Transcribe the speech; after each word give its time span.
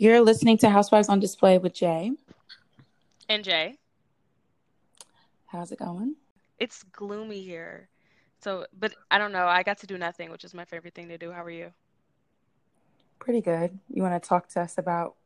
You're 0.00 0.20
listening 0.20 0.58
to 0.58 0.70
Housewives 0.70 1.08
on 1.08 1.18
Display 1.18 1.58
with 1.58 1.74
Jay. 1.74 2.12
And 3.28 3.42
Jay. 3.42 3.78
How's 5.46 5.72
it 5.72 5.80
going? 5.80 6.14
It's 6.60 6.84
gloomy 6.92 7.42
here. 7.42 7.88
So, 8.38 8.66
but 8.78 8.94
I 9.10 9.18
don't 9.18 9.32
know. 9.32 9.48
I 9.48 9.64
got 9.64 9.78
to 9.78 9.88
do 9.88 9.98
nothing, 9.98 10.30
which 10.30 10.44
is 10.44 10.54
my 10.54 10.64
favorite 10.64 10.94
thing 10.94 11.08
to 11.08 11.18
do. 11.18 11.32
How 11.32 11.42
are 11.42 11.50
you? 11.50 11.72
Pretty 13.18 13.40
good. 13.40 13.76
You 13.92 14.04
want 14.04 14.22
to 14.22 14.28
talk 14.28 14.46
to 14.50 14.60
us 14.60 14.78
about 14.78 15.16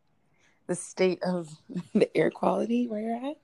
the 0.69 0.75
state 0.75 1.23
of 1.23 1.55
the 1.95 2.09
air 2.17 2.31
quality 2.31 2.89
where 2.89 3.01
you're 3.01 3.31
at? 3.31 3.37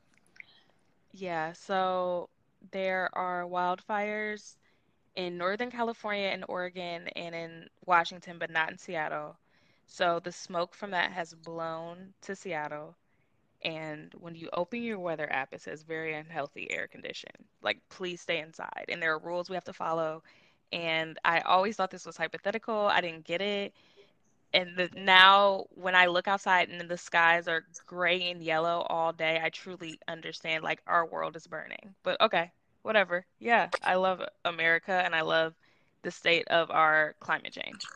Yeah. 1.12 1.52
So, 1.52 2.30
there 2.72 3.10
are 3.12 3.44
wildfires 3.44 4.54
in 5.14 5.36
Northern 5.36 5.70
California 5.70 6.28
and 6.28 6.46
Oregon 6.48 7.06
and 7.08 7.34
in 7.34 7.66
Washington, 7.84 8.38
but 8.38 8.50
not 8.50 8.72
in 8.72 8.78
Seattle. 8.78 9.36
So 9.88 10.20
the 10.20 10.32
smoke 10.32 10.74
from 10.74 10.92
that 10.92 11.12
has 11.12 11.34
blown 11.34 12.14
to 12.22 12.36
Seattle. 12.36 12.96
And 13.64 14.14
when 14.18 14.36
you 14.36 14.50
open 14.52 14.82
your 14.82 15.00
weather 15.00 15.30
app, 15.32 15.54
it 15.54 15.62
says 15.62 15.82
very 15.82 16.14
unhealthy 16.14 16.70
air 16.70 16.88
condition. 16.88 17.30
Like, 17.62 17.80
please 17.90 18.22
stay 18.22 18.40
inside. 18.40 18.86
And 18.88 19.02
there 19.02 19.14
are 19.14 19.20
rules 19.20 19.50
we 19.50 19.56
have 19.56 19.64
to 19.66 19.74
follow. 19.74 20.22
And 20.72 21.18
I 21.24 21.40
always 21.40 21.76
thought 21.76 21.90
this 21.90 22.06
was 22.06 22.16
hypothetical. 22.16 22.88
I 22.88 23.00
didn't 23.02 23.24
get 23.24 23.42
it. 23.42 23.74
And 24.54 24.76
the, 24.76 24.90
now, 24.94 25.66
when 25.70 25.94
I 25.96 26.06
look 26.06 26.28
outside 26.28 26.70
and 26.70 26.90
the 26.90 26.98
skies 26.98 27.48
are 27.48 27.64
gray 27.86 28.30
and 28.30 28.42
yellow 28.42 28.86
all 28.88 29.12
day, 29.12 29.40
I 29.42 29.50
truly 29.50 30.00
understand 30.08 30.64
like 30.64 30.82
our 30.86 31.06
world 31.06 31.36
is 31.36 31.46
burning. 31.46 31.94
But 32.04 32.20
okay, 32.20 32.52
whatever. 32.82 33.26
Yeah, 33.40 33.70
I 33.82 33.96
love 33.96 34.22
America 34.44 34.92
and 35.04 35.14
I 35.14 35.22
love 35.22 35.54
the 36.02 36.12
state 36.12 36.48
of 36.48 36.70
our 36.70 37.14
climate 37.20 37.52
change. 37.52 37.90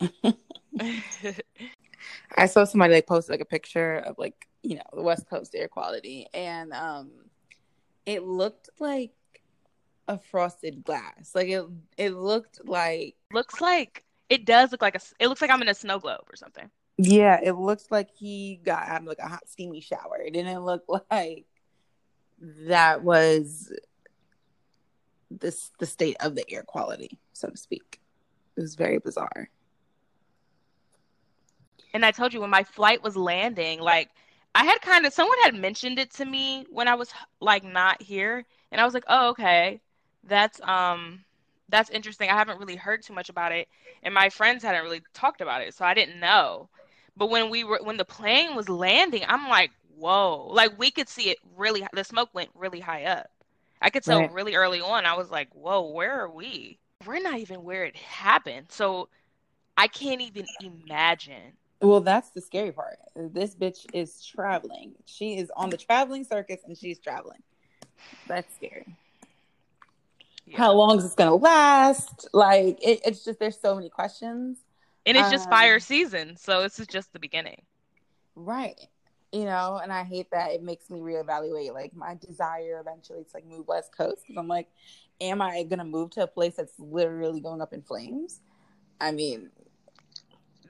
I 2.36 2.46
saw 2.46 2.64
somebody 2.64 2.94
like 2.94 3.06
post 3.06 3.28
like 3.28 3.40
a 3.40 3.44
picture 3.44 3.98
of 3.98 4.16
like 4.18 4.46
you 4.62 4.76
know 4.76 4.82
the 4.92 5.02
West 5.02 5.28
Coast 5.28 5.54
air 5.54 5.68
quality, 5.68 6.26
and 6.32 6.72
um, 6.72 7.10
it 8.06 8.24
looked 8.24 8.70
like 8.78 9.12
a 10.08 10.18
frosted 10.18 10.84
glass. 10.84 11.32
Like 11.34 11.48
it, 11.48 11.64
it 11.96 12.10
looked 12.10 12.66
like 12.66 13.16
looks 13.32 13.60
like 13.60 14.04
it 14.28 14.44
does 14.44 14.72
look 14.72 14.82
like 14.82 14.96
a. 14.96 15.00
It 15.18 15.28
looks 15.28 15.42
like 15.42 15.50
I'm 15.50 15.62
in 15.62 15.68
a 15.68 15.74
snow 15.74 15.98
globe 15.98 16.24
or 16.30 16.36
something. 16.36 16.70
Yeah, 16.98 17.40
it 17.42 17.52
looks 17.52 17.86
like 17.90 18.10
he 18.14 18.60
got 18.62 18.88
out 18.88 19.02
of 19.02 19.06
like 19.06 19.18
a 19.18 19.28
hot 19.28 19.48
steamy 19.48 19.80
shower. 19.80 20.20
It 20.24 20.32
didn't 20.32 20.64
look 20.64 20.84
like 21.10 21.46
that 22.66 23.02
was 23.02 23.72
this 25.30 25.70
the 25.78 25.86
state 25.86 26.16
of 26.20 26.34
the 26.34 26.44
air 26.50 26.62
quality, 26.62 27.18
so 27.32 27.48
to 27.48 27.56
speak. 27.56 28.00
It 28.56 28.60
was 28.60 28.74
very 28.74 28.98
bizarre. 28.98 29.48
And 31.94 32.04
I 32.04 32.10
told 32.12 32.32
you 32.34 32.40
when 32.40 32.50
my 32.50 32.64
flight 32.64 33.02
was 33.02 33.16
landing, 33.16 33.80
like 33.80 34.10
I 34.54 34.64
had 34.64 34.80
kind 34.80 35.06
of 35.06 35.12
someone 35.12 35.38
had 35.42 35.54
mentioned 35.54 35.98
it 35.98 36.10
to 36.12 36.24
me 36.24 36.66
when 36.70 36.88
I 36.88 36.94
was 36.94 37.12
like 37.40 37.64
not 37.64 38.02
here, 38.02 38.44
and 38.72 38.80
I 38.80 38.84
was 38.84 38.94
like, 38.94 39.04
"Oh, 39.08 39.30
okay, 39.30 39.80
that's 40.24 40.60
um, 40.62 41.24
that's 41.68 41.90
interesting. 41.90 42.30
I 42.30 42.34
haven't 42.36 42.58
really 42.58 42.76
heard 42.76 43.02
too 43.02 43.12
much 43.14 43.28
about 43.28 43.52
it, 43.52 43.68
and 44.02 44.14
my 44.14 44.28
friends 44.30 44.62
hadn't 44.64 44.84
really 44.84 45.02
talked 45.14 45.40
about 45.40 45.62
it, 45.62 45.74
so 45.74 45.84
I 45.84 45.94
didn't 45.94 46.20
know." 46.20 46.68
But 47.16 47.30
when 47.30 47.50
we 47.50 47.64
were 47.64 47.80
when 47.82 47.96
the 47.96 48.04
plane 48.04 48.54
was 48.56 48.68
landing, 48.68 49.24
I'm 49.26 49.48
like, 49.48 49.70
"Whoa!" 49.96 50.48
Like 50.52 50.78
we 50.78 50.90
could 50.90 51.08
see 51.08 51.30
it 51.30 51.38
really. 51.56 51.86
The 51.92 52.04
smoke 52.04 52.30
went 52.34 52.50
really 52.54 52.80
high 52.80 53.04
up. 53.04 53.30
I 53.82 53.90
could 53.90 54.04
tell 54.04 54.22
right. 54.22 54.30
really 54.30 54.54
early 54.54 54.80
on. 54.80 55.06
I 55.06 55.14
was 55.14 55.30
like, 55.30 55.52
"Whoa, 55.54 55.82
where 55.90 56.12
are 56.22 56.30
we? 56.30 56.78
We're 57.06 57.20
not 57.20 57.38
even 57.38 57.62
where 57.64 57.84
it 57.84 57.96
happened." 57.96 58.70
So 58.72 59.08
I 59.76 59.88
can't 59.88 60.20
even 60.22 60.48
imagine 60.60 61.56
well, 61.80 62.00
that's 62.00 62.30
the 62.30 62.40
scary 62.40 62.72
part. 62.72 62.98
This 63.14 63.54
bitch 63.54 63.86
is 63.92 64.24
traveling. 64.24 64.94
She 65.06 65.38
is 65.38 65.50
on 65.56 65.70
the 65.70 65.76
traveling 65.76 66.24
circus 66.24 66.60
and 66.66 66.76
she's 66.76 66.98
traveling. 66.98 67.42
That's 68.26 68.54
scary. 68.54 68.96
Yeah. 70.46 70.58
How 70.58 70.72
long 70.72 70.98
is 70.98 71.04
this 71.04 71.14
gonna 71.14 71.34
last? 71.34 72.28
Like 72.32 72.78
it, 72.82 73.00
it's 73.04 73.24
just 73.24 73.38
there's 73.38 73.58
so 73.58 73.74
many 73.74 73.88
questions. 73.88 74.58
And 75.06 75.16
it's 75.16 75.30
just 75.30 75.46
um, 75.46 75.50
fire 75.50 75.80
season, 75.80 76.36
so 76.36 76.62
this 76.62 76.78
is 76.78 76.86
just 76.86 77.12
the 77.12 77.18
beginning. 77.18 77.62
Right. 78.34 78.78
You 79.32 79.44
know, 79.44 79.80
and 79.82 79.92
I 79.92 80.04
hate 80.04 80.30
that 80.32 80.50
it 80.50 80.62
makes 80.62 80.90
me 80.90 81.00
reevaluate 81.00 81.72
like 81.72 81.94
my 81.94 82.16
desire 82.16 82.80
eventually 82.80 83.24
to 83.24 83.30
like 83.32 83.46
move 83.46 83.66
West 83.66 83.96
Coast 83.96 84.22
because 84.26 84.38
I'm 84.38 84.48
like, 84.48 84.68
am 85.20 85.40
I 85.40 85.62
gonna 85.62 85.84
move 85.84 86.10
to 86.12 86.24
a 86.24 86.26
place 86.26 86.56
that's 86.56 86.78
literally 86.78 87.40
going 87.40 87.62
up 87.62 87.72
in 87.72 87.80
flames? 87.80 88.40
I 89.00 89.12
mean, 89.12 89.50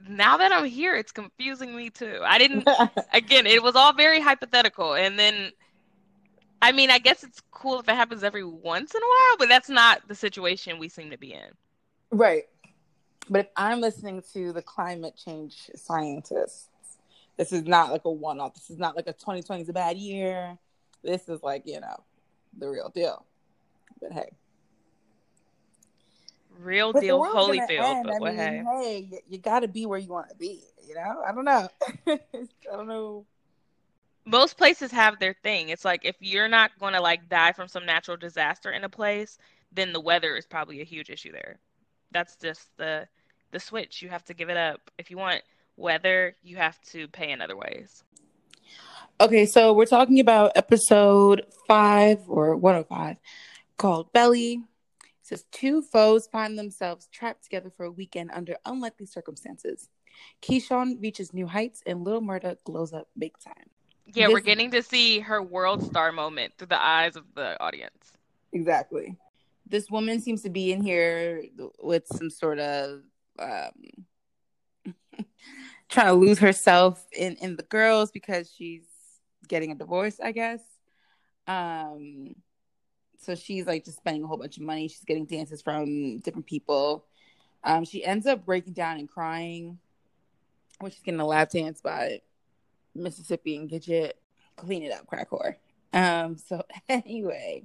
now 0.07 0.37
that 0.37 0.51
I'm 0.51 0.65
here, 0.65 0.95
it's 0.95 1.11
confusing 1.11 1.75
me 1.75 1.89
too. 1.89 2.19
I 2.23 2.37
didn't, 2.37 2.67
again, 3.13 3.45
it 3.45 3.61
was 3.61 3.75
all 3.75 3.93
very 3.93 4.19
hypothetical. 4.19 4.93
And 4.93 5.17
then, 5.17 5.51
I 6.61 6.71
mean, 6.71 6.91
I 6.91 6.99
guess 6.99 7.23
it's 7.23 7.41
cool 7.51 7.79
if 7.79 7.87
it 7.87 7.95
happens 7.95 8.23
every 8.23 8.43
once 8.43 8.93
in 8.93 9.01
a 9.01 9.05
while, 9.05 9.37
but 9.37 9.49
that's 9.49 9.69
not 9.69 10.07
the 10.07 10.15
situation 10.15 10.79
we 10.79 10.89
seem 10.89 11.11
to 11.11 11.17
be 11.17 11.33
in. 11.33 11.49
Right. 12.11 12.43
But 13.29 13.39
if 13.39 13.47
I'm 13.55 13.81
listening 13.81 14.23
to 14.33 14.51
the 14.51 14.61
climate 14.61 15.15
change 15.15 15.69
scientists, 15.75 16.67
this 17.37 17.51
is 17.51 17.63
not 17.63 17.91
like 17.91 18.05
a 18.05 18.11
one 18.11 18.39
off. 18.39 18.53
This 18.53 18.69
is 18.69 18.77
not 18.77 18.95
like 18.95 19.07
a 19.07 19.13
2020 19.13 19.61
is 19.61 19.69
a 19.69 19.73
bad 19.73 19.97
year. 19.97 20.57
This 21.03 21.29
is 21.29 21.41
like, 21.41 21.63
you 21.65 21.79
know, 21.79 22.03
the 22.57 22.69
real 22.69 22.89
deal. 22.89 23.25
But 24.01 24.11
hey 24.11 24.31
real 26.61 26.93
but 26.93 27.01
deal 27.01 27.19
Holyfield. 27.19 28.03
But 28.03 28.15
I 28.15 28.19
mean, 28.19 28.35
hey, 28.35 28.63
hey, 28.65 29.07
you, 29.11 29.19
you 29.29 29.37
got 29.37 29.61
to 29.61 29.67
be 29.67 29.85
where 29.85 29.99
you 29.99 30.09
want 30.09 30.29
to 30.29 30.35
be. 30.35 30.61
You 30.87 30.95
know, 30.95 31.23
I 31.25 31.31
don't 31.31 31.45
know. 31.45 31.67
I 32.07 32.75
don't 32.75 32.87
know. 32.87 33.25
Most 34.25 34.57
places 34.57 34.91
have 34.91 35.19
their 35.19 35.35
thing. 35.43 35.69
It's 35.69 35.85
like 35.85 36.05
if 36.05 36.15
you're 36.19 36.47
not 36.47 36.71
going 36.79 36.93
to 36.93 37.01
like 37.01 37.27
die 37.29 37.53
from 37.53 37.67
some 37.67 37.85
natural 37.85 38.17
disaster 38.17 38.71
in 38.71 38.83
a 38.83 38.89
place, 38.89 39.37
then 39.71 39.93
the 39.93 39.99
weather 39.99 40.35
is 40.35 40.45
probably 40.45 40.81
a 40.81 40.85
huge 40.85 41.09
issue 41.09 41.31
there. 41.31 41.57
That's 42.11 42.35
just 42.35 42.75
the 42.77 43.07
the 43.51 43.59
switch. 43.59 44.01
You 44.01 44.09
have 44.09 44.23
to 44.25 44.33
give 44.33 44.49
it 44.49 44.57
up. 44.57 44.91
If 44.97 45.09
you 45.09 45.17
want 45.17 45.41
weather, 45.77 46.35
you 46.43 46.57
have 46.57 46.79
to 46.91 47.07
pay 47.07 47.31
in 47.31 47.41
other 47.41 47.57
ways. 47.57 48.03
Okay, 49.19 49.45
so 49.45 49.73
we're 49.73 49.85
talking 49.85 50.19
about 50.19 50.53
episode 50.55 51.45
five 51.67 52.19
or 52.27 52.55
105 52.55 53.17
called 53.77 54.11
Belly 54.13 54.63
says 55.31 55.45
two 55.51 55.81
foes 55.81 56.27
find 56.27 56.59
themselves 56.59 57.07
trapped 57.11 57.43
together 57.43 57.71
for 57.75 57.85
a 57.85 57.91
weekend 57.91 58.29
under 58.33 58.55
unlikely 58.65 59.05
circumstances. 59.05 59.87
Keyshawn 60.41 61.01
reaches 61.01 61.33
new 61.33 61.47
heights 61.47 61.81
and 61.85 62.03
Little 62.03 62.21
Murda 62.21 62.57
glows 62.65 62.91
up 62.91 63.07
big 63.17 63.31
time. 63.39 63.69
Yeah, 64.07 64.27
this... 64.27 64.33
we're 64.33 64.41
getting 64.41 64.71
to 64.71 64.83
see 64.83 65.19
her 65.19 65.41
world 65.41 65.83
star 65.83 66.11
moment 66.11 66.53
through 66.57 66.67
the 66.67 66.83
eyes 66.83 67.15
of 67.15 67.23
the 67.33 67.57
audience. 67.63 68.11
Exactly. 68.51 69.15
This 69.65 69.89
woman 69.89 70.19
seems 70.19 70.41
to 70.41 70.49
be 70.49 70.73
in 70.73 70.81
here 70.81 71.45
with 71.79 72.05
some 72.07 72.29
sort 72.29 72.59
of 72.59 72.99
um, 73.39 73.71
trying 75.89 76.07
to 76.07 76.13
lose 76.13 76.39
herself 76.39 77.05
in 77.17 77.35
in 77.35 77.55
the 77.55 77.63
girls 77.63 78.11
because 78.11 78.51
she's 78.53 78.83
getting 79.47 79.71
a 79.71 79.75
divorce, 79.75 80.19
I 80.21 80.33
guess. 80.33 80.61
Um 81.47 82.35
so 83.21 83.35
she's 83.35 83.67
like 83.67 83.85
just 83.85 83.97
spending 83.97 84.23
a 84.23 84.27
whole 84.27 84.37
bunch 84.37 84.57
of 84.57 84.63
money. 84.63 84.87
She's 84.87 85.05
getting 85.05 85.25
dances 85.25 85.61
from 85.61 86.19
different 86.19 86.47
people. 86.47 87.05
Um, 87.63 87.85
she 87.85 88.03
ends 88.03 88.25
up 88.25 88.45
breaking 88.45 88.73
down 88.73 88.97
and 88.97 89.07
crying 89.07 89.77
when 90.79 90.91
she's 90.91 91.03
getting 91.03 91.19
a 91.19 91.25
lap 91.25 91.51
dance 91.51 91.81
by 91.81 92.21
Mississippi 92.95 93.57
and 93.57 93.69
Gidget. 93.69 94.13
Clean 94.55 94.81
it 94.81 94.91
up, 94.91 95.05
crack 95.05 95.29
whore. 95.29 95.55
Um, 95.93 96.35
so 96.37 96.63
anyway, 96.89 97.63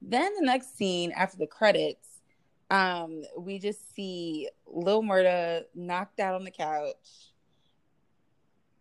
then 0.00 0.32
the 0.34 0.44
next 0.44 0.76
scene 0.76 1.12
after 1.12 1.38
the 1.38 1.46
credits, 1.46 2.08
um, 2.68 3.22
we 3.38 3.60
just 3.60 3.94
see 3.94 4.48
Lil 4.66 5.02
Murda 5.02 5.62
knocked 5.74 6.18
out 6.18 6.34
on 6.34 6.42
the 6.42 6.50
couch, 6.50 7.30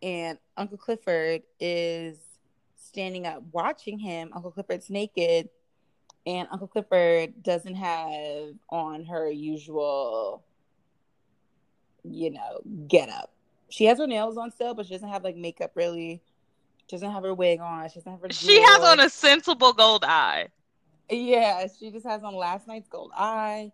and 0.01 0.39
Uncle 0.57 0.77
Clifford 0.77 1.44
is 1.59 2.18
standing 2.75 3.27
up 3.27 3.44
watching 3.51 4.00
him. 4.00 4.31
Uncle 4.33 4.51
Clifford's 4.51 4.89
naked 4.89 5.50
and 6.25 6.47
Uncle 6.51 6.68
Clifford 6.68 7.41
doesn't 7.41 7.75
have 7.75 8.53
on 8.69 9.06
her 9.06 9.29
usual, 9.29 10.44
you 12.03 12.31
know, 12.31 12.62
get 12.88 13.09
up. 13.09 13.31
She 13.69 13.85
has 13.85 13.97
her 13.97 14.07
nails 14.07 14.38
on 14.38 14.51
still, 14.51 14.73
but 14.73 14.85
she 14.85 14.94
doesn't 14.94 15.09
have 15.09 15.23
like 15.23 15.35
makeup 15.35 15.71
really. 15.75 16.21
She 16.89 16.95
doesn't 16.97 17.12
have 17.12 17.23
her 17.23 17.33
wig 17.33 17.59
on. 17.59 17.88
She 17.89 17.95
doesn't 17.95 18.12
have 18.12 18.21
her. 18.21 18.29
She 18.29 18.62
has 18.62 18.83
on 18.83 19.00
a 19.00 19.09
sensible 19.09 19.73
gold 19.73 20.03
eye. 20.06 20.50
Yeah, 21.09 21.65
she 21.79 21.91
just 21.91 22.06
has 22.06 22.24
on 22.24 22.35
last 22.35 22.67
night's 22.67 22.88
gold 22.88 23.12
eye, 23.15 23.71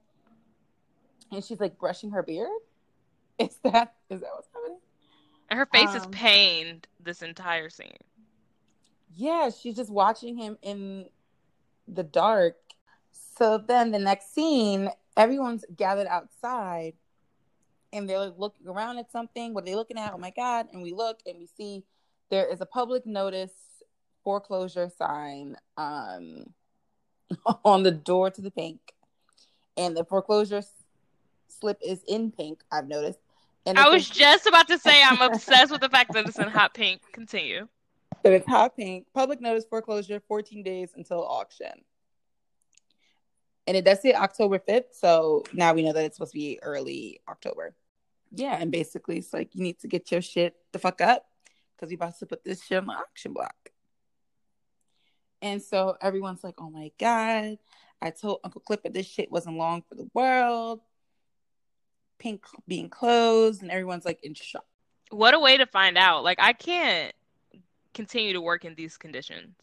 and 1.31 1.43
she's 1.43 1.59
like 1.59 1.77
brushing 1.77 2.11
her 2.11 2.23
beard. 2.23 2.49
Is 3.39 3.59
that 3.63 3.93
is 4.09 4.21
that 4.21 4.29
what's 4.33 4.47
happening? 4.51 4.79
And 5.49 5.59
her 5.59 5.67
face 5.67 5.89
um, 5.89 5.97
is 5.97 6.07
pained 6.07 6.87
this 6.99 7.21
entire 7.21 7.69
scene. 7.69 7.91
Yeah, 9.15 9.49
she's 9.49 9.75
just 9.75 9.91
watching 9.91 10.35
him 10.35 10.57
in 10.63 11.05
the 11.87 12.03
dark. 12.03 12.55
So 13.37 13.57
then 13.57 13.91
the 13.91 13.99
next 13.99 14.33
scene, 14.33 14.89
everyone's 15.15 15.65
gathered 15.75 16.07
outside 16.07 16.93
and 17.93 18.09
they're 18.09 18.29
looking 18.37 18.67
around 18.67 18.97
at 18.97 19.11
something. 19.11 19.53
What 19.53 19.63
are 19.63 19.65
they 19.65 19.75
looking 19.75 19.97
at? 19.97 20.13
Oh 20.13 20.17
my 20.17 20.31
god! 20.31 20.67
And 20.71 20.81
we 20.81 20.93
look 20.93 21.19
and 21.25 21.37
we 21.39 21.47
see 21.57 21.83
there 22.29 22.51
is 22.51 22.61
a 22.61 22.65
public 22.65 23.05
notice 23.05 23.51
foreclosure 24.23 24.89
sign 24.89 25.55
um, 25.77 26.53
on 27.65 27.83
the 27.83 27.91
door 27.91 28.29
to 28.29 28.41
the 28.41 28.51
pink, 28.51 28.79
and 29.75 29.95
the 29.95 30.03
foreclosure 30.03 30.63
slip 31.47 31.79
is 31.85 32.03
in 32.07 32.31
pink. 32.31 32.61
I've 32.71 32.87
noticed. 32.87 33.19
And 33.65 33.77
I 33.77 33.89
was 33.89 34.09
just 34.09 34.47
about 34.47 34.69
to 34.69 34.77
say 34.77 35.03
I'm 35.03 35.21
obsessed 35.31 35.71
with 35.71 35.81
the 35.81 35.89
fact 35.89 36.13
that 36.13 36.25
it's 36.27 36.39
in 36.39 36.47
hot 36.47 36.73
pink. 36.73 37.01
Continue. 37.11 37.67
But 38.23 38.33
it's 38.33 38.47
hot 38.47 38.75
pink. 38.75 39.07
Public 39.13 39.41
notice 39.41 39.65
foreclosure, 39.69 40.21
14 40.27 40.63
days 40.63 40.91
until 40.95 41.25
auction. 41.25 41.83
And 43.65 43.75
it 43.77 43.85
does 43.85 44.01
say 44.01 44.13
October 44.13 44.59
5th. 44.59 44.93
So 44.93 45.43
now 45.53 45.73
we 45.73 45.83
know 45.83 45.93
that 45.93 46.05
it's 46.05 46.15
supposed 46.17 46.33
to 46.33 46.39
be 46.39 46.59
early 46.61 47.21
October. 47.27 47.75
Yeah. 48.31 48.57
And 48.59 48.71
basically, 48.71 49.17
it's 49.17 49.33
like 49.33 49.55
you 49.55 49.61
need 49.61 49.79
to 49.79 49.87
get 49.87 50.11
your 50.11 50.21
shit 50.21 50.55
the 50.71 50.79
fuck 50.79 51.01
up 51.01 51.25
because 51.75 51.89
we 51.89 51.95
about 51.95 52.17
to 52.19 52.25
put 52.25 52.43
this 52.43 52.63
shit 52.63 52.77
on 52.77 52.87
the 52.87 52.93
auction 52.93 53.33
block. 53.33 53.55
And 55.41 55.61
so 55.61 55.97
everyone's 56.01 56.43
like, 56.43 56.55
oh 56.57 56.69
my 56.69 56.91
God. 56.99 57.57
I 58.01 58.09
told 58.11 58.39
Uncle 58.43 58.61
Clifford 58.61 58.93
this 58.93 59.07
shit 59.07 59.31
wasn't 59.31 59.57
long 59.57 59.83
for 59.87 59.95
the 59.95 60.09
world. 60.13 60.81
Pink 62.19 62.45
being 62.67 62.89
closed, 62.89 63.61
and 63.61 63.69
everyone's 63.69 64.05
like 64.05 64.23
in 64.23 64.33
shock. 64.33 64.65
What 65.09 65.33
a 65.33 65.39
way 65.39 65.57
to 65.57 65.65
find 65.65 65.97
out. 65.97 66.23
Like, 66.23 66.39
I 66.41 66.53
can't 66.53 67.13
continue 67.97 68.31
to 68.31 68.41
work 68.41 68.63
in 68.63 68.75
these 68.75 68.95
conditions. 68.95 69.55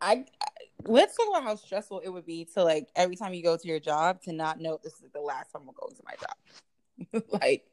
I 0.00 0.26
let's 0.84 1.16
talk 1.16 1.28
about 1.30 1.44
how 1.44 1.56
stressful 1.56 2.00
it 2.00 2.10
would 2.10 2.26
be 2.26 2.44
to 2.54 2.62
like 2.62 2.88
every 2.94 3.16
time 3.16 3.32
you 3.32 3.42
go 3.42 3.56
to 3.56 3.66
your 3.66 3.80
job 3.80 4.20
to 4.22 4.32
not 4.32 4.60
know 4.60 4.78
this 4.84 4.92
is 4.94 5.10
the 5.14 5.20
last 5.20 5.50
time 5.50 5.62
I'm 5.66 5.74
going 5.74 5.96
to 5.96 6.02
my 6.04 6.14
job. 6.20 7.40
like 7.42 7.64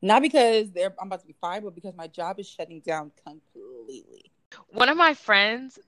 not 0.00 0.22
because 0.22 0.72
they're 0.72 0.94
I'm 0.98 1.08
about 1.08 1.20
to 1.20 1.26
be 1.26 1.36
fired, 1.40 1.62
but 1.62 1.74
because 1.74 1.94
my 1.94 2.06
job 2.06 2.40
is 2.40 2.48
shutting 2.48 2.80
down 2.80 3.12
completely. 3.24 4.32
One 4.70 4.88
of 4.88 4.96
my 4.96 5.12
friends, 5.12 5.78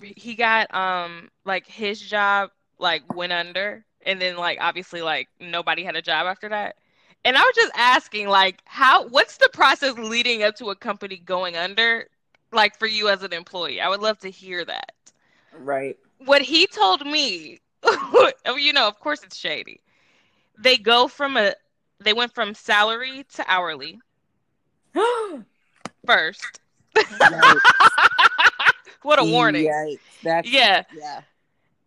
he 0.00 0.34
got 0.34 0.74
um 0.74 1.30
like 1.44 1.68
his 1.68 2.00
job 2.00 2.50
like 2.80 3.14
went 3.14 3.32
under, 3.32 3.84
and 4.04 4.20
then 4.20 4.36
like 4.36 4.58
obviously 4.60 5.02
like 5.02 5.28
nobody 5.40 5.84
had 5.84 5.94
a 5.94 6.02
job 6.02 6.26
after 6.26 6.48
that. 6.48 6.76
And 7.24 7.36
I 7.36 7.40
was 7.40 7.56
just 7.56 7.72
asking, 7.76 8.28
like, 8.28 8.62
how 8.66 9.08
what's 9.08 9.36
the 9.38 9.48
process 9.52 9.94
leading 9.98 10.44
up 10.44 10.54
to 10.56 10.70
a 10.70 10.76
company 10.76 11.16
going 11.16 11.56
under 11.56 12.06
like 12.52 12.78
for 12.78 12.86
you 12.86 13.08
as 13.08 13.22
an 13.22 13.32
employee. 13.32 13.80
I 13.80 13.88
would 13.88 14.00
love 14.00 14.18
to 14.20 14.30
hear 14.30 14.64
that. 14.64 14.92
Right. 15.58 15.96
What 16.24 16.42
he 16.42 16.66
told 16.66 17.06
me, 17.06 17.60
oh, 17.82 18.32
you 18.58 18.72
know, 18.72 18.88
of 18.88 18.98
course 18.98 19.22
it's 19.22 19.36
shady. 19.36 19.80
They 20.58 20.78
go 20.78 21.08
from 21.08 21.36
a 21.36 21.54
they 22.00 22.12
went 22.12 22.34
from 22.34 22.54
salary 22.54 23.24
to 23.34 23.44
hourly. 23.50 24.00
first. 26.06 26.60
what 29.02 29.18
a 29.18 29.24
warning. 29.24 29.70
That's, 30.22 30.50
yeah. 30.50 30.84
Yeah. 30.94 31.20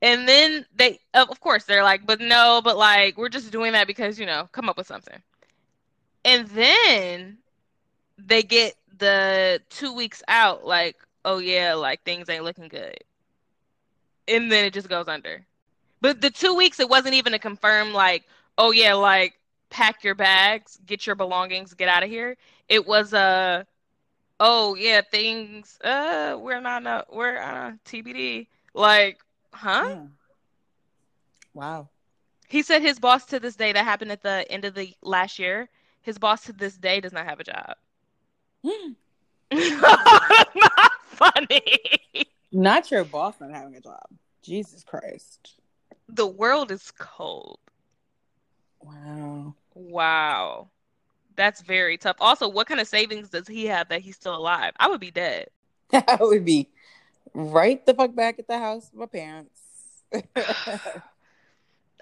And 0.02 0.28
then 0.28 0.66
they 0.76 1.00
of 1.14 1.40
course 1.40 1.66
they're 1.66 1.84
like, 1.84 2.06
but 2.06 2.22
no, 2.22 2.62
but 2.64 2.78
like 2.78 3.18
we're 3.18 3.30
just 3.30 3.52
doing 3.52 3.74
that 3.74 3.88
because, 3.88 4.20
you 4.20 4.26
know, 4.26 4.48
come 4.52 4.70
up 4.70 4.78
with 4.78 4.88
something. 4.88 5.22
And 6.26 6.48
then 6.50 7.38
they 8.18 8.44
get 8.44 8.76
the 9.00 9.62
two 9.70 9.94
weeks 9.94 10.22
out, 10.28 10.66
like, 10.66 10.98
oh 11.26 11.40
yeah, 11.40 11.74
like 11.74 12.04
things 12.04 12.30
ain't 12.30 12.44
looking 12.44 12.68
good. 12.68 12.98
And 14.28 14.52
then 14.52 14.66
it 14.66 14.74
just 14.74 14.90
goes 14.90 15.08
under. 15.08 15.46
But 16.02 16.22
the 16.22 16.30
two 16.30 16.56
weeks, 16.56 16.80
it 16.80 16.90
wasn't 16.90 17.16
even 17.16 17.34
a 17.34 17.40
confirm, 17.40 17.94
like, 17.94 18.24
oh 18.58 18.72
yeah, 18.72 18.94
like 18.94 19.40
pack 19.70 20.04
your 20.04 20.16
bags, 20.16 20.80
get 20.86 21.06
your 21.06 21.16
belongings, 21.16 21.74
get 21.74 21.90
out 21.90 22.04
of 22.04 22.10
here. 22.10 22.38
It 22.68 22.88
was 22.88 23.14
a, 23.14 23.66
oh 24.40 24.76
yeah, 24.76 25.02
things, 25.02 25.80
uh, 25.84 26.38
we're 26.40 26.62
not, 26.62 26.86
uh, 26.86 27.04
we're 27.12 27.38
uh, 27.38 27.72
TBD. 27.86 28.48
Like, 28.74 29.20
huh? 29.52 29.86
Yeah. 29.88 30.02
Wow. 31.54 31.90
He 32.48 32.62
said 32.62 32.82
his 32.82 33.00
boss 33.00 33.26
to 33.26 33.40
this 33.40 33.56
day, 33.56 33.72
that 33.74 33.84
happened 33.84 34.12
at 34.12 34.24
the 34.24 34.50
end 34.50 34.66
of 34.66 34.74
the 34.74 34.94
last 35.02 35.38
year, 35.38 35.70
his 36.02 36.18
boss 36.18 36.44
to 36.46 36.54
this 36.54 36.78
day 36.78 37.00
does 37.00 37.14
not 37.14 37.26
have 37.26 37.40
a 37.40 37.44
job. 37.44 37.76
not 39.52 40.92
funny. 41.06 41.62
Not 42.52 42.92
your 42.92 43.04
boss 43.04 43.36
not 43.40 43.52
having 43.52 43.76
a 43.76 43.82
job. 43.82 44.06
Jesus 44.42 44.84
Christ. 44.84 45.56
The 46.08 46.28
world 46.28 46.72
is 46.72 46.92
cold. 46.98 47.60
Wow. 48.82 49.56
Wow. 49.74 50.70
That's 51.36 51.62
very 51.62 51.98
tough. 51.98 52.18
Also, 52.20 52.48
what 52.50 52.68
kind 52.68 52.80
of 52.80 52.88
savings 52.88 53.30
does 53.30 53.48
he 53.48 53.66
have 53.68 53.90
that 53.90 54.02
he's 54.02 54.16
still 54.16 54.36
alive? 54.36 54.74
I 54.80 54.90
would 54.90 55.00
be 55.00 55.12
dead. 55.12 55.48
I 55.94 56.18
would 56.20 56.46
be 56.46 56.68
right 57.34 57.86
the 57.86 57.94
fuck 57.94 58.16
back 58.16 58.40
at 58.40 58.48
the 58.48 58.58
house 58.58 58.90
with 58.94 59.00
my 59.00 59.20
parents. 59.20 59.62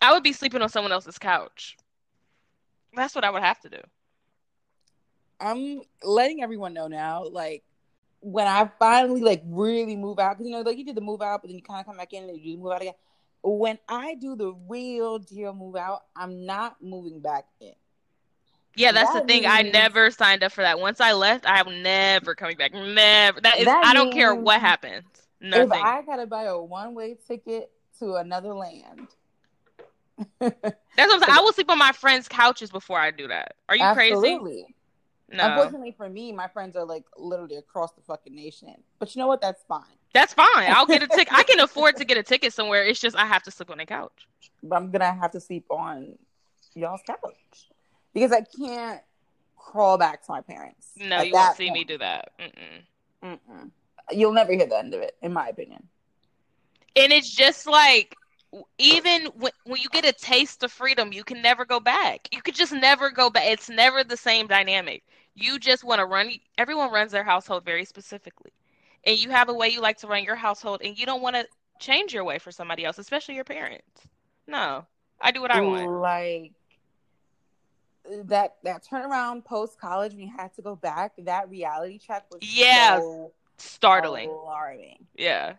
I 0.01 0.13
would 0.13 0.23
be 0.23 0.33
sleeping 0.33 0.61
on 0.61 0.69
someone 0.69 0.91
else's 0.91 1.17
couch. 1.17 1.77
That's 2.95 3.13
what 3.13 3.25
I 3.25 3.29
would 3.29 3.43
have 3.43 3.59
to 3.61 3.69
do. 3.69 3.81
I'm 5.39 5.81
letting 6.03 6.41
everyone 6.41 6.73
know 6.73 6.87
now, 6.87 7.25
like 7.25 7.63
when 8.19 8.47
I 8.47 8.69
finally 8.79 9.21
like 9.21 9.43
really 9.45 9.95
move 9.95 10.19
out, 10.19 10.37
because 10.37 10.47
you 10.47 10.53
know, 10.53 10.61
like 10.61 10.77
you 10.77 10.85
did 10.85 10.95
the 10.95 11.01
move 11.01 11.21
out, 11.21 11.41
but 11.41 11.49
then 11.49 11.57
you 11.57 11.63
kind 11.63 11.79
of 11.79 11.85
come 11.85 11.97
back 11.97 12.13
in 12.13 12.29
and 12.29 12.39
you 12.39 12.57
move 12.57 12.71
out 12.71 12.81
again. 12.81 12.93
When 13.43 13.77
I 13.87 14.15
do 14.15 14.35
the 14.35 14.53
real 14.67 15.19
deal 15.19 15.53
move 15.53 15.75
out, 15.75 16.03
I'm 16.15 16.45
not 16.45 16.77
moving 16.81 17.19
back 17.19 17.45
in. 17.61 17.73
Yeah, 18.75 18.91
that's 18.91 19.11
that 19.13 19.23
the 19.23 19.27
thing. 19.27 19.41
Means, 19.43 19.53
I 19.53 19.61
never 19.63 20.11
signed 20.11 20.43
up 20.43 20.51
for 20.51 20.61
that. 20.61 20.79
Once 20.79 21.01
I 21.01 21.13
left, 21.13 21.47
I 21.47 21.59
am 21.59 21.81
never 21.81 22.35
coming 22.35 22.57
back. 22.57 22.73
Never. 22.73 23.41
That 23.41 23.59
is. 23.59 23.65
That 23.65 23.85
I 23.85 23.93
don't 23.93 24.11
care 24.11 24.35
what 24.35 24.59
happens. 24.59 25.05
Nothing. 25.41 25.79
If 25.79 25.85
I 25.85 26.01
gotta 26.03 26.27
buy 26.27 26.43
a 26.43 26.57
one 26.61 26.93
way 26.93 27.17
ticket 27.27 27.71
to 27.99 28.15
another 28.15 28.53
land. 28.53 29.07
that's 30.39 30.51
what 30.51 31.13
I'm 31.13 31.19
saying. 31.19 31.21
I 31.27 31.41
will 31.41 31.53
sleep 31.53 31.69
on 31.69 31.77
my 31.77 31.91
friends' 31.91 32.27
couches 32.27 32.69
before 32.69 32.99
I 32.99 33.11
do 33.11 33.27
that. 33.27 33.55
Are 33.69 33.75
you 33.75 33.83
Absolutely. 33.83 34.63
crazy? 34.63 34.75
No. 35.29 35.45
Unfortunately 35.45 35.93
for 35.97 36.09
me, 36.09 36.31
my 36.31 36.47
friends 36.47 36.75
are 36.75 36.85
like 36.85 37.03
literally 37.17 37.57
across 37.57 37.91
the 37.93 38.01
fucking 38.01 38.33
nation. 38.33 38.75
But 38.99 39.15
you 39.15 39.19
know 39.19 39.27
what? 39.27 39.41
That's 39.41 39.63
fine. 39.63 39.83
That's 40.13 40.33
fine. 40.33 40.69
I'll 40.69 40.85
get 40.85 41.03
a 41.03 41.07
ticket. 41.07 41.33
I 41.33 41.43
can 41.43 41.59
afford 41.61 41.97
to 41.97 42.05
get 42.05 42.17
a 42.17 42.23
ticket 42.23 42.53
somewhere. 42.53 42.83
It's 42.83 42.99
just 42.99 43.15
I 43.15 43.25
have 43.25 43.43
to 43.43 43.51
sleep 43.51 43.69
on 43.69 43.79
a 43.79 43.85
couch. 43.85 44.27
But 44.63 44.77
I'm 44.77 44.89
gonna 44.89 45.13
have 45.13 45.31
to 45.31 45.39
sleep 45.41 45.65
on 45.69 46.17
y'all's 46.73 47.01
couch 47.05 47.67
because 48.13 48.31
I 48.31 48.41
can't 48.41 49.01
crawl 49.57 49.97
back 49.97 50.25
to 50.25 50.31
my 50.31 50.41
parents. 50.41 50.91
No, 50.97 51.21
you 51.21 51.33
won't 51.33 51.57
see 51.57 51.67
point. 51.67 51.73
me 51.73 51.83
do 51.83 51.97
that. 51.97 52.31
Mm-mm. 52.39 53.37
Mm-mm. 53.37 53.71
You'll 54.11 54.33
never 54.33 54.53
hear 54.53 54.65
the 54.65 54.77
end 54.77 54.93
of 54.93 55.01
it, 55.01 55.15
in 55.21 55.33
my 55.33 55.49
opinion. 55.49 55.87
And 56.95 57.11
it's 57.11 57.29
just 57.29 57.67
like 57.67 58.15
even 58.77 59.25
when, 59.37 59.51
when 59.65 59.81
you 59.81 59.89
get 59.89 60.05
a 60.05 60.13
taste 60.13 60.63
of 60.63 60.71
freedom, 60.71 61.11
you 61.11 61.23
can 61.23 61.41
never 61.41 61.65
go 61.65 61.79
back. 61.79 62.27
You 62.31 62.41
could 62.41 62.55
just 62.55 62.73
never 62.73 63.09
go 63.09 63.29
back. 63.29 63.43
It's 63.45 63.69
never 63.69 64.03
the 64.03 64.17
same 64.17 64.47
dynamic. 64.47 65.03
You 65.35 65.59
just 65.59 65.83
want 65.83 65.99
to 65.99 66.05
run. 66.05 66.31
Everyone 66.57 66.91
runs 66.91 67.11
their 67.11 67.23
household 67.23 67.65
very 67.65 67.85
specifically, 67.85 68.51
and 69.05 69.21
you 69.21 69.29
have 69.29 69.49
a 69.49 69.53
way 69.53 69.69
you 69.69 69.81
like 69.81 69.97
to 69.99 70.07
run 70.07 70.23
your 70.23 70.35
household, 70.35 70.81
and 70.83 70.97
you 70.97 71.05
don't 71.05 71.21
want 71.21 71.35
to 71.35 71.45
change 71.79 72.13
your 72.13 72.23
way 72.23 72.39
for 72.39 72.51
somebody 72.51 72.85
else, 72.85 72.97
especially 72.97 73.35
your 73.35 73.43
parents. 73.43 74.07
No, 74.47 74.85
I 75.21 75.31
do 75.31 75.41
what 75.41 75.51
I 75.51 75.61
want. 75.61 75.91
Like 75.91 76.53
that 78.25 78.55
that 78.63 78.83
turnaround 78.85 79.43
post 79.43 79.79
college 79.79 80.13
when 80.13 80.21
you 80.21 80.33
had 80.35 80.53
to 80.55 80.61
go 80.61 80.75
back. 80.75 81.13
That 81.19 81.49
reality 81.49 81.99
check 81.99 82.25
was 82.31 82.39
yeah 82.41 82.99
so 82.99 83.31
startling, 83.57 84.29
alarming. 84.29 85.05
Yeah, 85.15 85.53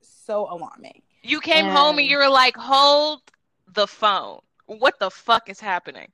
so 0.00 0.48
alarming. 0.50 1.02
You 1.26 1.40
came 1.40 1.66
and... 1.66 1.76
home 1.76 1.98
and 1.98 2.06
you 2.06 2.18
were 2.18 2.28
like, 2.28 2.56
hold 2.56 3.20
the 3.74 3.86
phone. 3.86 4.40
What 4.66 4.98
the 4.98 5.10
fuck 5.10 5.48
is 5.48 5.60
happening? 5.60 6.08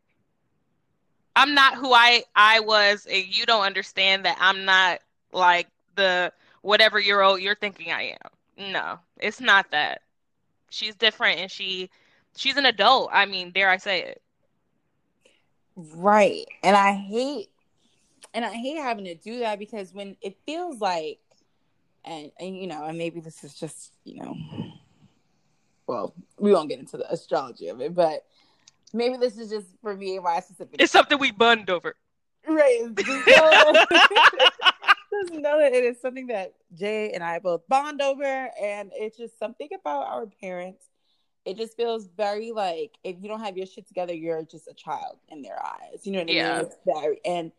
I'm 1.36 1.54
not 1.54 1.76
who 1.76 1.92
I 1.92 2.24
I 2.36 2.60
was, 2.60 3.06
and 3.10 3.24
you 3.24 3.46
don't 3.46 3.64
understand 3.64 4.24
that 4.26 4.36
I'm 4.40 4.64
not 4.64 5.00
like 5.32 5.68
the 5.94 6.32
whatever 6.60 7.00
year 7.00 7.22
old 7.22 7.40
you're 7.40 7.54
thinking 7.54 7.90
I 7.90 8.16
am. 8.20 8.72
No, 8.72 8.98
it's 9.18 9.40
not 9.40 9.70
that. 9.70 10.02
She's 10.68 10.94
different, 10.94 11.40
and 11.40 11.50
she 11.50 11.88
she's 12.36 12.58
an 12.58 12.66
adult. 12.66 13.10
I 13.12 13.24
mean, 13.24 13.50
dare 13.50 13.70
I 13.70 13.78
say 13.78 14.02
it? 14.02 14.22
Right, 15.74 16.44
and 16.62 16.76
I 16.76 16.92
hate 16.92 17.48
and 18.34 18.44
I 18.44 18.52
hate 18.52 18.76
having 18.76 19.06
to 19.06 19.14
do 19.14 19.38
that 19.40 19.58
because 19.58 19.94
when 19.94 20.16
it 20.20 20.36
feels 20.44 20.80
like, 20.80 21.18
and 22.04 22.30
and 22.38 22.56
you 22.56 22.66
know, 22.66 22.84
and 22.84 22.98
maybe 22.98 23.20
this 23.20 23.42
is 23.42 23.54
just 23.54 23.92
you 24.04 24.22
know 24.22 24.36
well, 25.86 26.14
we 26.38 26.52
won't 26.52 26.68
get 26.68 26.78
into 26.78 26.96
the 26.96 27.10
astrology 27.12 27.68
of 27.68 27.80
it, 27.80 27.94
but 27.94 28.24
maybe 28.92 29.16
this 29.16 29.38
is 29.38 29.50
just 29.50 29.66
for 29.82 29.94
me 29.96 30.16
and 30.16 30.24
my 30.24 30.40
specific. 30.40 30.76
It's 30.80 30.92
something 30.92 31.18
we 31.18 31.30
bond 31.30 31.70
over. 31.70 31.94
Right. 32.46 32.82
Just 32.96 33.26
know, 33.28 33.84
just 35.12 35.32
know 35.32 35.60
that 35.60 35.72
it 35.72 35.84
is 35.84 36.00
something 36.00 36.26
that 36.26 36.54
Jay 36.74 37.12
and 37.12 37.22
I 37.22 37.38
both 37.38 37.66
bond 37.68 38.02
over, 38.02 38.50
and 38.60 38.90
it's 38.94 39.16
just 39.16 39.38
something 39.38 39.68
about 39.78 40.08
our 40.08 40.26
parents 40.42 40.86
it 41.44 41.56
just 41.56 41.76
feels 41.76 42.06
very 42.16 42.52
like 42.52 42.92
if 43.02 43.16
you 43.20 43.28
don't 43.28 43.40
have 43.40 43.56
your 43.56 43.66
shit 43.66 43.86
together, 43.88 44.14
you're 44.14 44.44
just 44.44 44.68
a 44.68 44.74
child 44.74 45.18
in 45.28 45.42
their 45.42 45.58
eyes. 45.64 46.04
You 46.04 46.12
know 46.12 46.18
what 46.20 46.30
I 46.30 46.32
Yeah. 46.32 46.56
mean? 46.56 46.66
It's 46.66 46.76
very, 46.84 47.20
and 47.24 47.52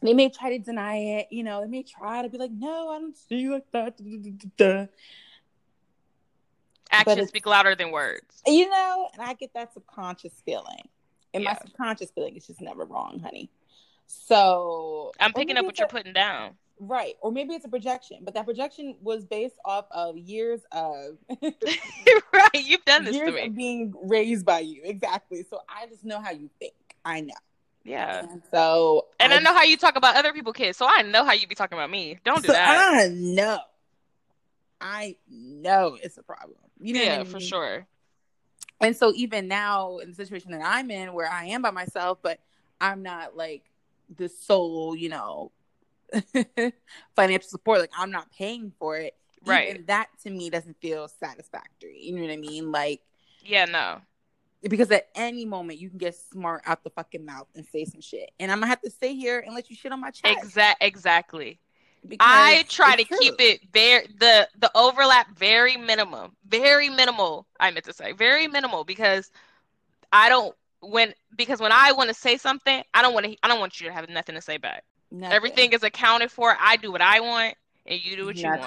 they 0.00 0.14
may 0.14 0.28
try 0.30 0.56
to 0.56 0.58
deny 0.58 0.96
it. 0.96 1.28
You 1.30 1.42
know, 1.42 1.60
they 1.60 1.66
may 1.68 1.82
try 1.82 2.22
to 2.22 2.28
be 2.28 2.38
like, 2.38 2.50
"No, 2.52 2.88
I 2.90 2.98
don't 2.98 3.16
see 3.16 3.36
you 3.40 3.52
like 3.52 3.70
that." 3.72 3.98
da, 3.98 4.04
da, 4.04 4.18
da, 4.18 4.30
da, 4.30 4.48
da. 4.56 4.86
Actions 6.90 7.28
speak 7.28 7.46
louder 7.46 7.74
than 7.74 7.90
words. 7.90 8.42
You 8.46 8.68
know, 8.68 9.08
and 9.12 9.22
I 9.22 9.34
get 9.34 9.52
that 9.54 9.72
subconscious 9.74 10.42
feeling, 10.44 10.88
and 11.34 11.44
my 11.44 11.56
subconscious 11.60 12.10
feeling 12.10 12.36
is 12.36 12.46
just 12.46 12.60
never 12.60 12.84
wrong, 12.84 13.20
honey. 13.20 13.50
So 14.06 15.12
I'm 15.20 15.32
picking 15.32 15.56
up 15.56 15.64
what 15.66 15.78
you're 15.78 15.86
a- 15.86 15.90
putting 15.90 16.12
down. 16.12 16.52
Right, 16.80 17.14
or 17.22 17.32
maybe 17.32 17.54
it's 17.54 17.64
a 17.64 17.68
projection, 17.68 18.18
but 18.22 18.34
that 18.34 18.44
projection 18.44 18.96
was 19.02 19.24
based 19.24 19.56
off 19.64 19.86
of 19.90 20.16
years 20.16 20.60
of 20.70 21.18
right, 21.42 22.50
you've 22.54 22.84
done 22.84 23.04
this 23.04 23.16
years 23.16 23.30
to 23.30 23.34
me. 23.34 23.46
of 23.48 23.56
being 23.56 23.92
raised 24.00 24.46
by 24.46 24.60
you. 24.60 24.82
Exactly. 24.84 25.44
So 25.50 25.58
I 25.68 25.86
just 25.88 26.04
know 26.04 26.20
how 26.20 26.30
you 26.30 26.48
think. 26.60 26.74
I 27.04 27.20
know. 27.20 27.34
Yeah. 27.82 28.20
And 28.30 28.42
so 28.52 29.06
And 29.18 29.32
I 29.32 29.40
know 29.40 29.52
how 29.52 29.64
you 29.64 29.76
talk 29.76 29.96
about 29.96 30.14
other 30.14 30.32
people 30.32 30.52
kids, 30.52 30.78
so 30.78 30.86
I 30.88 31.02
know 31.02 31.24
how 31.24 31.32
you 31.32 31.48
be 31.48 31.56
talking 31.56 31.76
about 31.76 31.90
me. 31.90 32.18
Don't 32.24 32.42
do 32.42 32.46
so 32.46 32.52
that. 32.52 33.02
I 33.02 33.08
know. 33.08 33.58
I 34.80 35.16
know 35.28 35.98
it's 36.00 36.16
a 36.16 36.22
problem. 36.22 36.58
You 36.80 36.94
know 36.94 37.00
what 37.00 37.08
I 37.08 37.16
yeah, 37.16 37.24
for 37.24 37.40
sure. 37.40 37.86
And 38.80 38.96
so 38.96 39.12
even 39.14 39.48
now 39.48 39.98
in 39.98 40.10
the 40.10 40.14
situation 40.14 40.52
that 40.52 40.62
I'm 40.64 40.90
in 40.90 41.12
where 41.12 41.30
I 41.30 41.46
am 41.46 41.62
by 41.62 41.70
myself, 41.70 42.18
but 42.22 42.38
I'm 42.80 43.02
not 43.02 43.36
like 43.36 43.64
the 44.16 44.28
sole, 44.28 44.94
you 44.94 45.08
know, 45.08 45.52
financial 47.16 47.48
support. 47.48 47.80
Like 47.80 47.90
I'm 47.96 48.10
not 48.10 48.30
paying 48.30 48.72
for 48.78 48.96
it. 48.96 49.14
Right. 49.44 49.70
Even 49.70 49.86
that 49.86 50.08
to 50.22 50.30
me 50.30 50.50
doesn't 50.50 50.80
feel 50.80 51.08
satisfactory. 51.08 52.00
You 52.00 52.16
know 52.16 52.22
what 52.22 52.32
I 52.32 52.36
mean? 52.36 52.70
Like 52.70 53.00
Yeah, 53.44 53.64
no. 53.64 54.00
because 54.62 54.90
at 54.90 55.08
any 55.14 55.44
moment 55.44 55.78
you 55.78 55.88
can 55.88 55.98
get 55.98 56.14
smart 56.14 56.62
out 56.66 56.84
the 56.84 56.90
fucking 56.90 57.24
mouth 57.24 57.48
and 57.54 57.66
say 57.66 57.84
some 57.84 58.00
shit, 58.00 58.30
and 58.38 58.50
I'm 58.50 58.58
gonna 58.58 58.68
have 58.68 58.82
to 58.82 58.90
stay 58.90 59.14
here 59.14 59.40
and 59.40 59.54
let 59.54 59.70
you 59.70 59.76
shit 59.76 59.92
on 59.92 60.00
my 60.00 60.10
chest. 60.10 60.38
Exact 60.38 60.82
exactly. 60.82 61.60
I 62.20 62.64
try 62.68 62.96
to 62.96 63.04
true. 63.04 63.18
keep 63.18 63.34
it 63.40 63.60
very 63.72 64.06
the 64.18 64.48
the 64.58 64.70
overlap 64.74 65.36
very 65.36 65.76
minimum, 65.76 66.36
very 66.46 66.88
minimal. 66.88 67.46
I 67.60 67.70
meant 67.70 67.84
to 67.86 67.92
say 67.92 68.12
very 68.12 68.46
minimal 68.48 68.84
because 68.84 69.30
I 70.12 70.28
don't 70.28 70.54
when 70.80 71.12
because 71.36 71.60
when 71.60 71.72
I 71.72 71.92
want 71.92 72.08
to 72.08 72.14
say 72.14 72.36
something, 72.36 72.82
I 72.94 73.02
don't 73.02 73.14
want 73.14 73.26
to. 73.26 73.36
I 73.42 73.48
don't 73.48 73.60
want 73.60 73.80
you 73.80 73.86
to 73.88 73.92
have 73.92 74.08
nothing 74.08 74.34
to 74.34 74.40
say 74.40 74.56
back. 74.56 74.84
Nothing. 75.10 75.34
Everything 75.34 75.72
is 75.72 75.82
accounted 75.82 76.30
for. 76.30 76.56
I 76.60 76.76
do 76.76 76.92
what 76.92 77.00
I 77.00 77.20
want, 77.20 77.54
and 77.86 78.02
you 78.04 78.16
do 78.16 78.26
what 78.26 78.36
you 78.36 78.48
want. 78.48 78.62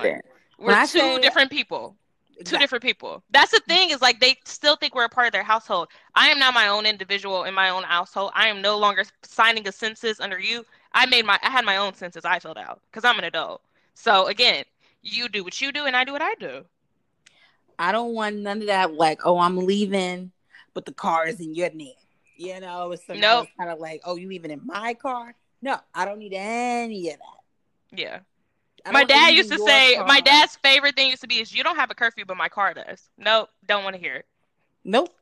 We're 0.60 0.68
When 0.68 0.88
two 0.88 1.00
say- 1.00 1.22
different 1.22 1.52
people. 1.52 1.96
Two 2.38 2.42
Exactly. 2.56 2.64
different 2.64 2.84
people. 2.84 3.24
That's 3.30 3.52
the 3.52 3.60
thing 3.68 3.92
is 3.92 4.02
like 4.02 4.20
they 4.20 4.36
still 4.46 4.76
think 4.76 4.96
we're 4.96 5.04
a 5.06 5.10
part 5.10 5.28
of 5.28 5.34
their 5.34 5.44
household. 5.44 5.90
I 6.16 6.30
am 6.30 6.40
now 6.40 6.50
my 6.50 6.70
own 6.70 6.88
individual 6.88 7.44
in 7.44 7.54
my 7.54 7.70
own 7.70 7.84
household. 7.84 8.32
I 8.34 8.48
am 8.48 8.64
no 8.64 8.80
longer 8.80 9.04
signing 9.22 9.68
a 9.68 9.72
census 9.72 10.20
under 10.20 10.40
you. 10.40 10.66
I 10.94 11.06
made 11.06 11.26
my 11.26 11.40
I 11.42 11.50
had 11.50 11.66
my 11.66 11.78
own 11.78 11.94
census 11.94 12.26
I 12.26 12.40
filled 12.40 12.58
out 12.58 12.82
because 12.90 13.06
I'm 13.06 13.18
an 13.18 13.26
adult. 13.26 13.62
So 13.94 14.28
again, 14.28 14.66
you 15.02 15.30
do 15.30 15.44
what 15.44 15.60
you 15.62 15.72
do 15.72 15.86
and 15.86 15.96
I 15.96 16.04
do 16.04 16.12
what 16.14 16.22
I 16.22 16.36
do. 16.36 16.66
I 17.80 17.92
don't 17.92 18.14
want 18.14 18.38
none 18.38 18.62
of 18.62 18.68
that. 18.68 18.94
Like, 18.94 19.22
oh, 19.26 19.40
I'm 19.40 19.58
leaving, 19.58 20.32
but 20.74 20.86
the 20.86 20.94
car 20.94 21.28
is 21.28 21.40
in 21.40 21.56
your 21.56 21.72
name. 21.72 21.94
You 22.38 22.60
know, 22.60 22.92
it's 22.92 23.04
Nope. 23.08 23.48
kind 23.58 23.70
of 23.70 23.80
like, 23.80 24.02
oh, 24.06 24.16
you 24.16 24.28
leaving 24.28 24.52
in 24.52 24.62
my 24.66 24.94
car? 24.94 25.36
No, 25.62 25.78
I 25.94 26.06
don't 26.06 26.20
need 26.20 26.34
any 26.34 27.10
of 27.12 27.18
that. 27.18 27.98
Yeah. 28.00 28.20
My 28.92 29.04
dad 29.04 29.34
used 29.36 29.52
to 29.52 29.60
say 29.60 29.96
car. 29.96 30.08
my 30.08 30.22
dad's 30.22 30.56
favorite 30.58 30.96
thing 30.96 31.10
used 31.10 31.22
to 31.22 31.28
be 31.28 31.40
is 31.40 31.54
you 31.54 31.64
don't 31.64 31.76
have 31.76 31.92
a 31.92 31.96
curfew 31.96 32.26
but 32.26 32.36
my 32.38 32.50
car 32.50 32.74
does. 32.74 33.10
Nope, 33.18 33.50
don't 33.68 33.84
want 33.84 33.96
to 33.96 34.02
hear 34.02 34.16
it. 34.16 34.26
Nope. 34.84 35.14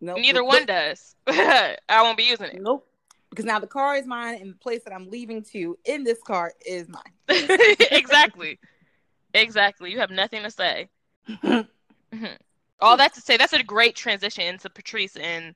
Nope. 0.00 0.18
Neither 0.18 0.40
Nope. 0.40 0.46
one 0.48 0.66
does. 0.66 1.16
I 1.26 1.76
won't 2.02 2.16
be 2.16 2.22
using 2.24 2.46
it. 2.46 2.60
Nope. 2.62 2.87
Because 3.30 3.44
now 3.44 3.58
the 3.58 3.66
car 3.66 3.96
is 3.96 4.06
mine, 4.06 4.38
and 4.40 4.52
the 4.52 4.58
place 4.58 4.82
that 4.84 4.94
I'm 4.94 5.10
leaving 5.10 5.42
to 5.52 5.78
in 5.84 6.04
this 6.04 6.22
car 6.22 6.52
is 6.66 6.88
mine. 6.88 7.02
exactly. 7.90 8.58
Exactly. 9.34 9.92
You 9.92 9.98
have 9.98 10.10
nothing 10.10 10.42
to 10.42 10.50
say. 10.50 10.88
All 12.80 12.96
that 12.96 13.14
to 13.14 13.20
say, 13.20 13.36
that's 13.36 13.52
a 13.52 13.62
great 13.62 13.96
transition 13.96 14.44
into 14.44 14.70
Patrice 14.70 15.16
and 15.16 15.54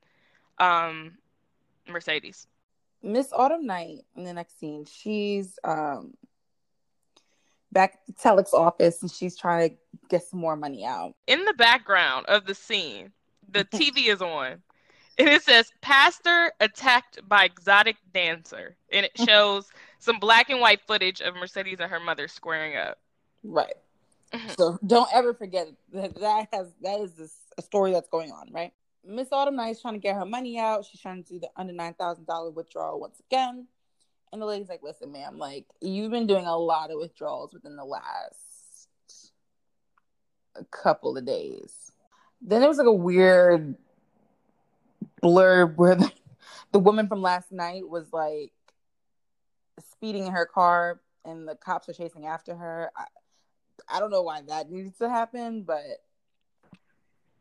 um, 0.59 1.13
Mercedes. 1.87 2.47
Miss 3.01 3.33
Autumn 3.33 3.65
Night 3.65 4.05
in 4.15 4.23
the 4.23 4.33
next 4.33 4.59
scene, 4.59 4.85
she's 4.85 5.59
um 5.63 6.13
back 7.71 7.95
at 7.95 8.05
the 8.07 8.13
telex 8.13 8.53
office 8.53 9.01
and 9.01 9.11
she's 9.11 9.35
trying 9.35 9.69
to 9.69 9.75
get 10.09 10.23
some 10.23 10.39
more 10.39 10.55
money 10.55 10.85
out. 10.85 11.15
In 11.27 11.43
the 11.43 11.53
background 11.53 12.27
of 12.27 12.45
the 12.45 12.55
scene, 12.55 13.11
the 13.49 13.65
TV 13.65 14.07
is 14.07 14.21
on, 14.21 14.61
and 15.17 15.29
it 15.29 15.43
says 15.43 15.71
"Pastor 15.81 16.51
attacked 16.59 17.19
by 17.27 17.45
exotic 17.45 17.97
dancer," 18.13 18.75
and 18.91 19.05
it 19.05 19.11
shows 19.27 19.69
some 19.99 20.19
black 20.19 20.49
and 20.49 20.59
white 20.59 20.81
footage 20.87 21.21
of 21.21 21.35
Mercedes 21.35 21.79
and 21.79 21.89
her 21.91 21.99
mother 21.99 22.27
squaring 22.27 22.75
up. 22.75 22.99
Right. 23.43 23.75
Mhm. 24.31 24.55
So 24.57 24.79
don't 24.85 25.09
ever 25.13 25.33
forget 25.33 25.67
that 25.93 26.15
that 26.15 26.47
has 26.51 26.73
that 26.81 26.99
is 26.99 27.13
this, 27.13 27.35
a 27.57 27.61
story 27.61 27.91
that's 27.91 28.09
going 28.09 28.31
on, 28.31 28.51
right? 28.51 28.73
Miss 29.05 29.31
Autumn 29.31 29.55
Night's 29.55 29.81
trying 29.81 29.95
to 29.95 29.99
get 29.99 30.15
her 30.15 30.25
money 30.25 30.57
out. 30.57 30.85
She's 30.85 31.01
trying 31.01 31.23
to 31.23 31.33
do 31.33 31.39
the 31.39 31.49
under 31.55 31.73
nine 31.73 31.93
thousand 31.93 32.25
dollar 32.25 32.51
withdrawal 32.51 32.99
once 32.99 33.21
again. 33.29 33.67
And 34.31 34.41
the 34.41 34.47
lady's 34.47 34.69
like, 34.69 34.81
listen, 34.81 35.11
ma'am, 35.11 35.37
like 35.37 35.65
you've 35.79 36.09
been 36.09 36.25
doing 36.25 36.45
a 36.47 36.57
lot 36.57 36.89
of 36.89 36.99
withdrawals 36.99 37.53
within 37.53 37.75
the 37.75 37.85
last 37.85 39.31
couple 40.71 41.17
of 41.17 41.25
days. 41.25 41.91
Then 42.41 42.59
there 42.59 42.69
was 42.69 42.77
like 42.77 42.87
a 42.87 42.91
weird 42.91 43.75
blurb 45.23 45.75
where 45.77 45.95
the, 45.95 46.11
the 46.71 46.79
woman 46.79 47.07
from 47.07 47.21
last 47.21 47.51
night 47.51 47.87
was 47.87 48.11
like 48.11 48.51
speeding 49.91 50.27
in 50.27 50.33
her 50.33 50.45
car 50.45 51.01
and 51.25 51.47
the 51.47 51.55
cops 51.55 51.87
are 51.89 51.93
chasing 51.93 52.25
after 52.25 52.55
her. 52.55 52.91
I, 52.95 53.05
I 53.87 53.99
don't 53.99 54.11
know 54.11 54.21
why 54.21 54.41
that 54.47 54.69
needs 54.69 54.97
to 54.99 55.09
happen, 55.09 55.63
but 55.63 55.81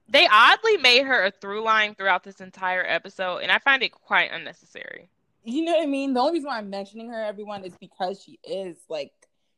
They 0.09 0.29
oddly 0.31 0.77
made 0.79 1.05
her 1.05 1.25
a 1.25 1.31
through 1.31 1.63
line 1.63 1.95
throughout 1.95 2.25
this 2.25 2.41
entire 2.41 2.85
episode, 2.87 3.39
and 3.39 3.51
I 3.51 3.59
find 3.59 3.83
it 3.83 3.93
quite 3.93 4.31
unnecessary. 4.33 5.09
you 5.45 5.65
know 5.65 5.73
what 5.73 5.83
I 5.83 5.87
mean? 5.87 6.15
The 6.15 6.21
only 6.21 6.35
reason 6.35 6.49
why 6.49 6.59
I'm 6.59 6.71
mentioning 6.71 7.09
her, 7.11 7.23
everyone, 7.25 7.65
is 7.65 7.77
because 7.77 8.23
she 8.23 8.39
is 8.45 8.77
like 8.89 9.13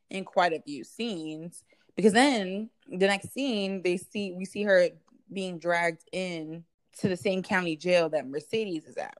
in 0.09 0.23
quite 0.25 0.53
a 0.53 0.61
few 0.61 0.83
scenes. 0.83 1.63
Because 1.95 2.13
then 2.13 2.69
the 2.87 3.07
next 3.07 3.33
scene, 3.33 3.81
they 3.83 3.97
see 3.97 4.31
we 4.33 4.45
see 4.45 4.63
her 4.63 4.89
being 5.31 5.59
dragged 5.59 6.03
in 6.11 6.63
to 6.99 7.09
the 7.09 7.17
same 7.17 7.43
county 7.43 7.75
jail 7.75 8.09
that 8.09 8.27
Mercedes 8.27 8.85
is 8.85 8.97
at. 8.97 9.17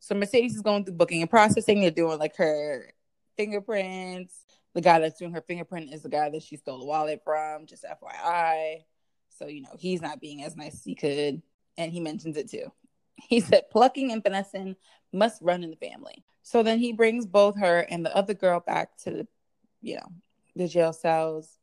So 0.00 0.14
Mercedes 0.14 0.56
is 0.56 0.62
going 0.62 0.84
through 0.84 0.94
booking 0.94 1.20
and 1.20 1.30
processing. 1.30 1.80
They're 1.80 1.90
doing 1.90 2.18
like 2.18 2.36
her 2.36 2.92
fingerprints. 3.36 4.46
The 4.74 4.80
guy 4.80 4.98
that's 5.00 5.18
doing 5.18 5.32
her 5.32 5.42
fingerprint 5.42 5.92
is 5.92 6.02
the 6.02 6.08
guy 6.08 6.30
that 6.30 6.42
she 6.42 6.56
stole 6.56 6.78
the 6.78 6.86
wallet 6.86 7.22
from, 7.24 7.66
just 7.66 7.84
FYI. 7.84 8.84
So, 9.28 9.46
you 9.46 9.62
know, 9.62 9.76
he's 9.78 10.00
not 10.00 10.20
being 10.20 10.44
as 10.44 10.56
nice 10.56 10.74
as 10.74 10.84
he 10.84 10.94
could. 10.94 11.42
And 11.76 11.92
he 11.92 12.00
mentions 12.00 12.36
it 12.36 12.50
too. 12.50 12.72
He 13.16 13.40
said, 13.40 13.70
plucking 13.70 14.12
and 14.12 14.22
finessing 14.22 14.76
must 15.12 15.42
run 15.42 15.62
in 15.62 15.70
the 15.70 15.76
family. 15.76 16.24
So 16.42 16.62
then 16.62 16.78
he 16.78 16.92
brings 16.92 17.26
both 17.26 17.58
her 17.58 17.80
and 17.90 18.04
the 18.04 18.16
other 18.16 18.34
girl 18.34 18.60
back 18.60 18.96
to 19.04 19.10
the, 19.10 19.28
you 19.82 19.96
know, 19.96 20.08
the 20.56 20.68
jail 20.68 20.92
cells. 20.92 21.58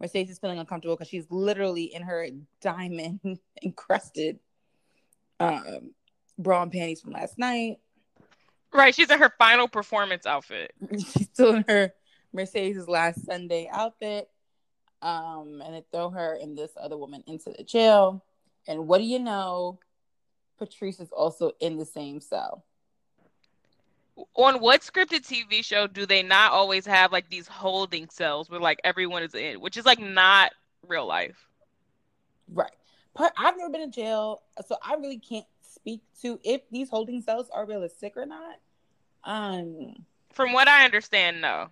Mercedes 0.00 0.32
is 0.32 0.38
feeling 0.38 0.58
uncomfortable 0.58 0.96
because 0.96 1.08
she's 1.08 1.26
literally 1.30 1.84
in 1.84 2.02
her 2.02 2.26
diamond 2.60 3.20
encrusted 3.62 4.38
um, 5.40 5.92
bra 6.38 6.62
and 6.62 6.72
panties 6.72 7.00
from 7.00 7.12
last 7.12 7.38
night. 7.38 7.78
Right, 8.72 8.94
she's 8.94 9.10
in 9.10 9.20
her 9.20 9.32
final 9.38 9.68
performance 9.68 10.26
outfit. 10.26 10.72
She's 10.90 11.28
still 11.32 11.54
in 11.54 11.64
her 11.68 11.92
Mercedes' 12.32 12.88
last 12.88 13.24
Sunday 13.24 13.70
outfit. 13.72 14.28
Um, 15.00 15.62
and 15.64 15.74
they 15.74 15.84
throw 15.92 16.10
her 16.10 16.36
and 16.42 16.58
this 16.58 16.72
other 16.76 16.96
woman 16.96 17.22
into 17.28 17.54
the 17.56 17.62
jail. 17.62 18.24
And 18.66 18.88
what 18.88 18.98
do 18.98 19.04
you 19.04 19.20
know? 19.20 19.78
Patrice 20.58 20.98
is 20.98 21.12
also 21.12 21.52
in 21.60 21.76
the 21.76 21.84
same 21.84 22.20
cell. 22.20 22.64
On 24.36 24.60
what 24.60 24.82
scripted 24.82 25.26
TV 25.26 25.64
show 25.64 25.86
do 25.86 26.06
they 26.06 26.22
not 26.22 26.52
always 26.52 26.86
have 26.86 27.12
like 27.12 27.28
these 27.30 27.48
holding 27.48 28.08
cells 28.08 28.48
where 28.50 28.60
like 28.60 28.80
everyone 28.84 29.22
is 29.22 29.34
in, 29.34 29.60
which 29.60 29.76
is 29.76 29.84
like 29.86 29.98
not 29.98 30.52
real 30.86 31.06
life? 31.06 31.48
Right. 32.48 32.70
But 33.16 33.32
I've 33.36 33.56
never 33.56 33.70
been 33.70 33.82
in 33.82 33.92
jail, 33.92 34.42
so 34.66 34.76
I 34.82 34.94
really 34.94 35.18
can't 35.18 35.46
speak 35.62 36.02
to 36.22 36.40
if 36.44 36.62
these 36.70 36.88
holding 36.90 37.22
cells 37.22 37.48
are 37.52 37.66
realistic 37.66 38.16
or 38.16 38.26
not. 38.26 38.56
Um, 39.24 40.04
From 40.32 40.52
what 40.52 40.68
I 40.68 40.84
understand, 40.84 41.40
no. 41.40 41.68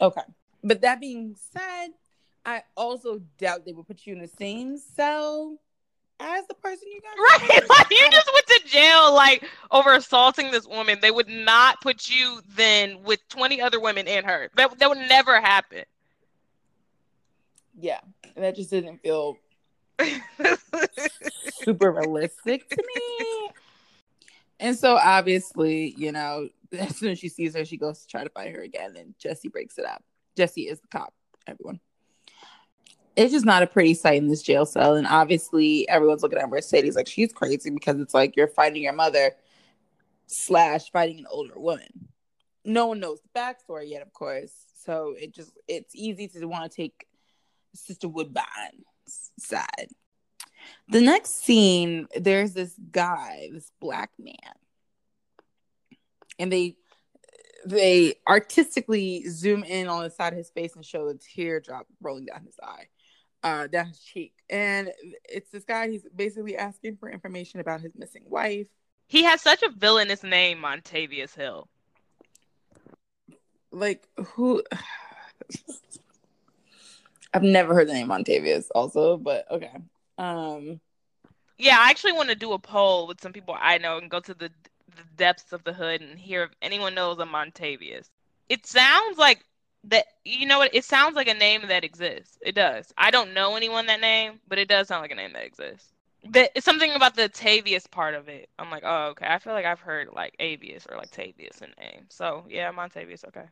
okay. 0.00 0.22
But 0.64 0.80
that 0.82 1.00
being 1.00 1.36
said, 1.52 1.88
I 2.44 2.62
also 2.76 3.20
doubt 3.38 3.64
they 3.64 3.72
would 3.72 3.86
put 3.86 4.06
you 4.06 4.14
in 4.14 4.20
the 4.20 4.28
same 4.28 4.76
cell 4.78 5.58
as 6.22 6.46
the 6.46 6.54
person 6.54 6.88
you 6.90 7.00
got. 7.00 7.16
Right, 7.18 7.68
like 7.68 7.90
you 7.90 8.10
just 8.10 8.30
went 8.32 8.46
to 8.46 8.60
jail 8.66 9.14
like 9.14 9.44
over 9.70 9.94
assaulting 9.94 10.50
this 10.50 10.66
woman. 10.66 10.98
They 11.00 11.10
would 11.10 11.28
not 11.28 11.80
put 11.80 12.08
you 12.08 12.40
then 12.56 13.02
with 13.02 13.20
twenty 13.28 13.60
other 13.60 13.80
women 13.80 14.06
in 14.06 14.24
her. 14.24 14.50
That 14.56 14.78
that 14.78 14.88
would 14.88 15.08
never 15.08 15.40
happen. 15.40 15.84
Yeah, 17.78 18.00
And 18.36 18.44
that 18.44 18.54
just 18.54 18.70
didn't 18.70 18.98
feel 18.98 19.38
super 21.62 21.90
realistic 21.90 22.68
to 22.68 22.76
me. 22.76 23.50
And 24.60 24.76
so 24.76 24.96
obviously, 24.96 25.94
you 25.96 26.12
know, 26.12 26.48
as 26.72 26.96
soon 26.96 27.10
as 27.12 27.18
she 27.18 27.28
sees 27.28 27.54
her, 27.56 27.64
she 27.64 27.76
goes 27.76 28.00
to 28.00 28.06
try 28.06 28.24
to 28.24 28.30
fight 28.30 28.54
her 28.54 28.62
again, 28.62 28.94
and 28.96 29.14
Jesse 29.18 29.48
breaks 29.48 29.78
it 29.78 29.84
up. 29.84 30.04
Jesse 30.36 30.68
is 30.68 30.80
the 30.80 30.88
cop, 30.88 31.12
everyone. 31.46 31.80
It's 33.16 33.32
just 33.32 33.44
not 33.44 33.62
a 33.62 33.66
pretty 33.66 33.94
sight 33.94 34.18
in 34.22 34.28
this 34.28 34.42
jail 34.42 34.64
cell. 34.64 34.94
And 34.94 35.06
obviously, 35.06 35.88
everyone's 35.88 36.22
looking 36.22 36.38
at 36.38 36.48
Mercedes 36.48 36.96
like 36.96 37.06
she's 37.06 37.32
crazy 37.32 37.70
because 37.70 38.00
it's 38.00 38.14
like 38.14 38.36
you're 38.36 38.48
fighting 38.48 38.82
your 38.82 38.94
mother 38.94 39.32
slash 40.26 40.90
fighting 40.90 41.18
an 41.18 41.26
older 41.30 41.58
woman. 41.58 42.08
No 42.64 42.86
one 42.86 43.00
knows 43.00 43.20
the 43.20 43.38
backstory 43.38 43.90
yet, 43.90 44.02
of 44.02 44.12
course. 44.12 44.52
So 44.84 45.14
it 45.18 45.34
just 45.34 45.52
it's 45.68 45.94
easy 45.94 46.28
to 46.28 46.46
want 46.46 46.70
to 46.70 46.76
take 46.76 47.06
Sister 47.74 48.08
Woodbine's 48.08 49.30
side. 49.38 49.88
The 50.88 51.00
next 51.00 51.44
scene, 51.44 52.06
there's 52.16 52.52
this 52.52 52.74
guy, 52.90 53.48
this 53.52 53.70
black 53.80 54.10
man, 54.18 54.36
and 56.38 56.52
they 56.52 56.76
they 57.64 58.14
artistically 58.28 59.28
zoom 59.28 59.64
in 59.64 59.88
on 59.88 60.02
the 60.02 60.10
side 60.10 60.32
of 60.32 60.36
his 60.36 60.50
face 60.50 60.74
and 60.74 60.84
show 60.84 61.08
a 61.08 61.14
teardrop 61.14 61.86
rolling 62.00 62.26
down 62.26 62.44
his 62.44 62.56
eye, 62.62 62.86
uh, 63.42 63.66
down 63.66 63.88
his 63.88 63.98
cheek. 64.00 64.32
And 64.48 64.90
it's 65.28 65.50
this 65.50 65.64
guy. 65.64 65.88
He's 65.90 66.04
basically 66.14 66.56
asking 66.56 66.96
for 66.96 67.10
information 67.10 67.60
about 67.60 67.80
his 67.80 67.92
missing 67.96 68.22
wife. 68.26 68.68
He 69.06 69.24
has 69.24 69.40
such 69.40 69.62
a 69.62 69.70
villainous 69.70 70.22
name, 70.22 70.58
Montavious 70.58 71.34
Hill. 71.34 71.68
Like 73.70 74.06
who? 74.16 74.62
I've 77.34 77.42
never 77.42 77.74
heard 77.74 77.88
the 77.88 77.94
name 77.94 78.08
Montavious, 78.08 78.66
also, 78.74 79.16
but 79.16 79.50
okay. 79.50 79.72
Um, 80.18 80.80
yeah, 81.58 81.78
I 81.78 81.88
actually 81.90 82.12
want 82.12 82.28
to 82.28 82.34
do 82.34 82.52
a 82.52 82.58
poll 82.58 83.06
with 83.06 83.22
some 83.22 83.32
people 83.32 83.56
I 83.58 83.78
know 83.78 83.96
and 83.96 84.10
go 84.10 84.20
to 84.20 84.34
the, 84.34 84.50
the 84.96 85.02
depths 85.16 85.52
of 85.52 85.64
the 85.64 85.72
hood 85.72 86.02
and 86.02 86.18
hear 86.18 86.42
if 86.42 86.50
anyone 86.60 86.94
knows 86.94 87.18
a 87.18 87.24
Montavious. 87.24 88.10
It 88.50 88.66
sounds 88.66 89.16
like 89.16 89.44
that. 89.84 90.06
You 90.24 90.46
know 90.46 90.58
what? 90.58 90.74
It 90.74 90.84
sounds 90.84 91.16
like 91.16 91.28
a 91.28 91.34
name 91.34 91.62
that 91.68 91.84
exists. 91.84 92.38
It 92.40 92.54
does. 92.54 92.92
I 92.96 93.10
don't 93.10 93.34
know 93.34 93.56
anyone 93.56 93.86
that 93.86 94.00
name, 94.00 94.40
but 94.48 94.58
it 94.58 94.68
does 94.68 94.88
sound 94.88 95.02
like 95.02 95.10
a 95.10 95.16
name 95.16 95.32
that 95.34 95.44
exists. 95.44 95.92
That 96.30 96.52
it's 96.54 96.64
something 96.64 96.92
about 96.92 97.16
the 97.16 97.28
Tavius 97.28 97.90
part 97.90 98.14
of 98.14 98.28
it. 98.28 98.48
I'm 98.58 98.70
like, 98.70 98.84
oh, 98.86 99.08
okay. 99.08 99.26
I 99.26 99.38
feel 99.38 99.54
like 99.54 99.64
I've 99.64 99.80
heard 99.80 100.08
like 100.14 100.36
Avius 100.38 100.90
or 100.90 100.96
like 100.96 101.10
Tavius 101.10 101.62
in 101.62 101.72
name. 101.80 102.06
So 102.08 102.44
yeah, 102.48 102.70
montavius 102.72 103.24
Okay. 103.26 103.46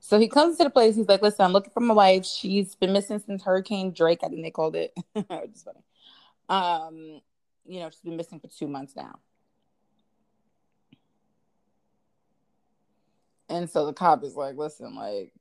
So 0.00 0.18
he 0.18 0.28
comes 0.28 0.58
to 0.58 0.64
the 0.64 0.70
place. 0.70 0.96
He's 0.96 1.08
like, 1.08 1.22
"Listen, 1.22 1.44
I'm 1.44 1.52
looking 1.52 1.72
for 1.72 1.80
my 1.80 1.94
wife. 1.94 2.24
She's 2.26 2.74
been 2.74 2.92
missing 2.92 3.18
since 3.18 3.42
Hurricane 3.42 3.92
Drake. 3.92 4.20
I 4.22 4.28
think 4.28 4.42
they 4.42 4.50
called 4.50 4.76
it. 4.76 4.92
Just 5.16 5.64
funny. 5.64 5.82
Um, 6.48 7.20
you 7.64 7.80
know, 7.80 7.90
she's 7.90 8.00
been 8.00 8.16
missing 8.16 8.40
for 8.40 8.48
two 8.48 8.68
months 8.68 8.94
now. 8.96 9.18
And 13.48 13.70
so 13.70 13.86
the 13.86 13.92
cop 13.92 14.24
is 14.24 14.34
like, 14.34 14.56
listen, 14.56 14.94
like, 14.96 15.32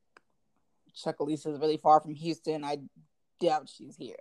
Chucalissa 0.95 1.53
is 1.53 1.59
really 1.59 1.77
far 1.77 1.99
from 1.99 2.13
Houston. 2.15 2.63
I 2.63 2.77
doubt 3.39 3.69
she's 3.69 3.95
here. 3.97 4.15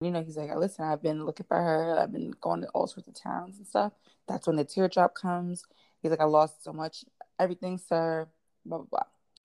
You 0.00 0.10
know, 0.10 0.22
he's 0.22 0.36
like, 0.36 0.54
listen, 0.56 0.84
I've 0.84 1.02
been 1.02 1.24
looking 1.24 1.46
for 1.46 1.56
her. 1.56 1.98
I've 1.98 2.12
been 2.12 2.32
going 2.40 2.62
to 2.62 2.68
all 2.68 2.86
sorts 2.86 3.08
of 3.08 3.14
towns 3.14 3.58
and 3.58 3.66
stuff. 3.66 3.92
That's 4.26 4.46
when 4.46 4.56
the 4.56 4.64
teardrop 4.64 5.14
comes. 5.14 5.64
He's 6.00 6.10
like, 6.10 6.20
I 6.20 6.24
lost 6.24 6.64
so 6.64 6.72
much, 6.72 7.04
everything, 7.38 7.78
sir. 7.78 8.26
Blah 8.64 8.78
blah 8.78 8.86
blah. 8.90 9.02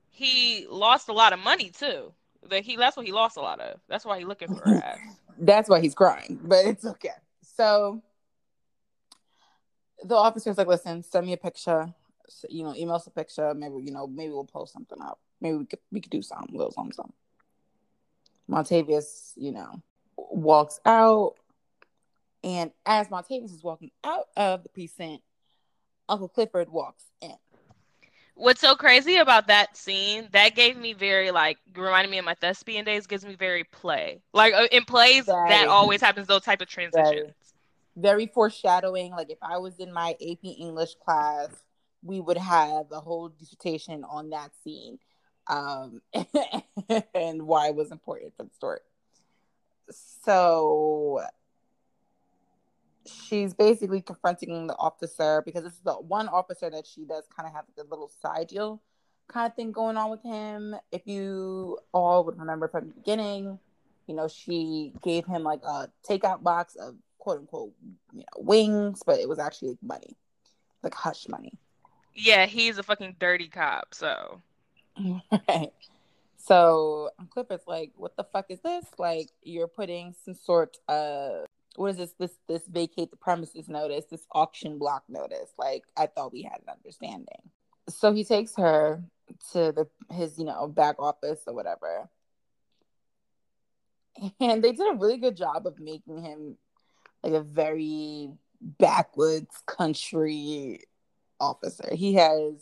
He 0.09 0.65
lost 0.69 1.09
a 1.09 1.13
lot 1.13 1.33
of 1.33 1.39
money 1.39 1.69
too. 1.69 2.11
That 2.49 2.63
he 2.63 2.75
that's 2.75 2.97
what 2.97 3.05
he 3.05 3.11
lost 3.11 3.37
a 3.37 3.41
lot 3.41 3.59
of. 3.59 3.79
That's 3.87 4.05
why 4.05 4.17
he's 4.17 4.27
looking 4.27 4.55
for 4.55 4.67
her. 4.69 4.95
That's 5.39 5.69
why 5.69 5.81
he's 5.81 5.93
crying, 5.93 6.39
but 6.41 6.65
it's 6.65 6.83
okay. 6.83 7.11
So 7.43 8.01
the 10.03 10.15
officer's 10.15 10.57
like, 10.57 10.65
listen, 10.65 11.03
send 11.03 11.27
me 11.27 11.33
a 11.33 11.37
picture. 11.37 11.93
You 12.49 12.63
know, 12.63 12.73
email 12.75 12.95
us 12.95 13.05
a 13.05 13.11
picture. 13.11 13.53
Maybe 13.53 13.75
you 13.83 13.91
know, 13.91 14.07
maybe 14.07 14.31
we'll 14.31 14.45
post 14.45 14.73
something 14.73 14.99
up. 14.99 15.19
Maybe 15.41 15.57
we 15.57 15.65
could 15.65 15.79
we 15.91 16.01
could 16.01 16.11
do 16.11 16.21
something, 16.21 16.55
little 16.55 16.71
something, 16.71 16.93
something. 16.93 17.13
Montavious, 18.49 19.33
you 19.35 19.51
know, 19.51 19.81
walks 20.15 20.79
out, 20.85 21.35
and 22.43 22.71
as 22.85 23.09
Montavious 23.09 23.53
is 23.53 23.63
walking 23.63 23.91
out 24.03 24.27
of 24.35 24.63
the 24.63 24.69
precinct, 24.69 25.23
Uncle 26.07 26.29
Clifford 26.29 26.69
walks 26.69 27.03
in. 27.21 27.35
What's 28.35 28.61
so 28.61 28.75
crazy 28.75 29.17
about 29.17 29.47
that 29.47 29.75
scene 29.75 30.29
that 30.31 30.55
gave 30.55 30.77
me 30.77 30.93
very 30.93 31.31
like 31.31 31.57
reminded 31.75 32.11
me 32.11 32.19
of 32.19 32.25
my 32.25 32.35
thespian 32.35 32.85
days 32.85 33.07
gives 33.07 33.25
me 33.25 33.35
very 33.35 33.63
play. 33.63 34.21
Like 34.31 34.53
uh, 34.53 34.67
in 34.71 34.85
plays 34.85 35.25
very, 35.25 35.49
that 35.49 35.67
always 35.67 36.01
happens 36.01 36.27
those 36.27 36.43
type 36.43 36.61
of 36.61 36.67
transitions. 36.67 37.33
Very, 37.95 38.27
foreshadowing 38.27 39.11
like 39.11 39.31
if 39.31 39.39
i 39.41 39.57
was 39.57 39.79
in 39.79 39.91
my 39.91 40.11
ap 40.11 40.43
english 40.43 40.93
class 41.03 41.49
we 42.03 42.21
would 42.21 42.37
have 42.37 42.85
a 42.91 42.99
whole 42.99 43.29
dissertation 43.29 44.03
on 44.03 44.29
that 44.29 44.51
scene 44.63 44.99
um 45.49 46.01
and 47.13 47.43
why 47.43 47.67
it 47.67 47.75
was 47.75 47.91
important 47.91 48.33
for 48.35 48.43
the 48.43 48.53
story 48.55 48.79
so 49.89 51.21
she's 53.05 53.53
basically 53.53 54.01
confronting 54.01 54.67
the 54.67 54.75
officer 54.75 55.41
because 55.45 55.63
this 55.63 55.73
is 55.73 55.81
the 55.81 55.93
one 55.93 56.27
officer 56.27 56.69
that 56.69 56.85
she 56.85 57.05
does 57.05 57.23
kind 57.35 57.47
of 57.47 57.53
have 57.53 57.65
a 57.77 57.89
little 57.89 58.11
side 58.21 58.47
deal 58.47 58.81
kind 59.27 59.47
of 59.49 59.55
thing 59.55 59.71
going 59.71 59.97
on 59.97 60.09
with 60.09 60.23
him. 60.23 60.75
If 60.91 61.05
you 61.05 61.79
all 61.93 62.23
would 62.25 62.39
remember 62.39 62.67
from 62.67 62.87
the 62.87 62.93
beginning, 62.93 63.59
you 64.07 64.15
know, 64.15 64.27
she 64.27 64.93
gave 65.03 65.25
him 65.25 65.43
like 65.43 65.61
a 65.63 65.89
takeout 66.07 66.43
box 66.43 66.75
of 66.75 66.95
quote 67.17 67.39
unquote, 67.39 67.73
you 68.13 68.19
know, 68.19 68.25
wings, 68.37 69.03
but 69.05 69.19
it 69.19 69.27
was 69.27 69.39
actually 69.39 69.69
like 69.69 69.83
money, 69.83 70.17
like 70.81 70.93
hush 70.93 71.27
money. 71.27 71.53
Yeah, 72.15 72.45
he's 72.45 72.77
a 72.77 72.83
fucking 72.83 73.17
dirty 73.19 73.47
cop, 73.47 73.93
so. 73.93 74.41
right. 75.49 75.71
So 76.37 77.09
Clifford's 77.29 77.67
like, 77.67 77.91
what 77.95 78.15
the 78.15 78.23
fuck 78.23 78.45
is 78.49 78.59
this? 78.61 78.85
Like, 78.97 79.29
you're 79.43 79.67
putting 79.67 80.15
some 80.23 80.33
sort 80.33 80.77
of 80.87 81.45
what 81.77 81.91
is 81.91 81.97
this 81.97 82.13
this 82.19 82.31
this 82.47 82.67
vacate 82.67 83.11
the 83.11 83.17
premises 83.17 83.69
notice 83.69 84.05
this 84.05 84.25
auction 84.31 84.77
block 84.79 85.03
notice 85.07 85.51
like 85.57 85.83
i 85.95 86.07
thought 86.07 86.33
we 86.33 86.41
had 86.41 86.59
an 86.65 86.73
understanding 86.73 87.51
so 87.87 88.11
he 88.11 88.23
takes 88.23 88.55
her 88.55 89.03
to 89.51 89.71
the 89.71 89.87
his 90.11 90.37
you 90.39 90.45
know 90.45 90.67
back 90.67 90.95
office 90.99 91.39
or 91.45 91.53
whatever 91.53 92.09
and 94.39 94.63
they 94.63 94.71
did 94.71 94.91
a 94.91 94.97
really 94.97 95.17
good 95.17 95.37
job 95.37 95.67
of 95.67 95.79
making 95.79 96.21
him 96.23 96.57
like 97.23 97.33
a 97.33 97.41
very 97.41 98.31
backwoods 98.61 99.61
country 99.67 100.79
officer 101.39 101.93
he 101.93 102.15
has 102.15 102.53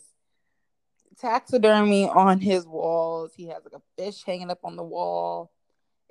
taxidermy 1.20 2.08
on 2.08 2.40
his 2.40 2.66
walls 2.66 3.32
he 3.36 3.46
has 3.46 3.62
like 3.64 3.74
a 3.74 4.02
fish 4.02 4.22
hanging 4.24 4.50
up 4.50 4.60
on 4.64 4.76
the 4.76 4.84
wall 4.84 5.50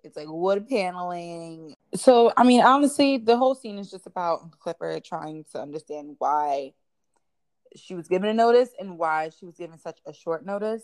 it's 0.06 0.16
like 0.16 0.28
wood 0.30 0.68
paneling. 0.70 1.76
So, 1.96 2.32
I 2.38 2.44
mean, 2.44 2.62
honestly, 2.62 3.18
the 3.18 3.38
whole 3.38 3.56
scene 3.56 3.80
is 3.80 3.90
just 3.90 4.06
about 4.06 4.52
Clipper 4.60 5.00
trying 5.00 5.46
to 5.52 5.60
understand 5.60 6.16
why 6.20 6.74
she 7.76 7.96
was 7.96 8.08
given 8.08 8.30
a 8.30 8.34
notice 8.34 8.70
and 8.80 9.00
why 9.00 9.32
she 9.38 9.46
was 9.46 9.56
given 9.56 9.80
such 9.80 10.00
a 10.06 10.14
short 10.14 10.46
notice. 10.46 10.84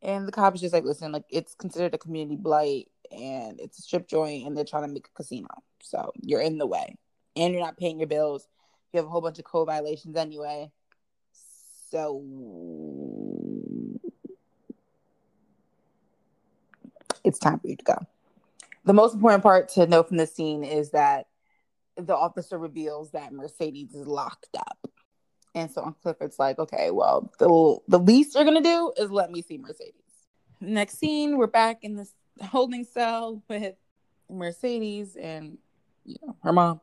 And 0.00 0.26
the 0.26 0.32
cop 0.32 0.54
is 0.54 0.60
just 0.60 0.72
like, 0.72 0.84
listen, 0.84 1.10
like 1.10 1.24
it's 1.28 1.54
considered 1.54 1.94
a 1.94 1.98
community 1.98 2.36
blight 2.36 2.88
and 3.10 3.60
it's 3.60 3.80
a 3.80 3.82
strip 3.82 4.06
joint 4.08 4.46
and 4.46 4.56
they're 4.56 4.64
trying 4.64 4.86
to 4.86 4.92
make 4.92 5.08
a 5.08 5.16
casino. 5.16 5.48
So 5.82 6.12
you're 6.22 6.40
in 6.40 6.58
the 6.58 6.66
way. 6.66 6.96
And 7.34 7.52
you're 7.52 7.64
not 7.64 7.78
paying 7.78 7.98
your 7.98 8.08
bills. 8.08 8.46
You 8.92 8.98
have 8.98 9.06
a 9.06 9.10
whole 9.10 9.20
bunch 9.20 9.38
of 9.38 9.44
code 9.44 9.66
violations 9.66 10.16
anyway. 10.16 10.70
So 11.92 12.24
it's 17.22 17.38
time 17.38 17.60
for 17.60 17.68
you 17.68 17.76
to 17.76 17.84
go. 17.84 17.98
The 18.86 18.94
most 18.94 19.14
important 19.14 19.42
part 19.42 19.68
to 19.70 19.86
note 19.86 20.08
from 20.08 20.16
the 20.16 20.26
scene 20.26 20.64
is 20.64 20.92
that 20.92 21.26
the 21.98 22.16
officer 22.16 22.56
reveals 22.56 23.10
that 23.10 23.34
Mercedes 23.34 23.94
is 23.94 24.06
locked 24.06 24.56
up. 24.56 24.88
And 25.54 25.70
so 25.70 25.82
on 25.82 25.94
Clifford's 26.02 26.38
like, 26.38 26.58
okay, 26.58 26.90
well, 26.90 27.30
the 27.38 27.76
the 27.88 27.98
least 27.98 28.34
you're 28.34 28.44
gonna 28.44 28.62
do 28.62 28.90
is 28.96 29.10
let 29.10 29.30
me 29.30 29.42
see 29.42 29.58
Mercedes. 29.58 29.92
Next 30.62 30.98
scene, 30.98 31.36
we're 31.36 31.46
back 31.46 31.80
in 31.84 31.96
this 31.96 32.14
holding 32.42 32.84
cell 32.84 33.42
with 33.50 33.74
Mercedes 34.30 35.14
and 35.16 35.58
you 36.06 36.16
know 36.22 36.36
her 36.42 36.54
mom. 36.54 36.80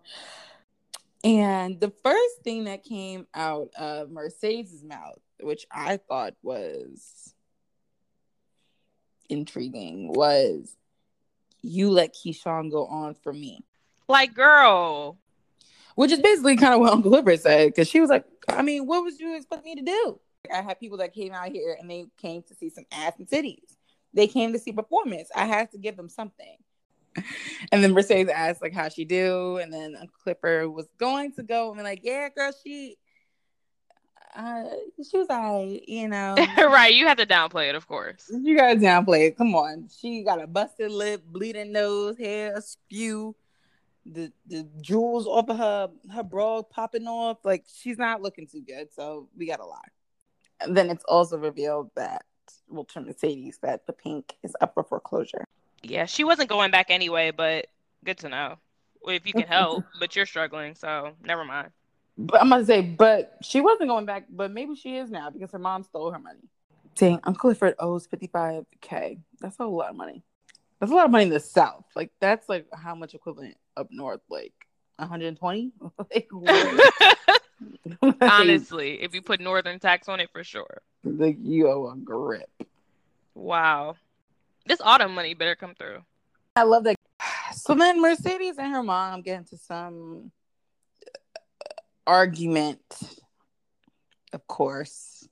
And 1.23 1.79
the 1.79 1.91
first 2.03 2.41
thing 2.43 2.63
that 2.65 2.83
came 2.83 3.27
out 3.33 3.69
of 3.77 4.09
Mercedes' 4.09 4.83
mouth, 4.83 5.19
which 5.41 5.65
I 5.71 5.97
thought 5.97 6.35
was 6.41 7.33
intriguing 9.29 10.13
was 10.13 10.75
you 11.61 11.89
let 11.91 12.15
Keyshawn 12.15 12.71
go 12.71 12.85
on 12.87 13.15
for 13.15 13.33
me. 13.33 13.65
Like, 14.07 14.33
girl. 14.33 15.17
Which 15.95 16.11
is 16.11 16.19
basically 16.19 16.55
kind 16.55 16.73
of 16.73 16.79
what 16.79 16.93
Uncle 16.93 17.11
Clifford 17.11 17.41
said, 17.41 17.67
because 17.67 17.89
she 17.89 17.99
was 17.99 18.09
like, 18.09 18.23
I 18.47 18.61
mean, 18.61 18.87
what 18.87 19.03
would 19.03 19.19
you 19.19 19.35
expect 19.35 19.65
me 19.65 19.75
to 19.75 19.81
do? 19.81 20.19
I 20.53 20.61
had 20.61 20.79
people 20.79 20.99
that 20.99 21.13
came 21.13 21.33
out 21.33 21.49
here 21.49 21.75
and 21.77 21.89
they 21.89 22.05
came 22.17 22.41
to 22.43 22.55
see 22.55 22.69
some 22.69 22.85
ass 22.93 23.13
and 23.19 23.27
titties. 23.27 23.75
They 24.13 24.27
came 24.27 24.53
to 24.53 24.59
see 24.59 24.71
performance. 24.71 25.29
I 25.35 25.45
had 25.45 25.69
to 25.71 25.77
give 25.77 25.97
them 25.97 26.07
something. 26.07 26.57
and 27.71 27.83
then 27.83 27.93
Mercedes 27.93 28.29
asked 28.29 28.61
like 28.61 28.73
how 28.73 28.89
she 28.89 29.05
do, 29.05 29.57
and 29.57 29.73
then 29.73 29.97
Clipper 30.23 30.69
was 30.69 30.87
going 30.97 31.33
to 31.33 31.43
go 31.43 31.69
and 31.69 31.77
be 31.77 31.83
like, 31.83 32.01
yeah, 32.03 32.29
girl, 32.29 32.51
she. 32.63 32.97
Uh, 34.35 34.63
she 35.09 35.17
was 35.17 35.27
alright, 35.27 35.81
you 35.89 36.07
know. 36.07 36.35
right, 36.57 36.93
you 36.93 37.07
had 37.07 37.17
to 37.17 37.25
downplay 37.25 37.67
it, 37.67 37.75
of 37.75 37.87
course. 37.87 38.31
You 38.31 38.55
gotta 38.55 38.79
downplay 38.79 39.27
it. 39.27 39.37
Come 39.37 39.55
on, 39.55 39.89
she 39.89 40.23
got 40.23 40.41
a 40.41 40.45
busted 40.45 40.91
lip, 40.91 41.23
bleeding 41.25 41.71
nose, 41.71 42.15
hair 42.15 42.61
spew, 42.61 43.35
the 44.05 44.31
the 44.47 44.67
jewels 44.81 45.27
off 45.27 45.49
of 45.49 45.57
her 45.57 45.89
her 46.13 46.23
bra 46.23 46.61
popping 46.61 47.07
off. 47.07 47.39
Like 47.43 47.65
she's 47.67 47.97
not 47.97 48.21
looking 48.21 48.47
too 48.47 48.61
good. 48.61 48.93
So 48.93 49.29
we 49.35 49.47
gotta 49.47 49.65
lie. 49.65 49.79
And 50.61 50.75
then 50.75 50.89
it's 50.89 51.03
also 51.05 51.37
revealed 51.37 51.91
that 51.95 52.23
well, 52.67 52.85
to 52.85 53.01
Mercedes 53.01 53.59
that 53.61 53.85
the 53.85 53.93
pink 53.93 54.35
is 54.43 54.55
up 54.61 54.73
for 54.73 54.83
foreclosure. 54.83 55.45
Yeah, 55.81 56.05
she 56.05 56.23
wasn't 56.23 56.49
going 56.49 56.71
back 56.71 56.87
anyway, 56.89 57.31
but 57.31 57.67
good 58.03 58.17
to 58.19 58.29
know. 58.29 58.57
If 59.07 59.25
you 59.25 59.33
can 59.33 59.47
help, 59.47 59.85
but 59.99 60.15
you're 60.15 60.25
struggling, 60.25 60.75
so 60.75 61.13
never 61.23 61.45
mind. 61.45 61.71
But 62.17 62.41
I'm 62.41 62.49
gonna 62.49 62.65
say, 62.65 62.81
but 62.81 63.37
she 63.41 63.61
wasn't 63.61 63.89
going 63.89 64.05
back, 64.05 64.25
but 64.29 64.51
maybe 64.51 64.75
she 64.75 64.97
is 64.97 65.09
now 65.09 65.29
because 65.29 65.51
her 65.51 65.59
mom 65.59 65.83
stole 65.83 66.11
her 66.11 66.19
money. 66.19 66.41
Dang, 66.95 67.19
Uncle 67.23 67.35
Clifford 67.35 67.75
owes 67.79 68.07
55k. 68.07 69.19
That's 69.39 69.57
a 69.59 69.65
lot 69.65 69.91
of 69.91 69.95
money. 69.95 70.21
That's 70.79 70.91
a 70.91 70.95
lot 70.95 71.05
of 71.05 71.11
money 71.11 71.23
in 71.25 71.29
the 71.29 71.39
South. 71.39 71.85
Like 71.95 72.11
that's 72.19 72.49
like 72.49 72.67
how 72.73 72.93
much 72.93 73.13
equivalent 73.13 73.55
up 73.77 73.87
north? 73.89 74.21
Like 74.29 74.53
120? 74.97 75.71
like, 76.11 76.29
Honestly, 78.21 79.01
if 79.01 79.13
you 79.13 79.21
put 79.21 79.39
northern 79.39 79.79
tax 79.79 80.09
on 80.09 80.19
it, 80.19 80.29
for 80.31 80.43
sure. 80.43 80.81
Like 81.03 81.37
you 81.41 81.69
owe 81.69 81.89
a 81.89 81.95
grip. 81.95 82.49
Wow. 83.33 83.95
This 84.69 84.79
autumn 84.81 85.15
money 85.15 85.33
better 85.33 85.55
come 85.55 85.73
through. 85.73 86.03
I 86.55 86.61
love 86.61 86.83
that. 86.83 86.95
So 87.55 87.73
then 87.73 87.99
Mercedes 87.99 88.59
and 88.59 88.71
her 88.71 88.83
mom 88.83 89.23
get 89.23 89.39
into 89.39 89.57
some 89.57 90.31
argument. 92.05 92.79
Of 94.31 94.45
course, 94.45 95.27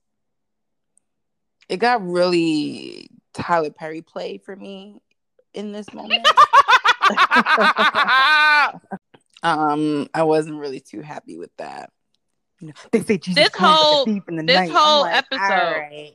it 1.69 1.77
got 1.77 2.03
really 2.03 3.09
Tyler 3.35 3.69
Perry 3.69 4.01
play 4.01 4.39
for 4.39 4.55
me 4.55 4.99
in 5.53 5.71
this 5.71 5.93
moment. 5.93 6.27
um, 9.43 10.07
I 10.15 10.23
wasn't 10.23 10.57
really 10.57 10.79
too 10.79 11.01
happy 11.01 11.37
with 11.37 11.55
that. 11.57 11.91
You 12.59 12.69
know, 12.69 12.73
they 12.91 13.01
say 13.03 13.19
Jesus 13.19 13.43
this 13.43 13.55
whole 13.55 14.03
deep 14.05 14.27
in 14.29 14.37
the 14.37 14.43
this 14.43 14.55
night. 14.55 14.71
whole 14.71 15.01
like, 15.01 15.15
episode, 15.31 16.13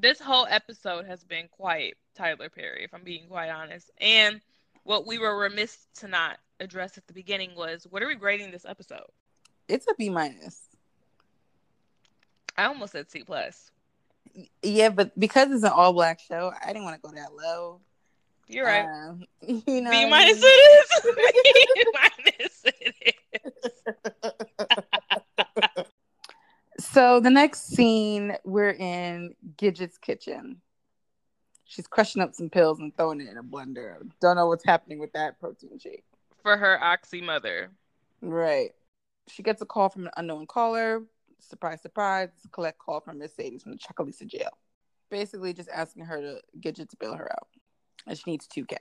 this 0.00 0.20
whole 0.20 0.46
episode 0.48 1.06
has 1.06 1.22
been 1.24 1.48
quite 1.48 1.96
Tyler 2.14 2.48
Perry, 2.48 2.84
if 2.84 2.94
I'm 2.94 3.04
being 3.04 3.26
quite 3.28 3.50
honest. 3.50 3.90
And 3.98 4.40
what 4.84 5.06
we 5.06 5.18
were 5.18 5.36
remiss 5.36 5.76
to 5.96 6.08
not 6.08 6.38
address 6.58 6.98
at 6.98 7.06
the 7.06 7.12
beginning 7.12 7.54
was 7.54 7.86
what 7.88 8.02
are 8.02 8.06
we 8.06 8.14
grading 8.14 8.50
this 8.50 8.64
episode? 8.66 9.06
It's 9.68 9.86
a 9.88 9.94
B 9.94 10.08
minus. 10.08 10.60
I 12.56 12.64
almost 12.64 12.92
said 12.92 13.10
C 13.10 13.22
plus. 13.24 13.70
Yeah, 14.62 14.90
but 14.90 15.18
because 15.18 15.50
it's 15.50 15.64
an 15.64 15.70
all 15.70 15.92
black 15.92 16.20
show, 16.20 16.52
I 16.62 16.68
didn't 16.68 16.84
want 16.84 17.02
to 17.02 17.08
go 17.08 17.14
that 17.14 17.34
low. 17.34 17.80
You're 18.48 18.66
right. 18.66 18.84
Um, 18.84 19.24
you 19.66 19.80
know, 19.80 19.90
B 19.90 20.08
minus 20.08 20.40
it 20.42 20.46
is. 20.46 21.02
B 21.04 21.84
minus 21.94 22.64
it 22.64 22.94
is. 23.44 23.72
So 26.80 27.20
the 27.20 27.30
next 27.30 27.66
scene, 27.66 28.36
we're 28.42 28.70
in 28.70 29.34
Gidget's 29.56 29.98
kitchen. 29.98 30.62
She's 31.64 31.86
crushing 31.86 32.22
up 32.22 32.34
some 32.34 32.48
pills 32.48 32.80
and 32.80 32.96
throwing 32.96 33.20
it 33.20 33.28
in 33.28 33.36
a 33.36 33.42
blender. 33.42 33.98
Don't 34.20 34.36
know 34.36 34.46
what's 34.46 34.64
happening 34.64 34.98
with 34.98 35.12
that 35.12 35.38
protein 35.38 35.78
shake. 35.78 36.04
For 36.42 36.56
her 36.56 36.82
oxy 36.82 37.20
mother. 37.20 37.70
Right. 38.22 38.70
She 39.28 39.42
gets 39.42 39.60
a 39.60 39.66
call 39.66 39.90
from 39.90 40.06
an 40.06 40.12
unknown 40.16 40.46
caller. 40.46 41.02
Surprise, 41.38 41.82
surprise. 41.82 42.30
It's 42.34 42.46
a 42.46 42.48
collect 42.48 42.78
call 42.78 43.00
from 43.00 43.18
Mercedes 43.18 43.62
from 43.62 43.72
the 43.72 43.78
Chucalissa 43.78 44.26
jail. 44.26 44.50
Basically, 45.10 45.52
just 45.52 45.68
asking 45.68 46.06
her 46.06 46.20
to 46.20 46.40
Gidget 46.60 46.88
to 46.88 46.96
bail 46.96 47.14
her 47.14 47.30
out. 47.30 47.48
And 48.06 48.16
she 48.16 48.30
needs 48.30 48.48
2K. 48.48 48.76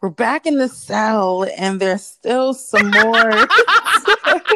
We're 0.00 0.08
back 0.08 0.46
in 0.46 0.56
the 0.56 0.68
cell, 0.68 1.46
and 1.58 1.78
there's 1.78 2.04
still 2.04 2.54
some 2.54 2.90
more. 2.90 3.30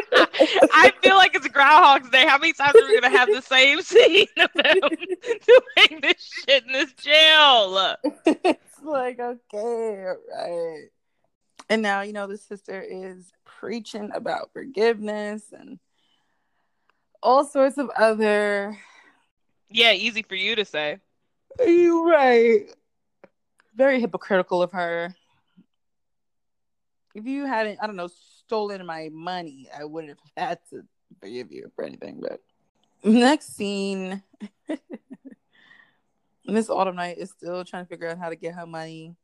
I 0.73 0.91
feel 1.01 1.15
like 1.15 1.35
it's 1.35 1.47
Groundhog's 1.47 2.09
Day. 2.09 2.25
How 2.25 2.37
many 2.37 2.53
times 2.53 2.75
are 2.75 2.87
we 2.87 2.99
gonna 2.99 3.17
have 3.17 3.29
the 3.29 3.41
same 3.41 3.81
scene 3.81 4.27
of 4.37 4.49
them 4.53 4.79
doing 4.81 6.01
this 6.01 6.31
shit 6.47 6.65
in 6.65 6.73
this 6.73 6.93
jail? 6.93 7.95
it's 8.25 8.81
like 8.83 9.19
okay, 9.19 10.05
right. 10.35 10.89
And 11.69 11.81
now 11.81 12.01
you 12.01 12.13
know 12.13 12.27
the 12.27 12.37
sister 12.37 12.81
is 12.81 13.31
preaching 13.45 14.11
about 14.13 14.51
forgiveness 14.53 15.43
and 15.51 15.79
all 17.21 17.45
sorts 17.45 17.77
of 17.77 17.89
other. 17.97 18.77
Yeah, 19.69 19.93
easy 19.93 20.23
for 20.23 20.35
you 20.35 20.55
to 20.55 20.65
say. 20.65 20.99
Are 21.59 21.65
you 21.65 22.09
right. 22.09 22.73
Very 23.75 24.01
hypocritical 24.01 24.61
of 24.61 24.71
her. 24.73 25.15
If 27.13 27.25
you 27.25 27.45
hadn't, 27.45 27.79
I 27.81 27.87
don't 27.87 27.95
know, 27.95 28.09
stolen 28.51 28.85
my 28.85 29.07
money, 29.13 29.69
I 29.73 29.85
wouldn't 29.85 30.17
have 30.19 30.31
had 30.49 30.59
to 30.71 30.83
forgive 31.21 31.53
you 31.53 31.71
for 31.73 31.85
anything. 31.85 32.19
But 32.21 32.41
next 33.01 33.55
scene, 33.55 34.21
Miss 36.45 36.69
Autumn 36.69 36.97
Night 36.97 37.17
is 37.17 37.29
still 37.29 37.63
trying 37.63 37.85
to 37.85 37.89
figure 37.89 38.09
out 38.09 38.17
how 38.17 38.27
to 38.27 38.35
get 38.35 38.55
her 38.55 38.65
money. 38.65 39.15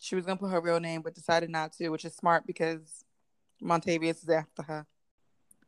She 0.00 0.16
was 0.16 0.26
gonna 0.26 0.36
put 0.36 0.50
her 0.50 0.60
real 0.60 0.80
name, 0.80 1.02
but 1.02 1.14
decided 1.14 1.48
not 1.48 1.72
to, 1.74 1.90
which 1.90 2.04
is 2.04 2.16
smart 2.16 2.44
because 2.44 3.04
Montavious 3.62 4.24
is 4.24 4.28
after 4.28 4.64
her. 4.64 4.84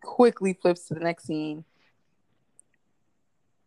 Quickly 0.03 0.59
flips 0.61 0.88
to 0.88 0.94
the 0.94 1.00
next 1.00 1.24
scene, 1.24 1.64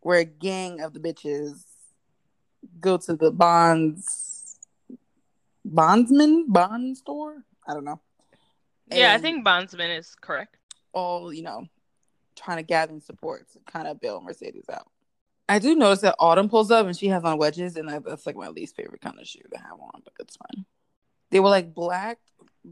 where 0.01 0.19
a 0.19 0.25
gang 0.25 0.81
of 0.81 0.93
the 0.93 0.99
bitches 0.99 1.63
go 2.81 2.97
to 2.97 3.15
the 3.15 3.31
bonds 3.31 4.59
bondsman 5.63 6.51
bond 6.51 6.97
store. 6.97 7.45
I 7.65 7.73
don't 7.73 7.85
know. 7.85 8.01
Yeah, 8.91 9.13
I 9.13 9.17
think 9.17 9.43
Bondsman 9.43 9.91
is 9.91 10.15
correct. 10.19 10.57
all 10.93 11.33
you 11.33 11.43
know 11.43 11.67
trying 12.35 12.57
to 12.57 12.63
gather 12.63 12.99
support 12.99 13.51
to 13.51 13.59
kind 13.65 13.87
of 13.87 13.99
bail 13.99 14.21
Mercedes 14.21 14.69
out. 14.71 14.87
I 15.49 15.59
do 15.59 15.75
notice 15.75 16.01
that 16.01 16.15
Autumn 16.19 16.49
pulls 16.49 16.71
up 16.71 16.85
and 16.85 16.95
she 16.95 17.07
has 17.07 17.23
on 17.23 17.37
wedges, 17.37 17.77
and 17.77 17.89
that's 17.89 18.25
like 18.25 18.35
my 18.35 18.49
least 18.49 18.75
favorite 18.75 19.01
kind 19.01 19.19
of 19.19 19.27
shoe 19.27 19.41
to 19.51 19.57
have 19.57 19.79
on, 19.79 20.01
but 20.03 20.13
it's 20.19 20.37
fine. 20.37 20.65
They 21.31 21.39
were 21.39 21.49
like 21.49 21.73
black, 21.73 22.19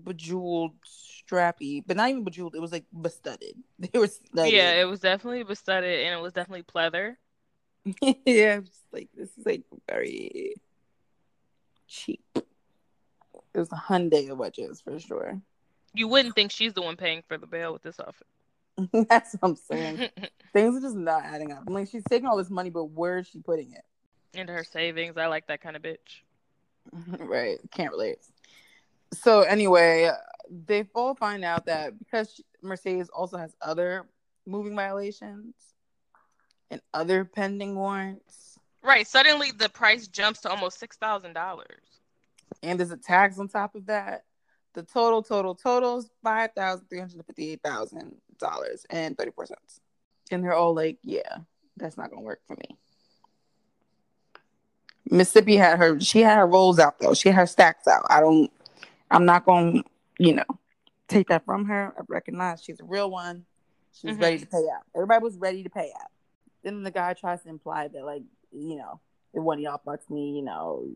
bejeweled, 0.03 0.73
strappy, 0.85 1.83
but 1.85 1.97
not 1.97 2.09
even 2.09 2.23
bejeweled. 2.23 2.55
It 2.55 2.61
was 2.61 2.71
like 2.71 2.85
bestudded. 2.93 3.55
They 3.79 3.97
were 3.97 4.07
studded. 4.07 4.53
Yeah, 4.53 4.73
it 4.73 4.85
was 4.85 4.99
definitely 4.99 5.43
bestudded 5.43 6.05
and 6.05 6.17
it 6.17 6.21
was 6.21 6.33
definitely 6.33 6.63
pleather. 6.63 7.15
yeah. 8.25 8.55
I'm 8.55 8.65
just 8.65 8.81
like 8.91 9.09
this 9.13 9.29
is 9.37 9.45
like 9.45 9.63
very 9.89 10.55
cheap. 11.87 12.23
It 12.35 13.59
was 13.59 13.71
a 13.71 13.75
Hyundai 13.75 14.29
of 14.31 14.37
wedges 14.37 14.81
for 14.81 14.99
sure. 14.99 15.41
You 15.95 16.07
wouldn't 16.07 16.35
think 16.35 16.51
she's 16.51 16.73
the 16.73 16.81
one 16.81 16.95
paying 16.95 17.23
for 17.27 17.37
the 17.37 17.47
bail 17.47 17.73
with 17.73 17.81
this 17.81 17.99
outfit. 17.99 18.27
That's 19.09 19.33
what 19.33 19.49
I'm 19.49 19.55
saying. 19.55 20.09
Things 20.53 20.77
are 20.77 20.81
just 20.81 20.95
not 20.95 21.23
adding 21.23 21.51
up. 21.51 21.63
I'm 21.67 21.73
like, 21.73 21.87
she's 21.89 22.03
taking 22.09 22.27
all 22.27 22.37
this 22.37 22.49
money, 22.49 22.69
but 22.69 22.85
where 22.85 23.17
is 23.19 23.27
she 23.27 23.39
putting 23.39 23.71
it? 23.71 23.83
Into 24.33 24.53
her 24.53 24.63
savings. 24.63 25.17
I 25.17 25.27
like 25.27 25.47
that 25.47 25.61
kind 25.61 25.75
of 25.75 25.81
bitch. 25.81 26.23
right. 27.19 27.57
Can't 27.71 27.91
relate. 27.91 28.17
So 29.13 29.41
anyway, 29.41 30.11
they 30.49 30.81
both 30.81 31.19
find 31.19 31.45
out 31.45 31.65
that 31.67 31.97
because 31.97 32.41
Mercedes 32.61 33.09
also 33.09 33.37
has 33.37 33.55
other 33.61 34.05
moving 34.45 34.75
violations 34.75 35.53
and 36.69 36.81
other 36.93 37.23
pending 37.23 37.75
warrants, 37.75 38.55
Right. 38.85 39.07
Suddenly 39.07 39.51
the 39.51 39.67
price 39.67 40.07
jumps 40.07 40.41
to 40.41 40.49
almost 40.49 40.77
six 40.77 40.95
thousand 40.95 41.33
dollars. 41.33 41.81
and 42.61 42.79
there's 42.79 42.91
a 42.91 42.97
tax 42.97 43.39
on 43.39 43.47
top 43.47 43.73
of 43.73 43.87
that. 43.87 44.25
The 44.75 44.83
total, 44.83 45.23
total, 45.23 45.55
totals 45.55 46.09
five 46.21 46.51
thousand 46.53 46.87
three 46.87 46.99
hundred 46.99 47.25
fifty-eight 47.25 47.61
thousand 47.63 48.15
dollars 48.37 48.85
and 48.89 49.17
thirty-four 49.17 49.45
cents. 49.45 49.79
And 50.31 50.43
they're 50.43 50.53
all 50.53 50.75
like, 50.75 50.97
"Yeah, 51.01 51.37
that's 51.77 51.97
not 51.97 52.09
gonna 52.09 52.21
work 52.21 52.41
for 52.45 52.55
me." 52.57 52.77
Mississippi 55.09 55.55
had 55.55 55.79
her. 55.79 55.99
She 55.99 56.21
had 56.21 56.37
her 56.37 56.45
rolls 56.47 56.77
out 56.79 56.99
though. 56.99 57.13
She 57.13 57.29
had 57.29 57.35
her 57.35 57.45
stacks 57.47 57.87
out. 57.87 58.05
I 58.09 58.19
don't. 58.19 58.51
I'm 59.11 59.25
not 59.25 59.45
gonna, 59.45 59.81
you 60.19 60.33
know, 60.33 60.43
take 61.07 61.29
that 61.29 61.45
from 61.45 61.65
her. 61.65 61.93
I 61.97 62.01
recognize 62.07 62.61
she's 62.61 62.79
a 62.81 62.85
real 62.85 63.09
one. 63.09 63.45
She 63.93 64.07
was 64.07 64.17
Mhm. 64.17 64.21
ready 64.21 64.39
to 64.39 64.45
pay 64.47 64.67
out. 64.75 64.83
Everybody 64.93 65.23
was 65.23 65.37
ready 65.37 65.63
to 65.63 65.69
pay 65.69 65.91
out. 66.01 66.11
Then 66.63 66.83
the 66.83 66.91
guy 66.91 67.13
tries 67.13 67.43
to 67.43 67.49
imply 67.49 67.87
that, 67.87 68.03
like, 68.03 68.23
you 68.51 68.75
know, 68.75 68.99
if 69.33 69.41
one 69.41 69.59
of 69.59 69.61
y'all 69.63 69.81
bucks 69.85 70.09
me, 70.09 70.31
you 70.35 70.41
know, 70.41 70.89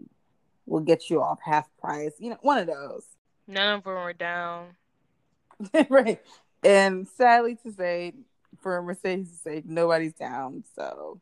we'll 0.66 0.82
get 0.82 1.10
you 1.10 1.22
off 1.22 1.40
half 1.42 1.70
price. 1.78 2.14
You 2.20 2.32
know, 2.32 2.38
one 2.42 2.58
of 2.58 2.68
those. 2.68 3.06
None 3.50 3.76
of 3.76 3.84
them 3.84 3.96
were 3.96 4.14
down. 4.14 4.68
right. 5.90 6.22
And 6.64 7.08
sadly 7.08 7.58
to 7.64 7.72
say, 7.72 8.14
for 8.62 8.82
Mercedes 8.82 9.32
to 9.32 9.38
say, 9.38 9.64
nobody's 9.66 10.14
down. 10.14 10.64
So 10.76 11.20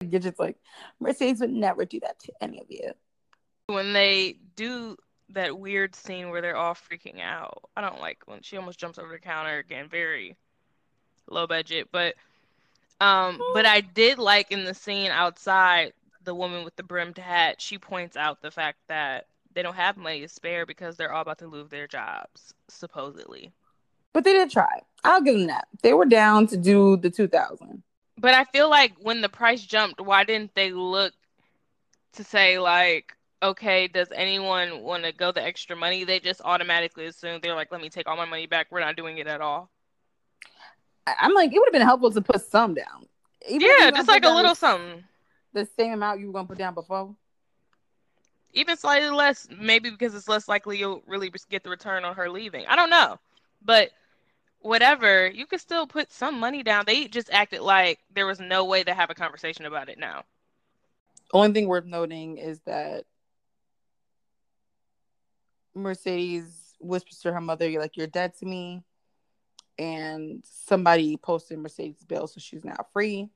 you're 0.00 0.20
just 0.20 0.40
like, 0.40 0.56
Mercedes 0.98 1.40
would 1.40 1.50
never 1.50 1.84
do 1.84 2.00
that 2.00 2.18
to 2.20 2.32
any 2.40 2.60
of 2.60 2.66
you. 2.70 2.92
When 3.66 3.92
they 3.92 4.36
do 4.56 4.96
that 5.34 5.58
weird 5.58 5.94
scene 5.94 6.30
where 6.30 6.40
they're 6.40 6.56
all 6.56 6.74
freaking 6.74 7.20
out. 7.20 7.62
I 7.76 7.80
don't 7.80 8.00
like 8.00 8.18
when 8.26 8.42
she 8.42 8.56
almost 8.56 8.78
jumps 8.78 8.98
over 8.98 9.12
the 9.12 9.18
counter 9.18 9.58
again. 9.58 9.88
Very 9.88 10.36
low 11.28 11.46
budget, 11.46 11.88
but 11.90 12.14
um, 13.00 13.40
but 13.52 13.66
I 13.66 13.80
did 13.80 14.18
like 14.18 14.52
in 14.52 14.64
the 14.64 14.74
scene 14.74 15.10
outside 15.10 15.92
the 16.24 16.34
woman 16.34 16.64
with 16.64 16.76
the 16.76 16.82
brimmed 16.82 17.18
hat. 17.18 17.60
She 17.60 17.78
points 17.78 18.16
out 18.16 18.42
the 18.42 18.50
fact 18.50 18.78
that 18.88 19.26
they 19.54 19.62
don't 19.62 19.76
have 19.76 19.96
money 19.96 20.20
to 20.20 20.28
spare 20.28 20.66
because 20.66 20.96
they're 20.96 21.12
all 21.12 21.22
about 21.22 21.38
to 21.38 21.46
lose 21.46 21.68
their 21.68 21.86
jobs, 21.86 22.54
supposedly. 22.68 23.52
But 24.12 24.24
they 24.24 24.32
did 24.32 24.50
try. 24.50 24.82
I'll 25.04 25.22
give 25.22 25.36
them 25.36 25.46
that. 25.46 25.68
They 25.82 25.94
were 25.94 26.04
down 26.04 26.46
to 26.48 26.56
do 26.56 26.96
the 26.96 27.10
two 27.10 27.28
thousand. 27.28 27.82
But 28.18 28.34
I 28.34 28.44
feel 28.44 28.68
like 28.68 28.92
when 29.00 29.20
the 29.20 29.28
price 29.28 29.62
jumped, 29.62 30.00
why 30.00 30.24
didn't 30.24 30.54
they 30.54 30.70
look 30.70 31.12
to 32.14 32.24
say 32.24 32.58
like, 32.58 33.16
okay, 33.42 33.88
does 33.88 34.08
anyone 34.14 34.82
want 34.82 35.04
to 35.04 35.12
go 35.12 35.32
the 35.32 35.42
extra 35.42 35.74
money? 35.74 36.04
They 36.04 36.20
just 36.20 36.40
automatically 36.44 37.06
assume 37.06 37.40
they're 37.42 37.54
like, 37.54 37.72
let 37.72 37.80
me 37.80 37.88
take 37.88 38.06
all 38.06 38.16
my 38.16 38.26
money 38.26 38.46
back. 38.46 38.68
We're 38.70 38.80
not 38.80 38.96
doing 38.96 39.18
it 39.18 39.26
at 39.26 39.40
all. 39.40 39.70
I'm 41.06 41.34
like, 41.34 41.52
it 41.52 41.58
would 41.58 41.66
have 41.66 41.72
been 41.72 41.82
helpful 41.82 42.12
to 42.12 42.20
put 42.20 42.42
some 42.42 42.74
down. 42.74 43.06
Even 43.48 43.66
yeah, 43.66 43.90
just 43.90 44.08
like 44.08 44.24
a 44.24 44.30
little 44.30 44.54
something. 44.54 45.02
The 45.52 45.66
same 45.76 45.94
amount 45.94 46.20
you 46.20 46.28
were 46.28 46.32
gonna 46.32 46.46
put 46.46 46.58
down 46.58 46.74
before. 46.74 47.14
Even 48.52 48.76
slightly 48.76 49.10
less, 49.10 49.48
maybe 49.58 49.90
because 49.90 50.14
it's 50.14 50.28
less 50.28 50.46
likely 50.46 50.78
you'll 50.78 51.02
really 51.06 51.32
get 51.48 51.62
the 51.62 51.70
return 51.70 52.04
on 52.04 52.14
her 52.14 52.28
leaving. 52.28 52.66
I 52.66 52.76
don't 52.76 52.90
know, 52.90 53.18
but 53.62 53.90
whatever, 54.60 55.28
you 55.28 55.46
could 55.46 55.60
still 55.60 55.86
put 55.86 56.12
some 56.12 56.38
money 56.38 56.62
down. 56.62 56.84
They 56.86 57.06
just 57.06 57.30
acted 57.32 57.62
like 57.62 58.00
there 58.12 58.26
was 58.26 58.40
no 58.40 58.64
way 58.64 58.84
to 58.84 58.94
have 58.94 59.10
a 59.10 59.14
conversation 59.14 59.64
about 59.64 59.88
it 59.88 59.98
now. 59.98 60.24
Only 61.32 61.52
thing 61.52 61.66
worth 61.66 61.86
noting 61.86 62.36
is 62.36 62.60
that 62.66 63.04
Mercedes 65.74 66.74
whispers 66.78 67.20
to 67.20 67.32
her 67.32 67.40
mother, 67.40 67.68
"You're 67.68 67.80
like 67.80 67.96
you're 67.96 68.06
dead 68.06 68.34
to 68.38 68.46
me," 68.46 68.82
and 69.78 70.44
somebody 70.44 71.16
posted 71.16 71.58
Mercedes' 71.58 72.04
bill, 72.04 72.26
so 72.26 72.38
she's 72.38 72.64
now 72.64 72.86
free. 72.92 73.30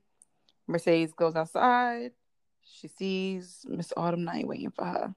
Mercedes 0.67 1.15
goes 1.15 1.37
outside. 1.37 2.13
She 2.73 2.89
sees 2.89 3.65
Miss 3.69 3.93
Autumn 3.97 4.25
Night 4.25 4.47
waiting 4.47 4.71
for 4.71 4.85
her. 4.85 5.15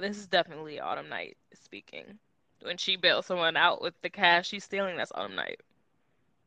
This 0.00 0.18
is 0.18 0.26
definitely 0.26 0.80
Autumn 0.80 1.08
Night 1.08 1.36
speaking. 1.52 2.18
When 2.62 2.76
she 2.76 2.96
bails 2.96 3.26
someone 3.26 3.56
out 3.56 3.82
with 3.82 3.94
the 4.02 4.10
cash 4.10 4.48
she's 4.48 4.64
stealing, 4.64 4.96
that's 4.96 5.12
Autumn 5.14 5.36
Night. 5.36 5.60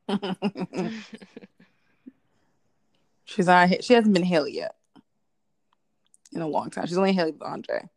she's 3.25 3.45
not. 3.45 3.83
She 3.83 3.93
hasn't 3.93 4.13
been 4.13 4.23
Haley 4.23 4.55
yet 4.55 4.75
in 6.33 6.41
a 6.41 6.47
long 6.47 6.69
time. 6.69 6.87
She's 6.87 6.97
only 6.97 7.13
Haley 7.13 7.31
with 7.31 7.43
Andre 7.43 7.87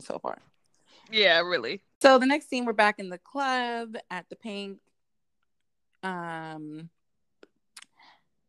so 0.00 0.18
far. 0.18 0.38
Yeah, 1.10 1.40
really. 1.40 1.82
So 2.00 2.18
the 2.18 2.26
next 2.26 2.48
scene, 2.48 2.64
we're 2.64 2.72
back 2.72 2.98
in 2.98 3.08
the 3.08 3.18
club 3.18 3.96
at 4.10 4.28
the 4.28 4.36
Pink. 4.36 4.78
Um, 6.02 6.88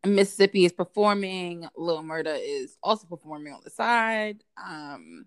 Mississippi 0.06 0.66
is 0.66 0.74
performing. 0.74 1.68
Lil 1.78 2.04
Murda 2.04 2.38
is 2.42 2.78
also 2.84 3.08
performing 3.08 3.54
on 3.54 3.62
the 3.64 3.70
side. 3.70 4.44
Um, 4.58 5.26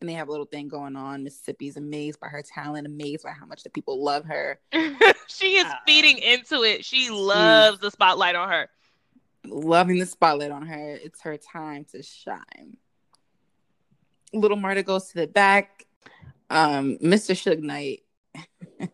and 0.00 0.08
they 0.08 0.14
have 0.14 0.28
a 0.28 0.30
little 0.30 0.46
thing 0.46 0.68
going 0.68 0.96
on. 0.96 1.24
Mississippi's 1.24 1.76
amazed 1.76 2.20
by 2.20 2.28
her 2.28 2.42
talent, 2.42 2.86
amazed 2.86 3.24
by 3.24 3.30
how 3.30 3.46
much 3.46 3.62
the 3.62 3.70
people 3.70 4.02
love 4.02 4.24
her. 4.24 4.60
she 5.26 5.56
is 5.56 5.66
uh, 5.66 5.74
feeding 5.86 6.18
into 6.18 6.62
it. 6.62 6.84
She 6.84 7.10
loves 7.10 7.80
the 7.80 7.90
spotlight 7.90 8.34
on 8.34 8.48
her. 8.48 8.68
Loving 9.44 9.98
the 9.98 10.06
spotlight 10.06 10.50
on 10.50 10.66
her. 10.66 10.98
It's 11.02 11.20
her 11.22 11.36
time 11.36 11.84
to 11.92 12.02
shine. 12.02 12.76
Little 14.32 14.56
Murda 14.56 14.84
goes 14.84 15.08
to 15.08 15.14
the 15.14 15.26
back. 15.26 15.86
Um, 16.50 16.98
Mr. 17.02 17.34
Suge 17.34 17.62
Knight. 17.62 18.02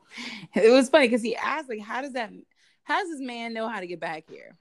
it 0.54 0.72
was 0.72 0.88
funny 0.88 1.06
because 1.06 1.22
he 1.22 1.36
asked, 1.36 1.68
like, 1.68 1.80
how 1.80 2.02
does 2.02 2.12
that 2.12 2.30
how 2.84 3.00
does 3.00 3.10
this 3.10 3.20
man 3.20 3.54
know 3.54 3.66
how 3.66 3.80
to 3.80 3.86
get 3.86 3.98
back 3.98 4.24
here? 4.30 4.56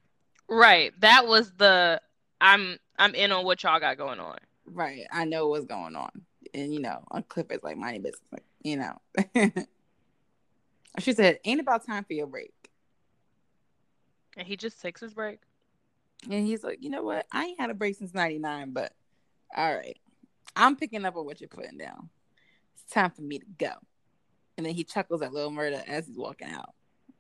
Right. 0.50 0.94
That 1.02 1.28
was 1.28 1.52
the 1.58 2.02
I'm 2.42 2.78
I'm 2.98 3.16
in 3.16 3.32
on 3.32 3.46
what 3.46 3.64
y'all 3.64 3.80
got 3.80 3.98
going 3.98 4.20
on. 4.20 4.38
Right. 4.66 5.06
I 5.12 5.26
know 5.26 5.48
what's 5.48 5.66
going 5.66 5.96
on. 5.96 6.12
And 6.54 6.74
you 6.74 6.80
know, 6.80 7.04
on 7.12 7.24
Cliff 7.24 7.48
is 7.52 7.64
like 7.64 7.78
my 7.78 7.94
business, 7.94 8.22
like, 8.32 8.44
you 8.64 8.78
know. 8.78 9.02
she 11.00 11.14
said, 11.14 11.40
Ain't 11.46 11.60
about 11.60 11.86
time 11.86 12.04
for 12.04 12.14
your 12.14 12.28
break. 12.28 12.54
And 14.38 14.48
he 14.48 14.58
just 14.58 14.82
takes 14.82 15.02
his 15.02 15.14
break. 15.14 15.40
And 16.30 16.46
he's 16.46 16.64
like, 16.64 16.80
you 16.82 16.90
know 16.90 17.04
what? 17.04 17.26
I 17.32 17.46
ain't 17.46 17.60
had 17.60 17.70
a 17.70 17.74
break 17.74 17.96
since 17.96 18.14
ninety 18.14 18.40
nine, 18.40 18.72
but 18.72 18.94
all 19.56 19.76
right. 19.76 19.98
I'm 20.56 20.76
picking 20.76 21.06
up 21.06 21.16
on 21.16 21.26
what 21.26 21.42
you're 21.42 21.48
putting 21.48 21.78
down. 21.78 22.10
It's 22.76 22.94
time 22.94 23.12
for 23.12 23.22
me 23.22 23.40
to 23.40 23.46
go. 23.58 23.74
And 24.58 24.66
then 24.66 24.74
he 24.74 24.84
chuckles 24.84 25.22
at 25.22 25.34
Lil 25.34 25.52
Murda 25.52 25.84
as 25.88 26.08
he's 26.08 26.18
walking 26.18 26.50
out, 26.50 26.74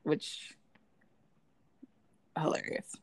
which 0.03 0.55
hilarious. 2.37 2.95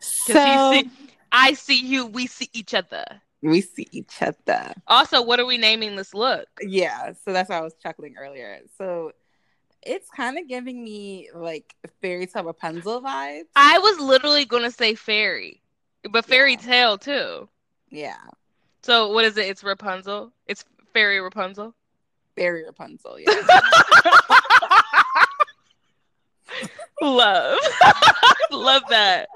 So 0.00 0.72
see, 0.72 0.90
I 1.32 1.52
see 1.54 1.80
you, 1.80 2.06
we 2.06 2.26
see 2.26 2.48
each 2.52 2.74
other. 2.74 3.04
We 3.42 3.60
see 3.62 3.86
each 3.92 4.20
other. 4.20 4.74
Also, 4.86 5.22
what 5.22 5.40
are 5.40 5.46
we 5.46 5.56
naming 5.56 5.96
this 5.96 6.12
look? 6.12 6.46
Yeah, 6.60 7.12
so 7.24 7.32
that's 7.32 7.48
why 7.48 7.58
I 7.58 7.62
was 7.62 7.74
chuckling 7.82 8.16
earlier. 8.18 8.60
So 8.76 9.12
it's 9.82 10.10
kind 10.10 10.38
of 10.38 10.46
giving 10.46 10.82
me 10.82 11.30
like 11.34 11.74
fairy 12.02 12.26
tale 12.26 12.44
Rapunzel 12.44 13.00
vibes. 13.00 13.44
I 13.56 13.78
was 13.78 13.98
literally 13.98 14.44
gonna 14.44 14.70
say 14.70 14.94
fairy, 14.94 15.62
but 16.10 16.24
fairy 16.26 16.52
yeah. 16.52 16.58
tale 16.58 16.98
too. 16.98 17.48
Yeah. 17.90 18.18
So 18.82 19.12
what 19.12 19.24
is 19.24 19.36
it? 19.36 19.46
It's 19.46 19.64
Rapunzel. 19.64 20.32
It's 20.46 20.64
fairy 20.92 21.20
Rapunzel. 21.20 21.74
Fairy 22.36 22.64
Rapunzel. 22.64 23.18
Yeah. 23.18 23.32
Love. 27.02 27.58
Love 28.50 28.82
that. 28.90 29.28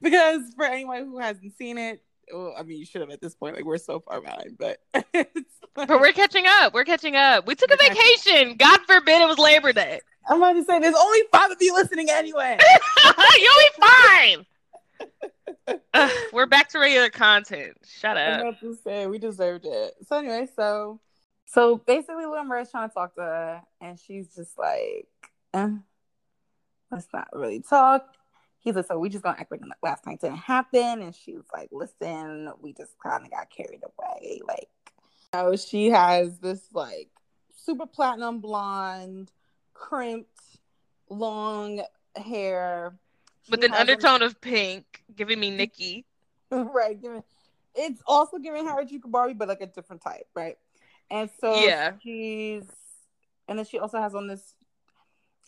Because 0.00 0.42
for 0.54 0.64
anyone 0.64 1.06
who 1.06 1.18
hasn't 1.18 1.56
seen 1.56 1.78
it, 1.78 2.02
well, 2.32 2.54
I 2.56 2.62
mean, 2.62 2.78
you 2.78 2.84
should 2.84 3.00
have 3.00 3.10
at 3.10 3.20
this 3.20 3.34
point. 3.34 3.56
Like 3.56 3.64
we're 3.64 3.78
so 3.78 4.00
far 4.00 4.20
behind, 4.20 4.58
but 4.58 4.78
like... 4.94 5.28
but 5.74 6.00
we're 6.00 6.12
catching 6.12 6.44
up. 6.46 6.74
We're 6.74 6.84
catching 6.84 7.16
up. 7.16 7.46
We 7.46 7.54
took 7.54 7.70
a 7.70 7.76
vacation. 7.76 8.56
God 8.56 8.80
forbid 8.86 9.20
it 9.20 9.28
was 9.28 9.38
Labor 9.38 9.72
Day. 9.72 10.00
I'm 10.28 10.38
about 10.38 10.52
to 10.52 10.64
say 10.64 10.78
there's 10.78 10.94
only 10.94 11.20
five 11.32 11.50
of 11.50 11.56
you 11.60 11.74
listening 11.74 12.10
anyway. 12.10 12.58
You'll 13.38 13.52
be 13.56 13.80
fine. 13.80 14.46
uh, 15.94 16.10
we're 16.32 16.46
back 16.46 16.68
to 16.70 16.78
regular 16.78 17.08
content. 17.08 17.78
Shut 17.86 18.16
up. 18.16 18.40
I'm 18.40 18.48
about 18.48 18.60
to 18.60 18.76
say 18.84 19.06
we 19.06 19.18
deserved 19.18 19.64
it. 19.64 19.94
So 20.06 20.18
anyway, 20.18 20.46
so 20.54 21.00
so 21.46 21.78
basically, 21.78 22.26
Lil 22.26 22.52
is 22.60 22.70
trying 22.70 22.88
to 22.88 22.94
talk 22.94 23.14
to 23.14 23.22
her, 23.22 23.62
and 23.80 23.98
she's 23.98 24.34
just 24.34 24.58
like, 24.58 25.08
eh, 25.54 25.70
"Let's 26.90 27.08
not 27.12 27.28
really 27.32 27.60
talk." 27.60 28.06
He's 28.60 28.74
like, 28.74 28.86
"So 28.86 28.98
we 28.98 29.08
just 29.08 29.22
gonna 29.22 29.38
act 29.38 29.50
like 29.50 29.60
last 29.82 30.06
night 30.06 30.20
didn't 30.20 30.38
happen?" 30.38 31.02
And 31.02 31.14
she's 31.14 31.42
like, 31.52 31.68
"Listen, 31.72 32.52
we 32.60 32.72
just 32.72 32.98
kind 32.98 33.24
of 33.24 33.30
got 33.30 33.50
carried 33.50 33.82
away. 33.82 34.40
Like, 34.46 34.68
you 35.32 35.40
know, 35.40 35.56
she 35.56 35.90
has 35.90 36.38
this 36.38 36.62
like 36.72 37.10
super 37.56 37.86
platinum 37.86 38.40
blonde, 38.40 39.30
crimped, 39.74 40.58
long 41.08 41.82
hair." 42.16 42.98
with 43.50 43.64
an 43.64 43.74
undertone 43.74 44.22
of 44.22 44.40
pink, 44.40 45.02
giving 45.14 45.40
me 45.40 45.50
Nicki. 45.50 46.04
right, 46.50 47.00
giving 47.00 47.22
it's 47.74 48.02
also 48.06 48.38
giving 48.38 48.66
Harajuku 48.66 49.10
Barbie, 49.10 49.34
but 49.34 49.48
like 49.48 49.60
a 49.60 49.66
different 49.66 50.02
type, 50.02 50.26
right? 50.34 50.56
And 51.10 51.30
so 51.40 51.64
yeah, 51.64 51.92
she's 52.02 52.64
and 53.46 53.58
then 53.58 53.64
she 53.64 53.78
also 53.78 54.00
has 54.00 54.14
on 54.14 54.26
this 54.26 54.54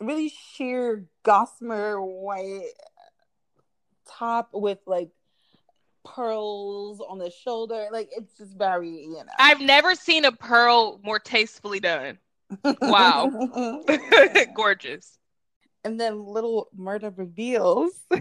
really 0.01 0.29
sheer 0.29 1.07
gossamer 1.23 2.01
white 2.01 2.73
top 4.19 4.51
with 4.53 4.79
like 4.87 5.11
pearls 6.05 7.01
on 7.01 7.19
the 7.19 7.31
shoulder. 7.31 7.89
Like 7.93 8.11
it's 8.17 8.37
just 8.37 8.57
very, 8.57 8.91
you 8.91 9.15
know. 9.15 9.33
I've 9.39 9.61
never 9.61 9.95
seen 9.95 10.25
a 10.25 10.33
pearl 10.33 11.01
more 11.03 11.19
tastefully 11.19 11.81
done. 11.81 12.19
Wow. 12.83 13.31
Gorgeous. 14.55 15.19
And 15.85 15.99
then 15.99 16.25
little 16.25 16.69
Murda 16.79 17.17
reveals 17.17 17.93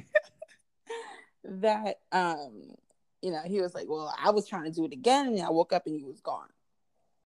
that 1.44 2.00
um, 2.12 2.76
you 3.22 3.32
know, 3.32 3.42
he 3.46 3.62
was 3.62 3.74
like, 3.74 3.88
Well, 3.88 4.14
I 4.22 4.32
was 4.32 4.48
trying 4.48 4.66
to 4.66 4.72
do 4.72 4.86
it 4.86 4.94
again 4.94 5.28
and 5.28 5.42
I 5.42 5.50
woke 5.50 5.74
up 5.74 5.86
and 5.86 5.96
he 5.96 6.04
was 6.04 6.22
gone. 6.22 6.48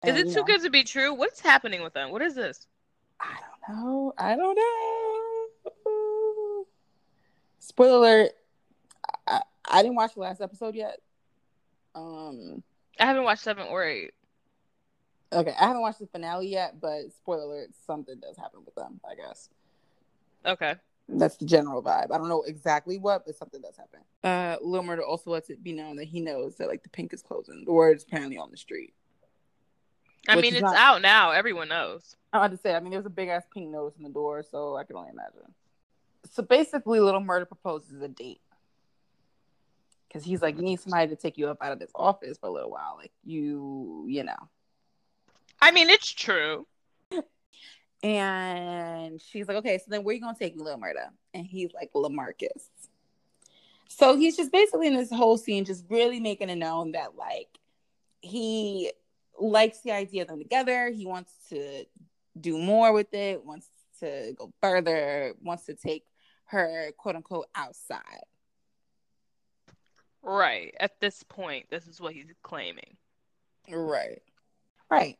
And, 0.02 0.16
is 0.16 0.22
it 0.22 0.32
too 0.32 0.40
know, 0.40 0.46
good 0.46 0.62
to 0.62 0.70
be 0.70 0.84
true? 0.84 1.14
What's 1.14 1.40
happening 1.40 1.82
with 1.82 1.94
them? 1.94 2.10
What 2.10 2.22
is 2.22 2.34
this? 2.34 2.66
I 3.20 3.36
don't 3.68 3.76
know. 3.76 4.12
I 4.18 4.34
don't 4.34 4.56
know. 4.56 6.66
Spoiler 7.60 7.98
alert. 7.98 8.32
I, 9.72 9.82
didn't 9.82 9.96
watch 9.96 10.14
the 10.14 10.20
last 10.20 10.40
episode 10.40 10.74
yet. 10.74 10.98
Um 11.94 12.62
I 12.98 13.06
haven't 13.06 13.24
watched 13.24 13.42
seven 13.42 13.66
or 13.68 13.84
eight. 13.84 14.12
Okay, 15.32 15.54
I 15.58 15.66
haven't 15.66 15.80
watched 15.80 15.98
the 15.98 16.06
finale 16.06 16.48
yet, 16.48 16.80
but 16.80 17.10
spoiler 17.10 17.44
alert, 17.44 17.70
something 17.86 18.20
does 18.20 18.36
happen 18.36 18.60
with 18.64 18.74
them, 18.74 19.00
I 19.10 19.14
guess. 19.14 19.48
Okay. 20.44 20.74
That's 21.08 21.36
the 21.36 21.46
general 21.46 21.82
vibe. 21.82 22.12
I 22.12 22.18
don't 22.18 22.28
know 22.28 22.42
exactly 22.42 22.98
what, 22.98 23.24
but 23.26 23.34
something 23.36 23.60
does 23.60 23.76
happen. 23.76 24.00
Uh, 24.22 24.56
Lil 24.62 24.82
Murda 24.82 25.06
also 25.06 25.30
lets 25.30 25.50
it 25.50 25.62
be 25.62 25.72
known 25.72 25.96
that 25.96 26.04
he 26.04 26.20
knows 26.20 26.56
that 26.56 26.68
like 26.68 26.82
the 26.82 26.88
pink 26.88 27.12
is 27.12 27.22
closing. 27.22 27.64
The 27.64 27.72
word 27.72 27.96
is 27.96 28.04
apparently 28.04 28.38
on 28.38 28.50
the 28.50 28.56
street. 28.56 28.94
I 30.28 30.36
mean, 30.36 30.54
it's 30.54 30.62
not... 30.62 30.76
out 30.76 31.02
now. 31.02 31.32
Everyone 31.32 31.68
knows. 31.68 32.16
I 32.32 32.42
had 32.42 32.52
to 32.52 32.56
say, 32.56 32.74
I 32.74 32.80
mean, 32.80 32.92
there's 32.92 33.06
a 33.06 33.10
big 33.10 33.28
ass 33.28 33.42
pink 33.52 33.70
notice 33.70 33.96
in 33.96 34.04
the 34.04 34.10
door, 34.10 34.44
so 34.48 34.76
I 34.76 34.84
can 34.84 34.96
only 34.96 35.10
imagine. 35.10 35.52
So 36.30 36.42
basically, 36.42 37.00
Little 37.00 37.20
Murda 37.20 37.48
proposes 37.48 38.00
a 38.00 38.08
date 38.08 38.40
because 40.12 40.26
he's 40.26 40.42
like, 40.42 40.56
you 40.56 40.62
need 40.62 40.80
somebody 40.80 41.08
to 41.08 41.16
take 41.16 41.38
you 41.38 41.48
up 41.48 41.58
out 41.62 41.72
of 41.72 41.78
this 41.78 41.90
office 41.94 42.36
for 42.36 42.48
a 42.48 42.52
little 42.52 42.70
while. 42.70 42.96
Like 42.98 43.12
you, 43.24 44.04
you 44.08 44.24
know. 44.24 44.36
I 45.60 45.70
mean, 45.70 45.88
it's 45.88 46.10
true. 46.10 46.66
And 48.02 49.22
she's 49.22 49.46
like, 49.46 49.58
okay, 49.58 49.78
so 49.78 49.84
then 49.88 50.02
where 50.02 50.12
you 50.12 50.20
gonna 50.20 50.36
take 50.36 50.56
me, 50.56 50.64
Little 50.64 50.80
Murda? 50.80 51.10
And 51.34 51.46
he's 51.46 51.72
like, 51.72 51.92
Lamarcus. 51.94 52.68
So 53.86 54.16
he's 54.16 54.36
just 54.36 54.50
basically 54.50 54.88
in 54.88 54.96
this 54.96 55.10
whole 55.10 55.38
scene, 55.38 55.64
just 55.64 55.84
really 55.88 56.18
making 56.18 56.50
it 56.50 56.56
known 56.56 56.92
that 56.92 57.14
like 57.16 57.48
he 58.20 58.90
likes 59.38 59.80
the 59.80 59.92
idea 59.92 60.22
of 60.22 60.28
them 60.28 60.40
together. 60.40 60.90
He 60.90 61.06
wants 61.06 61.32
to 61.50 61.84
do 62.38 62.58
more 62.58 62.92
with 62.92 63.14
it, 63.14 63.44
wants 63.44 63.68
to 64.00 64.34
go 64.36 64.52
further, 64.60 65.34
wants 65.40 65.66
to 65.66 65.74
take 65.74 66.04
her 66.46 66.90
quote 66.98 67.14
unquote 67.14 67.46
outside. 67.54 68.24
Right. 70.22 70.74
At 70.78 71.00
this 71.00 71.22
point, 71.22 71.66
this 71.70 71.86
is 71.86 72.00
what 72.00 72.14
he's 72.14 72.26
claiming. 72.42 72.96
Right. 73.70 74.22
Right. 74.90 75.18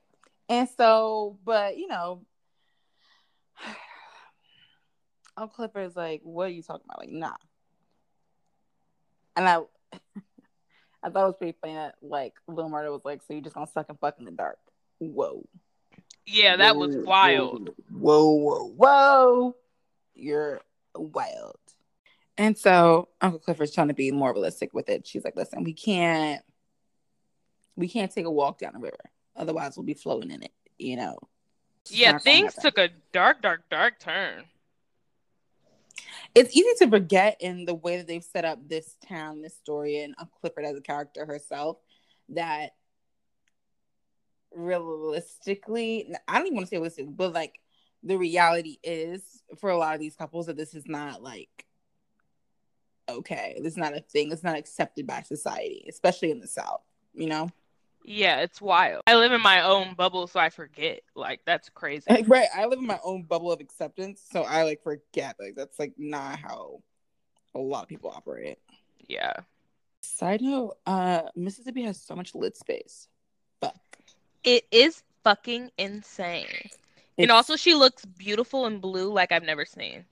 And 0.49 0.69
so, 0.77 1.39
but 1.45 1.77
you 1.77 1.89
know, 1.89 2.25
Uncle 5.37 5.55
Clipper 5.55 5.81
is 5.81 5.97
like, 5.97 6.21
what 6.25 6.45
are 6.45 6.53
you 6.53 6.63
talking 6.63 6.85
about? 6.85 7.01
Like, 7.01 7.11
nah. 7.11 7.37
And 9.37 9.49
I 9.49 9.61
I 11.03 11.11
thought 11.11 11.25
it 11.25 11.27
was 11.27 11.37
pretty 11.39 11.59
funny 11.61 11.75
that 11.75 11.97
like 12.03 12.35
Lil 12.47 12.71
Murda 12.71 12.93
was 12.93 13.05
like, 13.05 13.23
so 13.27 13.35
you 13.35 13.41
just 13.41 13.55
gonna 13.55 13.67
suck 13.67 13.87
and 13.89 13.99
fuck 13.99 14.17
in 14.19 14.25
the 14.25 14.31
dark. 14.31 14.59
Whoa. 14.99 15.45
Yeah, 16.27 16.57
that 16.57 16.77
whoa, 16.77 16.87
was 16.87 16.97
wild. 16.99 17.71
Whoa, 17.91 18.31
whoa, 18.31 18.69
whoa. 18.77 19.57
You're 20.15 20.61
wild. 20.95 21.57
And 22.39 22.57
so 22.57 23.09
Uncle 23.21 23.41
Clifford's 23.41 23.75
trying 23.75 23.89
to 23.89 23.95
be 23.95 24.11
more 24.11 24.33
realistic 24.33 24.73
with 24.73 24.89
it. 24.89 25.07
She's 25.07 25.25
like, 25.25 25.37
listen, 25.37 25.65
we 25.65 25.75
can't 25.75 26.43
we 27.77 27.89
can't 27.89 28.13
take 28.13 28.27
a 28.27 28.31
walk 28.31 28.59
down 28.59 28.73
the 28.75 28.81
river. 28.81 29.11
Otherwise 29.37 29.77
we'll 29.77 29.87
be 29.87 29.95
floating 29.95 30.31
in 30.31 30.43
it, 30.43 30.53
you 30.79 30.97
know. 30.97 31.19
It's 31.83 31.93
yeah, 31.93 32.19
things 32.19 32.55
took 32.55 32.79
a 32.79 32.91
dark, 33.13 33.43
dark, 33.43 33.69
dark 33.71 33.99
turn. 33.99 34.45
It's 36.35 36.57
easy 36.57 36.69
to 36.79 36.89
forget 36.89 37.37
in 37.41 37.65
the 37.65 37.75
way 37.75 37.99
that 37.99 38.07
they've 38.07 38.23
set 38.23 38.45
up 38.45 38.67
this 38.67 38.97
town, 39.07 39.43
this 39.43 39.57
story, 39.57 40.01
and 40.01 40.15
Uncle 40.19 40.39
Clifford 40.41 40.65
as 40.65 40.77
a 40.77 40.81
character 40.81 41.27
herself, 41.27 41.79
that 42.31 42.71
realistically, 44.55 46.15
I 46.29 46.39
don't 46.39 46.47
even 46.47 46.57
want 46.57 46.67
to 46.67 46.71
say 46.71 46.77
realistic, 46.77 47.07
but 47.11 47.33
like 47.33 47.59
the 48.03 48.17
reality 48.17 48.79
is 48.83 49.23
for 49.59 49.71
a 49.71 49.77
lot 49.77 49.95
of 49.95 50.01
these 50.01 50.17
couples 50.17 50.47
that 50.47 50.57
this 50.57 50.75
is 50.75 50.85
not 50.87 51.23
like 51.23 51.67
okay. 53.19 53.55
It's 53.57 53.77
not 53.77 53.97
a 53.97 54.01
thing. 54.01 54.33
It's 54.33 54.43
not 54.43 54.57
accepted 54.57 55.07
by 55.07 55.23
society, 55.23 55.87
especially 55.89 56.31
in 56.31 56.41
the 56.41 56.49
South, 56.49 56.83
you 57.15 57.27
know? 57.29 57.51
Yeah, 58.05 58.41
it's 58.41 58.61
wild. 58.61 59.03
I 59.07 59.15
live 59.15 59.33
in 59.33 59.41
my 59.41 59.63
own 59.63 59.95
bubble, 59.95 60.27
so 60.27 60.41
I 60.41 60.51
forget. 60.51 61.03
Like, 61.15 61.41
that's 61.45 61.69
crazy. 61.69 62.25
Right. 62.27 62.49
I 62.55 62.67
live 62.67 62.81
in 62.81 62.87
my 62.87 62.99
own 63.05 63.23
bubble 63.23 63.53
of 63.53 63.61
acceptance, 63.61 64.21
so 64.33 64.43
I 64.43 64.65
like 64.65 64.83
forget. 64.83 65.37
Like, 65.39 65.55
that's 65.55 65.79
like 65.79 65.93
not 65.97 66.39
how 66.39 66.83
a 67.55 67.61
lot 67.61 67.85
of 67.85 67.89
people 67.89 68.11
operate. 68.11 68.59
Yeah. 69.07 69.35
Side 70.01 70.43
note, 70.43 70.79
uh, 70.85 71.23
Mississippi 71.37 71.85
has 71.85 72.01
so 72.01 72.17
much 72.17 72.35
lit 72.35 72.57
space. 72.57 73.07
Fuck. 73.61 73.77
It 74.43 74.65
is 74.73 75.05
fucking 75.23 75.71
insane. 75.79 76.47
It's... 76.51 76.79
And 77.19 77.31
also, 77.31 77.55
she 77.55 77.75
looks 77.75 78.05
beautiful 78.05 78.67
in 78.67 78.81
blue 78.81 79.13
like 79.13 79.31
I've 79.31 79.45
never 79.45 79.65
seen. 79.65 80.07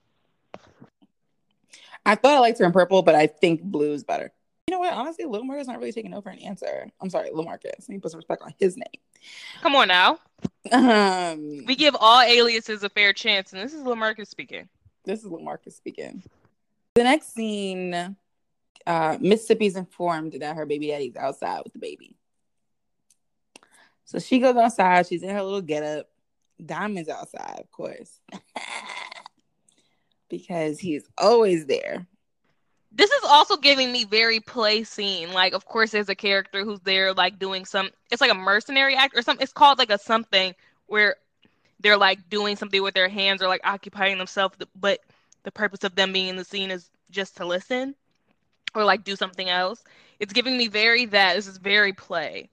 I 2.05 2.15
thought 2.15 2.33
I 2.33 2.39
liked 2.39 2.59
her 2.59 2.65
in 2.65 2.73
purple, 2.73 3.03
but 3.03 3.15
I 3.15 3.27
think 3.27 3.63
blue 3.63 3.93
is 3.93 4.05
better. 4.05 4.33
You 4.67 4.77
know 4.77 4.81
what? 4.81 4.93
Honestly, 4.93 5.25
Lil 5.25 5.45
Marcus 5.45 5.67
not 5.67 5.79
really 5.79 5.93
taking 5.93 6.15
over 6.15 6.31
an 6.31 6.39
answer. 6.39 6.89
I'm 7.01 7.11
sorry, 7.11 7.31
Lil 7.33 7.45
Marcus. 7.45 7.73
Let 7.81 7.89
me 7.89 7.99
put 7.99 8.13
some 8.13 8.19
respect 8.19 8.43
on 8.43 8.55
his 8.59 8.77
name. 8.77 9.01
Come 9.63 9.75
on 9.75 9.89
now. 9.89 10.19
Um, 10.71 11.65
we 11.67 11.75
give 11.75 11.97
all 11.99 12.23
aliases 12.23 12.83
a 12.83 12.89
fair 12.89 13.13
chance, 13.13 13.53
and 13.53 13.61
this 13.61 13.75
is 13.75 13.83
Lil 13.83 13.97
Marcus 13.97 14.29
speaking. 14.29 14.69
This 15.05 15.21
is 15.21 15.27
Lil 15.27 15.41
Marcus 15.41 15.77
speaking. 15.77 16.23
The 16.95 17.05
next 17.05 17.35
scene, 17.35 18.17
uh, 18.87 19.19
Mississippi's 19.21 19.77
informed 19.77 20.35
that 20.41 20.57
her 20.57 20.67
baby 20.67 20.89
daddy's 20.89 21.17
outside 21.17 21.63
with 21.65 21.73
the 21.73 21.79
baby. 21.79 22.17
So 24.05 24.19
she 24.19 24.39
goes 24.39 24.57
outside. 24.57 25.07
She's 25.07 25.23
in 25.23 25.31
her 25.31 25.43
little 25.43 25.63
getup. 25.63 26.09
Diamond's 26.65 27.09
outside, 27.09 27.59
of 27.61 27.71
course. 27.71 28.21
because 30.31 30.79
he's 30.79 31.05
always 31.19 31.67
there. 31.67 32.07
This 32.93 33.11
is 33.11 33.23
also 33.25 33.57
giving 33.57 33.93
me 33.93 34.05
very 34.05 34.41
play 34.41 34.83
scene. 34.83 35.33
Like, 35.33 35.53
of 35.53 35.65
course, 35.65 35.93
there's 35.93 36.09
a 36.09 36.15
character 36.15 36.65
who's 36.65 36.81
there, 36.81 37.13
like 37.13 37.39
doing 37.39 37.65
some. 37.65 37.91
It's 38.11 38.21
like 38.21 38.33
a 38.33 38.35
mercenary 38.35 38.97
act 38.97 39.17
or 39.17 39.23
something. 39.23 39.43
It's 39.43 39.53
called 39.53 39.79
like 39.79 39.91
a 39.91 39.99
something 39.99 40.55
where 40.87 41.17
they're 41.81 41.97
like 41.97 42.29
doing 42.29 42.57
something 42.57 42.83
with 42.83 42.95
their 42.95 43.09
hands 43.09 43.43
or 43.43 43.49
like 43.49 43.61
occupying 43.65 44.19
themselves. 44.19 44.57
But 44.75 45.01
the 45.45 45.53
purpose 45.53 45.85
of 45.85 45.95
them 45.95 46.13
being 46.13 46.29
in 46.29 46.37
the 46.37 46.45
scene 46.45 46.71
is 46.71 46.91
just 47.11 47.37
to 47.37 47.45
listen 47.45 47.95
or 48.75 48.85
like 48.85 49.05
do 49.05 49.17
something 49.17 49.49
else. 49.49 49.83
It's 50.19 50.33
giving 50.33 50.57
me 50.57 50.69
very 50.69 51.07
that. 51.07 51.35
This 51.35 51.47
is 51.47 51.59
very 51.59 51.93
play. 51.93 52.51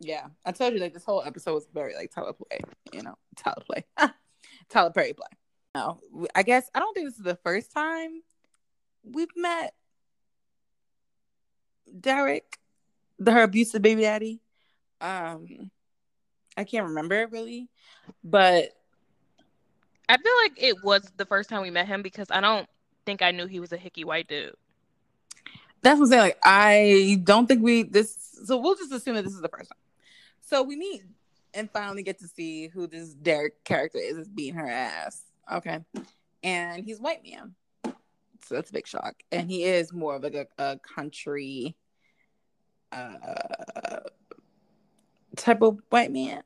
Yeah, 0.00 0.26
I 0.44 0.52
told 0.52 0.74
you 0.74 0.80
like 0.80 0.94
this 0.94 1.04
whole 1.04 1.22
episode 1.22 1.54
was 1.54 1.66
very 1.72 1.94
like 1.94 2.12
teleplay. 2.12 2.60
You 2.92 3.02
know, 3.02 3.16
teleplay, 3.36 3.84
teleplay 4.70 5.16
play. 5.16 5.28
No, 5.74 6.00
I 6.34 6.42
guess 6.42 6.70
I 6.74 6.80
don't 6.80 6.92
think 6.92 7.08
this 7.08 7.16
is 7.16 7.24
the 7.24 7.38
first 7.42 7.72
time 7.72 8.22
we've 9.04 9.34
met 9.36 9.74
Derek, 11.98 12.58
the 13.18 13.32
her 13.32 13.42
abusive 13.42 13.82
baby 13.82 14.02
daddy. 14.02 14.40
Um, 15.00 15.70
I 16.56 16.64
can't 16.64 16.88
remember 16.88 17.26
really, 17.26 17.68
but 18.22 18.76
I 20.08 20.16
feel 20.18 20.32
like 20.42 20.62
it 20.62 20.76
was 20.84 21.10
the 21.16 21.24
first 21.24 21.48
time 21.48 21.62
we 21.62 21.70
met 21.70 21.86
him 21.86 22.02
because 22.02 22.26
I 22.30 22.40
don't 22.40 22.68
think 23.06 23.22
I 23.22 23.30
knew 23.30 23.46
he 23.46 23.60
was 23.60 23.72
a 23.72 23.78
hickey 23.78 24.04
white 24.04 24.28
dude. 24.28 24.54
That's 25.80 25.98
what 25.98 26.06
I'm 26.06 26.10
saying. 26.10 26.22
Like, 26.22 26.38
I 26.42 27.20
don't 27.24 27.46
think 27.46 27.62
we 27.62 27.82
this. 27.82 28.16
So 28.44 28.58
we'll 28.58 28.76
just 28.76 28.92
assume 28.92 29.14
that 29.14 29.24
this 29.24 29.34
is 29.34 29.40
the 29.40 29.48
first 29.48 29.70
time. 29.70 29.78
So 30.42 30.62
we 30.62 30.76
meet 30.76 31.02
and 31.54 31.70
finally 31.70 32.02
get 32.02 32.18
to 32.20 32.28
see 32.28 32.68
who 32.68 32.86
this 32.86 33.14
Derek 33.14 33.64
character 33.64 33.98
is, 33.98 34.18
is 34.18 34.28
beating 34.28 34.54
her 34.54 34.68
ass. 34.68 35.22
Okay. 35.50 35.80
And 36.42 36.84
he's 36.84 37.00
white 37.00 37.22
man. 37.24 37.54
So 38.44 38.56
that's 38.56 38.70
a 38.70 38.72
big 38.72 38.86
shock. 38.86 39.22
And 39.30 39.48
he 39.48 39.64
is 39.64 39.92
more 39.92 40.16
of 40.16 40.22
like 40.22 40.34
a, 40.34 40.46
a 40.58 40.78
country 40.78 41.76
uh 42.90 44.00
type 45.36 45.62
of 45.62 45.78
white 45.88 46.12
man. 46.12 46.42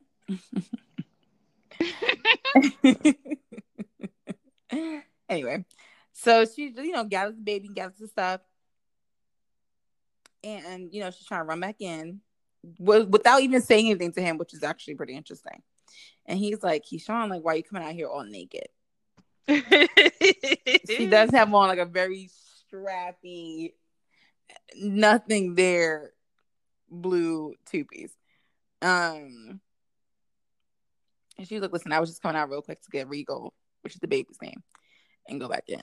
anyway, 5.28 5.64
so 6.12 6.44
she, 6.44 6.72
you 6.76 6.92
know, 6.92 7.04
gathers 7.04 7.36
the 7.36 7.42
baby, 7.42 7.68
gathers 7.68 7.98
the 7.98 8.08
stuff, 8.08 8.40
and 10.44 10.92
you 10.92 11.00
know 11.00 11.10
she's 11.10 11.26
trying 11.26 11.40
to 11.40 11.44
run 11.44 11.60
back 11.60 11.76
in 11.80 12.20
without 12.78 13.42
even 13.42 13.62
saying 13.62 13.86
anything 13.86 14.12
to 14.12 14.20
him, 14.20 14.38
which 14.38 14.54
is 14.54 14.62
actually 14.62 14.94
pretty 14.94 15.14
interesting. 15.14 15.62
And 16.26 16.38
he's 16.38 16.62
like, 16.62 16.84
he's 16.84 17.02
showing 17.02 17.30
like, 17.30 17.44
why 17.44 17.54
are 17.54 17.56
you 17.56 17.62
coming 17.62 17.86
out 17.86 17.94
here 17.94 18.08
all 18.08 18.24
naked? 18.24 18.68
She 19.48 21.06
does 21.06 21.30
have 21.30 21.52
on 21.54 21.68
like 21.68 21.78
a 21.78 21.84
very 21.84 22.30
strappy, 22.72 23.72
nothing 24.76 25.54
there, 25.54 26.12
blue 26.90 27.54
two 27.70 27.84
piece. 27.84 28.14
Um, 28.82 29.60
and 31.38 31.46
she's 31.46 31.60
like, 31.60 31.72
"Listen, 31.72 31.92
I 31.92 32.00
was 32.00 32.10
just 32.10 32.22
coming 32.22 32.36
out 32.36 32.50
real 32.50 32.62
quick 32.62 32.82
to 32.82 32.90
get 32.90 33.08
Regal, 33.08 33.54
which 33.82 33.94
is 33.94 34.00
the 34.00 34.08
baby's 34.08 34.38
name, 34.42 34.62
and 35.28 35.40
go 35.40 35.48
back 35.48 35.64
in." 35.68 35.82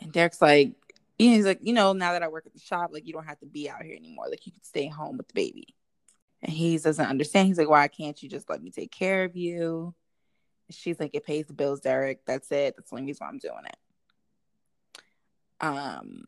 And 0.00 0.12
Derek's 0.12 0.42
like, 0.42 0.74
you 1.18 1.30
know, 1.30 1.36
he's 1.36 1.46
like, 1.46 1.60
you 1.62 1.72
know, 1.72 1.92
now 1.92 2.12
that 2.12 2.22
I 2.22 2.28
work 2.28 2.46
at 2.46 2.52
the 2.52 2.60
shop, 2.60 2.90
like 2.92 3.06
you 3.06 3.12
don't 3.12 3.26
have 3.26 3.38
to 3.40 3.46
be 3.46 3.70
out 3.70 3.82
here 3.82 3.96
anymore. 3.96 4.26
Like 4.28 4.46
you 4.46 4.52
can 4.52 4.62
stay 4.62 4.88
home 4.88 5.16
with 5.16 5.28
the 5.28 5.34
baby. 5.34 5.74
And 6.42 6.52
he 6.52 6.76
doesn't 6.76 7.06
understand. 7.06 7.48
He's 7.48 7.58
like, 7.58 7.70
why 7.70 7.88
can't 7.88 8.20
you 8.22 8.28
just 8.28 8.50
let 8.50 8.62
me 8.62 8.70
take 8.70 8.90
care 8.90 9.24
of 9.24 9.36
you? 9.36 9.94
She's 10.70 10.98
like, 10.98 11.10
it 11.14 11.24
pays 11.24 11.46
the 11.46 11.52
bills, 11.52 11.80
Derek. 11.80 12.24
That's 12.26 12.50
it. 12.50 12.74
That's 12.76 12.90
the 12.90 12.96
only 12.96 13.06
reason 13.06 13.24
why 13.24 13.30
I'm 13.30 13.38
doing 13.38 13.64
it. 13.66 13.76
Um, 15.60 16.24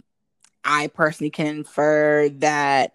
I 0.64 0.88
personally 0.88 1.30
can 1.30 1.46
infer 1.46 2.28
that 2.36 2.94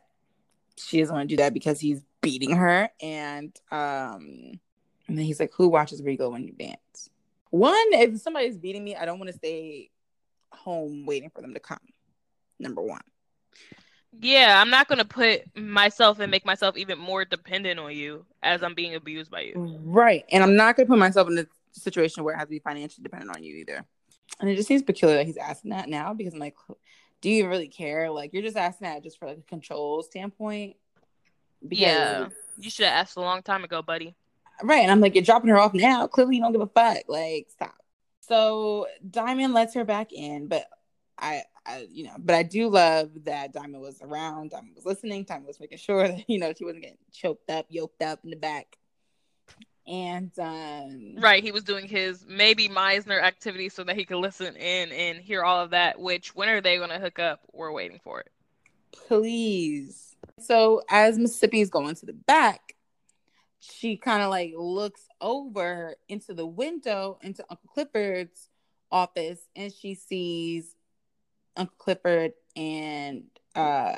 she 0.78 1.00
doesn't 1.00 1.16
want 1.16 1.30
to 1.30 1.36
do 1.36 1.42
that 1.42 1.54
because 1.54 1.80
he's 1.80 2.04
beating 2.22 2.56
her, 2.56 2.89
and 3.02 3.56
um, 3.72 4.60
and 5.08 5.18
then 5.18 5.26
he's 5.26 5.39
like, 5.39 5.52
who 5.56 5.68
watches 5.68 6.02
Regal 6.02 6.32
when 6.32 6.44
you 6.44 6.54
dance? 6.54 7.10
One, 7.50 7.76
if 7.92 8.20
somebody's 8.20 8.58
beating 8.58 8.84
me, 8.84 8.96
I 8.96 9.06
don't 9.06 9.20
want 9.20 9.30
to 9.30 9.38
stay 9.38 9.89
home 10.52 11.06
waiting 11.06 11.30
for 11.30 11.42
them 11.42 11.54
to 11.54 11.60
come. 11.60 11.80
Number 12.60 12.82
one. 12.82 13.02
Yeah, 14.20 14.59
I'm 14.59 14.70
not 14.70 14.88
gonna 14.88 15.05
put 15.05 15.55
myself 15.57 16.20
and 16.20 16.30
make 16.30 16.45
myself 16.45 16.78
even 16.78 16.99
more 16.99 17.24
dependent 17.26 17.80
on 17.80 17.95
you 17.95 18.26
as 18.43 18.62
I'm 18.62 18.74
being 18.74 18.95
abused 18.95 19.32
by 19.32 19.41
you. 19.41 19.80
Right. 19.84 20.26
And 20.32 20.43
I'm 20.43 20.55
not 20.55 20.76
gonna 20.76 20.88
put 20.88 20.99
myself 20.99 21.30
in 21.30 21.38
a 21.39 21.45
situation 21.72 22.24
where 22.24 22.36
I 22.36 22.39
have 22.39 22.47
to 22.47 22.51
be 22.51 22.59
financially 22.59 23.03
dependent 23.03 23.36
on 23.36 23.43
you 23.43 23.55
either. 23.55 23.86
And 24.39 24.49
it 24.49 24.55
just 24.55 24.68
seems 24.68 24.84
peculiar 24.84 25.18
that 25.18 25.26
he's 25.26 25.38
asking 25.38 25.72
that 25.72 25.89
now 25.89 26.14
because 26.14 26.34
I'm 26.34 26.39
like, 26.39 26.55
do 27.22 27.30
you 27.30 27.47
really 27.47 27.68
care? 27.68 28.12
Like 28.12 28.34
you're 28.34 28.43
just 28.43 28.57
asking 28.57 28.88
that 28.88 29.03
just 29.03 29.18
for 29.18 29.28
like 29.28 29.38
a 29.38 29.49
control 29.49 30.03
standpoint. 30.03 30.76
Because, 31.62 31.80
yeah. 31.80 32.28
You 32.59 32.70
should 32.70 32.86
have 32.86 32.93
asked 32.93 33.18
a 33.18 33.22
long 33.22 33.43
time 33.43 33.64
ago, 33.64 33.82
buddy. 33.82 34.16
Right. 34.62 34.82
And 34.82 34.91
I'm 34.91 34.99
like, 34.99 35.16
you're 35.16 35.24
dropping 35.24 35.49
her 35.49 35.57
off 35.57 35.74
now. 35.74 36.05
Clearly 36.07 36.36
you 36.36 36.41
don't 36.41 36.51
give 36.51 36.62
a 36.62 36.68
fuck. 36.68 37.03
Like, 37.07 37.47
stop. 37.49 37.76
So 38.22 38.88
Diamond 39.09 39.53
lets 39.53 39.74
her 39.76 39.84
back 39.84 40.12
in, 40.14 40.47
but 40.47 40.66
I, 41.18 41.43
I, 41.66 41.88
you 41.91 42.05
know, 42.05 42.16
but 42.18 42.36
I 42.36 42.43
do 42.43 42.70
love 42.70 43.12
that 43.26 43.53
Diamond 43.53 43.82
was 43.82 44.01
around. 44.01 44.51
Diamond 44.51 44.76
was 44.76 44.86
listening. 44.86 45.24
Diamond 45.24 45.47
was 45.47 45.59
making 45.59 45.78
sure 45.78 46.07
that 46.07 46.24
you 46.30 46.39
know 46.39 46.53
she 46.57 46.66
wasn't 46.66 46.84
getting 46.84 46.97
choked 47.12 47.49
up, 47.49 47.68
yoked 47.70 48.01
up 48.01 48.20
in 48.24 48.30
the 48.30 48.36
back. 48.36 48.78
And 49.88 50.32
um 50.39 51.16
right, 51.18 51.43
he 51.43 51.51
was 51.51 51.64
doing 51.64 51.88
his 51.88 52.26
maybe 52.28 52.70
Meisner 52.70 53.22
activity 53.22 53.70
so 53.70 53.84
that 53.84 53.95
he 53.95 54.05
could 54.05 54.18
listen 54.18 54.55
in 54.55 54.91
and 54.91 55.20
hear 55.20 55.43
all 55.43 55.64
of 55.64 55.72
that. 55.72 55.99
Which 55.99 56.36
when 56.36 56.49
are 56.49 56.62
they 56.62 56.78
going 56.78 56.91
to 56.91 56.99
hook 56.99 57.20
up? 57.20 57.41
We're 57.51 57.72
waiting 57.72 57.99
for 58.03 58.22
it. 58.22 58.30
Please. 58.91 60.16
So 60.39 60.82
as 60.89 61.18
Mississippi 61.18 61.62
is 61.62 61.70
going 61.70 61.95
to 61.95 62.05
the 62.05 62.14
back, 62.14 62.76
she 63.59 63.97
kind 63.97 64.22
of 64.22 64.30
like 64.30 64.53
looks 64.55 65.01
over 65.20 65.95
into 66.09 66.34
the 66.34 66.45
window 66.45 67.18
into 67.22 67.43
Uncle 67.49 67.70
Clifford's 67.74 68.49
office 68.91 69.39
and 69.55 69.74
she 69.74 69.95
sees 69.95 70.76
Uncle 71.58 71.76
Clifford 71.78 72.34
and 72.56 73.24
uh, 73.56 73.95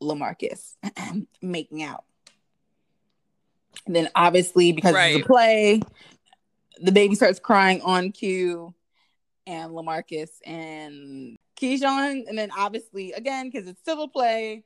Lamarcus 0.00 0.74
making 1.42 1.82
out. 1.82 2.04
And 3.86 3.94
then 3.94 4.08
obviously 4.14 4.72
because 4.72 4.94
right. 4.94 5.16
it's 5.16 5.24
a 5.24 5.26
play, 5.26 5.80
the 6.80 6.92
baby 6.92 7.14
starts 7.14 7.38
crying 7.38 7.80
on 7.82 8.12
cue, 8.12 8.74
and 9.48 9.72
Lamarcus 9.72 10.30
and 10.44 11.38
Keyshawn, 11.60 12.28
and 12.28 12.38
then 12.38 12.50
obviously 12.56 13.12
again 13.12 13.50
because 13.50 13.66
it's 13.66 13.80
a 13.88 14.08
play. 14.08 14.64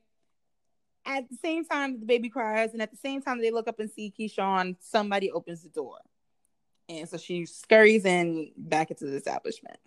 At 1.04 1.28
the 1.28 1.36
same 1.42 1.64
time, 1.64 1.98
the 1.98 2.06
baby 2.06 2.28
cries, 2.28 2.72
and 2.72 2.82
at 2.82 2.90
the 2.90 2.96
same 2.96 3.22
time 3.22 3.40
they 3.40 3.50
look 3.50 3.66
up 3.66 3.80
and 3.80 3.90
see 3.90 4.12
Keyshawn, 4.16 4.76
somebody 4.80 5.30
opens 5.30 5.62
the 5.62 5.68
door, 5.68 5.98
and 6.88 7.08
so 7.08 7.16
she 7.16 7.46
scurries 7.46 8.04
in 8.04 8.50
back 8.56 8.90
into 8.90 9.06
the 9.06 9.16
establishment. 9.16 9.78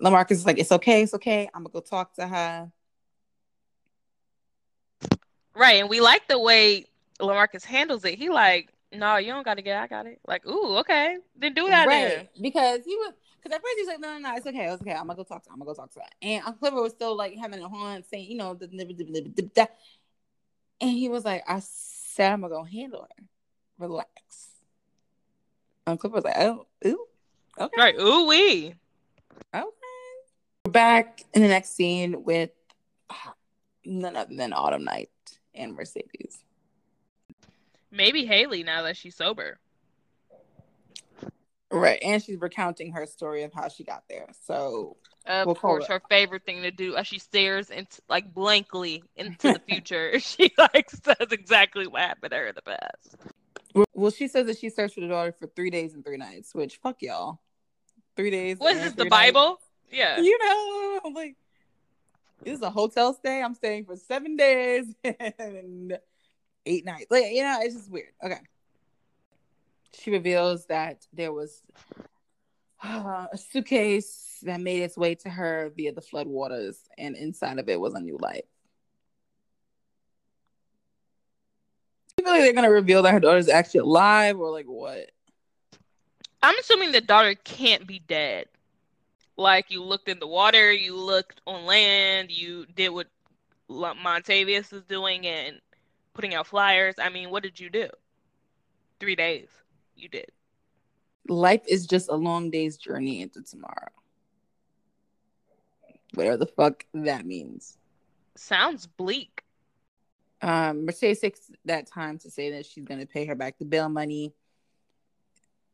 Lamarcus 0.00 0.32
is 0.32 0.46
like, 0.46 0.58
it's 0.58 0.72
okay, 0.72 1.02
it's 1.02 1.14
okay. 1.14 1.48
I'm 1.54 1.62
gonna 1.62 1.72
go 1.72 1.80
talk 1.80 2.14
to 2.14 2.26
her. 2.26 2.70
Right, 5.54 5.80
and 5.80 5.88
we 5.88 6.00
like 6.00 6.26
the 6.28 6.38
way 6.38 6.86
Lamarcus 7.20 7.64
handles 7.64 8.04
it. 8.04 8.18
He 8.18 8.28
like, 8.28 8.70
no, 8.92 9.16
you 9.16 9.32
don't 9.32 9.44
got 9.44 9.54
to 9.54 9.62
get. 9.62 9.80
I 9.80 9.86
got 9.86 10.06
it. 10.06 10.20
Like, 10.26 10.46
ooh, 10.46 10.78
okay, 10.78 11.16
then 11.36 11.54
do 11.54 11.68
that. 11.68 11.86
Right, 11.86 12.08
then. 12.08 12.28
because 12.40 12.84
he 12.84 12.96
was. 12.96 13.14
Because 13.42 13.56
at 13.56 13.62
first 13.62 13.74
he's 13.76 13.86
like, 13.86 14.00
no, 14.00 14.18
no, 14.18 14.30
no, 14.30 14.36
it's 14.36 14.46
okay, 14.46 14.64
it's 14.72 14.80
okay. 14.80 14.92
I'm 14.92 15.06
gonna 15.06 15.16
go 15.16 15.22
talk 15.22 15.42
to 15.44 15.50
her. 15.50 15.52
I'm 15.52 15.58
gonna 15.58 15.70
go 15.70 15.74
talk 15.74 15.92
to 15.92 16.00
her. 16.00 16.06
And 16.22 16.42
Uncle 16.46 16.60
Clifford 16.60 16.82
was 16.82 16.92
still 16.92 17.14
like 17.14 17.36
having 17.36 17.60
a 17.62 17.68
horn, 17.68 18.02
saying, 18.10 18.30
you 18.30 18.38
know, 18.38 18.54
the, 18.54 19.68
and 20.80 20.90
he 20.90 21.10
was 21.10 21.26
like, 21.26 21.44
I 21.46 21.60
said 21.60 22.32
I'm 22.32 22.40
gonna 22.40 22.54
go 22.54 22.64
handle 22.64 23.02
her. 23.02 23.24
Relax. 23.78 24.08
Uncle 25.86 26.08
Clifford 26.08 26.24
was 26.24 26.34
like, 26.34 26.42
oh, 26.42 26.66
ooh, 26.86 27.06
okay, 27.60 27.74
right, 27.76 27.94
ooh 28.00 28.26
wee, 28.26 28.74
okay. 29.54 29.83
We're 30.66 30.72
back 30.72 31.22
in 31.34 31.42
the 31.42 31.48
next 31.48 31.76
scene 31.76 32.24
with 32.24 32.50
none 33.84 34.16
other 34.16 34.34
than 34.34 34.54
Autumn 34.54 34.84
Night 34.84 35.10
and 35.54 35.74
Mercedes. 35.74 36.38
Maybe 37.90 38.24
Hailey 38.24 38.62
now 38.62 38.82
that 38.84 38.96
she's 38.96 39.14
sober. 39.14 39.58
Right, 41.70 41.98
and 42.02 42.22
she's 42.22 42.40
recounting 42.40 42.92
her 42.92 43.04
story 43.04 43.42
of 43.42 43.52
how 43.52 43.68
she 43.68 43.84
got 43.84 44.04
there. 44.08 44.28
So, 44.46 44.96
of 45.26 45.46
we'll 45.46 45.54
course, 45.54 45.86
her 45.88 46.00
favorite 46.08 46.46
thing 46.46 46.62
to 46.62 46.70
do 46.70 46.96
as 46.96 47.06
she 47.06 47.18
stares 47.18 47.68
into 47.68 48.00
like 48.08 48.32
blankly 48.32 49.02
into 49.16 49.52
the 49.52 49.60
future. 49.68 50.18
she 50.18 50.54
like 50.56 50.88
says 50.88 51.28
exactly 51.30 51.86
what 51.86 52.00
happened 52.00 52.30
to 52.30 52.36
her 52.38 52.46
in 52.46 52.54
the 52.54 52.62
past. 52.62 53.16
Well, 53.92 54.10
she 54.10 54.28
says 54.28 54.46
that 54.46 54.58
she 54.58 54.70
searched 54.70 54.94
for 54.94 55.00
the 55.00 55.08
daughter 55.08 55.32
for 55.32 55.46
three 55.46 55.70
days 55.70 55.92
and 55.92 56.02
three 56.02 56.16
nights. 56.16 56.54
Which 56.54 56.76
fuck 56.76 57.02
y'all, 57.02 57.40
three 58.16 58.30
days. 58.30 58.58
What 58.58 58.76
is 58.76 58.82
this? 58.82 58.92
The 58.94 59.06
Bible? 59.06 59.58
Yeah. 59.90 60.20
You 60.20 60.38
know, 60.38 61.00
I'm 61.04 61.14
like, 61.14 61.36
this 62.42 62.56
is 62.56 62.62
a 62.62 62.70
hotel 62.70 63.14
stay. 63.14 63.42
I'm 63.42 63.54
staying 63.54 63.86
for 63.86 63.96
seven 63.96 64.36
days 64.36 64.94
and 65.04 65.98
eight 66.66 66.84
nights. 66.84 67.06
Like, 67.10 67.26
you 67.32 67.42
know, 67.42 67.58
it's 67.62 67.74
just 67.74 67.90
weird. 67.90 68.12
Okay. 68.22 68.40
She 69.98 70.10
reveals 70.10 70.66
that 70.66 71.06
there 71.12 71.32
was 71.32 71.62
uh, 72.82 73.26
a 73.32 73.38
suitcase 73.38 74.38
that 74.42 74.60
made 74.60 74.82
its 74.82 74.96
way 74.96 75.14
to 75.14 75.30
her 75.30 75.72
via 75.74 75.92
the 75.92 76.02
floodwaters, 76.02 76.76
and 76.98 77.16
inside 77.16 77.58
of 77.58 77.68
it 77.68 77.80
was 77.80 77.94
a 77.94 78.00
new 78.00 78.18
life. 78.20 78.44
You 82.18 82.24
feel 82.24 82.34
like 82.34 82.42
they're 82.42 82.52
gonna 82.52 82.70
reveal 82.70 83.02
that 83.02 83.12
her 83.12 83.20
daughter's 83.20 83.48
actually 83.48 83.80
alive, 83.80 84.38
or 84.38 84.50
like 84.50 84.66
what? 84.66 85.10
I'm 86.42 86.58
assuming 86.58 86.92
the 86.92 87.00
daughter 87.00 87.34
can't 87.34 87.86
be 87.86 88.00
dead 88.00 88.46
like 89.36 89.70
you 89.70 89.82
looked 89.82 90.08
in 90.08 90.18
the 90.18 90.26
water, 90.26 90.72
you 90.72 90.96
looked 90.96 91.40
on 91.46 91.66
land, 91.66 92.30
you 92.30 92.66
did 92.74 92.90
what 92.90 93.08
Montavious 93.68 94.72
is 94.72 94.82
doing 94.84 95.26
and 95.26 95.60
putting 96.12 96.34
out 96.34 96.46
flyers. 96.46 96.94
I 96.98 97.08
mean, 97.08 97.30
what 97.30 97.42
did 97.42 97.58
you 97.58 97.70
do? 97.70 97.88
Three 99.00 99.16
days. 99.16 99.48
You 99.96 100.08
did. 100.08 100.30
Life 101.28 101.62
is 101.68 101.86
just 101.86 102.08
a 102.08 102.14
long 102.14 102.50
day's 102.50 102.76
journey 102.76 103.22
into 103.22 103.42
tomorrow. 103.42 103.90
Whatever 106.14 106.36
the 106.36 106.46
fuck 106.46 106.84
that 106.94 107.26
means. 107.26 107.76
Sounds 108.36 108.86
bleak. 108.86 109.42
Um, 110.42 110.84
Mercedes 110.84 111.20
takes 111.20 111.40
that 111.64 111.86
time 111.86 112.18
to 112.18 112.30
say 112.30 112.50
that 112.52 112.66
she's 112.66 112.84
gonna 112.84 113.06
pay 113.06 113.24
her 113.24 113.34
back 113.34 113.58
the 113.58 113.64
bail 113.64 113.88
money. 113.88 114.34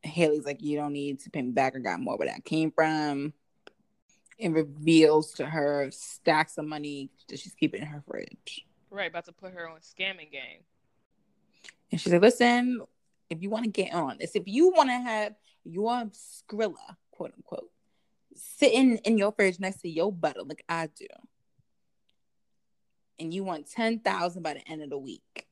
Hailey's 0.03 0.47
like, 0.47 0.63
you 0.63 0.79
don't 0.79 0.93
need 0.93 1.21
to 1.21 1.31
pay 1.31 1.43
me 1.43 1.51
back. 1.51 1.77
I 1.77 1.81
got 1.81 2.01
more 2.01 2.17
where 2.17 2.29
that 2.29 2.45
came 2.45 2.71
from 2.71 3.35
and 4.41 4.55
reveals 4.55 5.33
to 5.35 5.47
her 5.47 5.89
stacks 5.91 6.59
of 6.59 6.65
money 6.65 7.11
that 7.29 7.39
she's 7.39 7.55
keeping 7.55 7.83
in 7.83 7.87
her 7.87 8.03
fridge. 8.07 8.67
Right, 8.91 9.11
about 9.11 9.27
to 9.27 9.33
put 9.33 9.53
her 9.53 9.69
on 9.69 9.79
scamming 9.81 10.31
game. 10.33 10.65
And 11.91 12.01
she's 12.01 12.13
like, 12.13 12.23
listen, 12.23 12.81
if 13.29 13.43
you 13.43 13.51
want 13.51 13.65
to 13.65 13.71
get 13.71 13.93
on 13.93 14.17
this, 14.19 14.35
if 14.35 14.45
you 14.47 14.71
want 14.71 14.89
to 14.89 14.99
have 14.99 15.35
your 15.65 16.11
Skrilla, 16.13 16.97
quote 17.11 17.33
unquote, 17.37 17.71
sitting 18.35 18.97
in 18.99 19.19
your 19.19 19.33
fridge 19.33 19.61
next 19.61 19.81
to 19.83 19.89
your 19.89 20.13
butter 20.13 20.43
like 20.45 20.65
I 20.69 20.87
do, 20.87 21.07
and 23.19 23.35
you 23.35 23.45
want 23.45 23.71
10,000 23.71 24.43
by 24.43 24.55
the 24.55 24.69
end 24.69 24.83
of 24.83 24.91
the 24.91 24.99
week, 24.99 25.47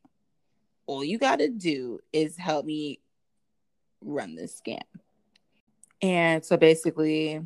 all 0.87 1.05
you 1.05 1.19
got 1.19 1.41
to 1.41 1.49
do 1.49 2.01
is 2.13 2.37
help 2.37 2.65
me 2.65 3.01
run 4.01 4.35
this 4.35 4.61
scam. 4.61 4.81
And 6.01 6.45
so 6.45 6.57
basically, 6.57 7.41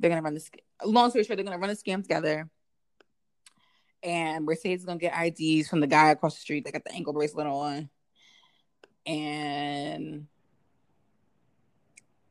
they're 0.00 0.10
going 0.10 0.20
to 0.20 0.24
run 0.24 0.34
this 0.34 0.50
long 0.84 1.10
story 1.10 1.24
short, 1.24 1.36
they're 1.36 1.44
gonna 1.44 1.58
run 1.58 1.70
a 1.70 1.74
scam 1.74 2.02
together. 2.02 2.48
And 4.02 4.44
Mercedes 4.44 4.80
is 4.80 4.86
gonna 4.86 4.98
get 4.98 5.14
IDs 5.14 5.68
from 5.68 5.80
the 5.80 5.86
guy 5.86 6.10
across 6.10 6.34
the 6.34 6.40
street 6.40 6.64
that 6.64 6.72
got 6.72 6.84
the 6.84 6.92
ankle 6.92 7.12
bracelet 7.12 7.46
on. 7.46 7.88
And 9.06 10.26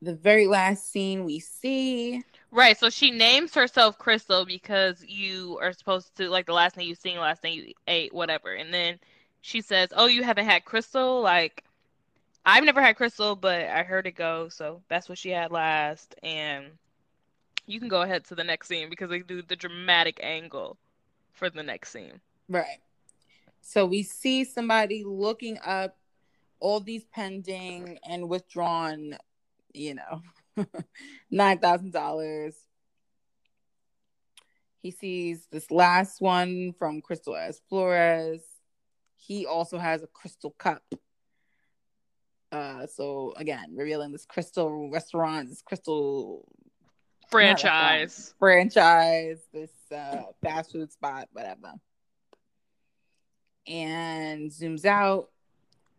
the 0.02 0.16
very 0.16 0.48
last 0.48 0.92
scene 0.92 1.26
we 1.26 1.40
see. 1.40 2.24
Right. 2.50 2.78
So 2.78 2.90
she 2.90 3.12
names 3.12 3.54
herself 3.54 3.98
Crystal 3.98 4.46
because 4.46 5.04
you 5.06 5.60
are 5.62 5.74
supposed 5.74 6.16
to 6.18 6.30
like 6.30 6.48
the 6.48 6.54
last 6.54 6.76
thing 6.76 6.88
you 6.88 6.96
seen, 6.96 7.18
last 7.18 7.42
thing 7.42 7.54
you 7.54 7.74
ate, 7.88 8.14
whatever. 8.14 8.54
And 8.54 8.74
then 8.74 9.00
she 9.42 9.62
says, 9.62 9.90
"Oh, 9.96 10.08
you 10.08 10.24
haven't 10.24 10.46
had 10.46 10.66
Crystal? 10.66 11.22
Like, 11.22 11.64
I've 12.46 12.64
never 12.64 12.82
had 12.82 12.98
Crystal, 12.98 13.36
but 13.36 13.66
I 13.68 13.84
heard 13.84 14.08
it 14.08 14.16
go. 14.16 14.50
So 14.50 14.82
that's 14.90 15.08
what 15.08 15.18
she 15.18 15.30
had 15.30 15.52
last." 15.52 16.16
And 16.24 16.66
you 17.72 17.80
can 17.80 17.90
go 17.90 18.02
ahead 18.02 18.26
to 18.26 18.36
the 18.36 18.44
next 18.44 18.68
scene 18.68 18.90
because 18.90 19.10
they 19.10 19.20
do 19.20 19.42
the 19.42 19.56
dramatic 19.56 20.20
angle 20.22 20.78
for 21.32 21.50
the 21.50 21.64
next 21.64 21.92
scene. 21.92 22.20
Right. 22.50 22.80
So 23.62 23.86
we 23.86 24.04
see 24.04 24.44
somebody 24.44 25.04
looking 25.06 25.58
up 25.64 25.98
all 26.60 26.80
these 26.80 27.06
pending 27.06 28.00
and 28.08 28.30
withdrawn, 28.30 29.18
you 29.74 29.96
know, 29.96 30.66
nine 31.32 31.60
thousand 31.60 31.94
dollars. 31.94 32.56
He 34.82 34.92
sees 34.92 35.48
this 35.52 35.70
last 35.70 36.22
one 36.22 36.74
from 36.78 37.02
Crystal 37.02 37.36
S. 37.36 37.62
Flores. 37.70 38.42
He 39.16 39.46
also 39.46 39.78
has 39.78 40.02
a 40.02 40.08
crystal 40.08 40.56
cup. 40.58 40.84
Uh, 42.52 42.88
so 42.88 43.34
again, 43.38 43.74
revealing 43.76 44.12
this 44.12 44.26
crystal 44.26 44.90
restaurant, 44.90 45.50
this 45.50 45.62
crystal 45.62 46.48
franchise. 47.32 48.34
franchise, 48.38 49.40
this 49.54 49.72
uh, 49.92 50.24
fast 50.44 50.72
food 50.72 50.92
spot, 50.92 51.30
whatever. 51.32 51.74
And 53.68 54.52
zooms 54.52 54.86
out. 54.86 55.30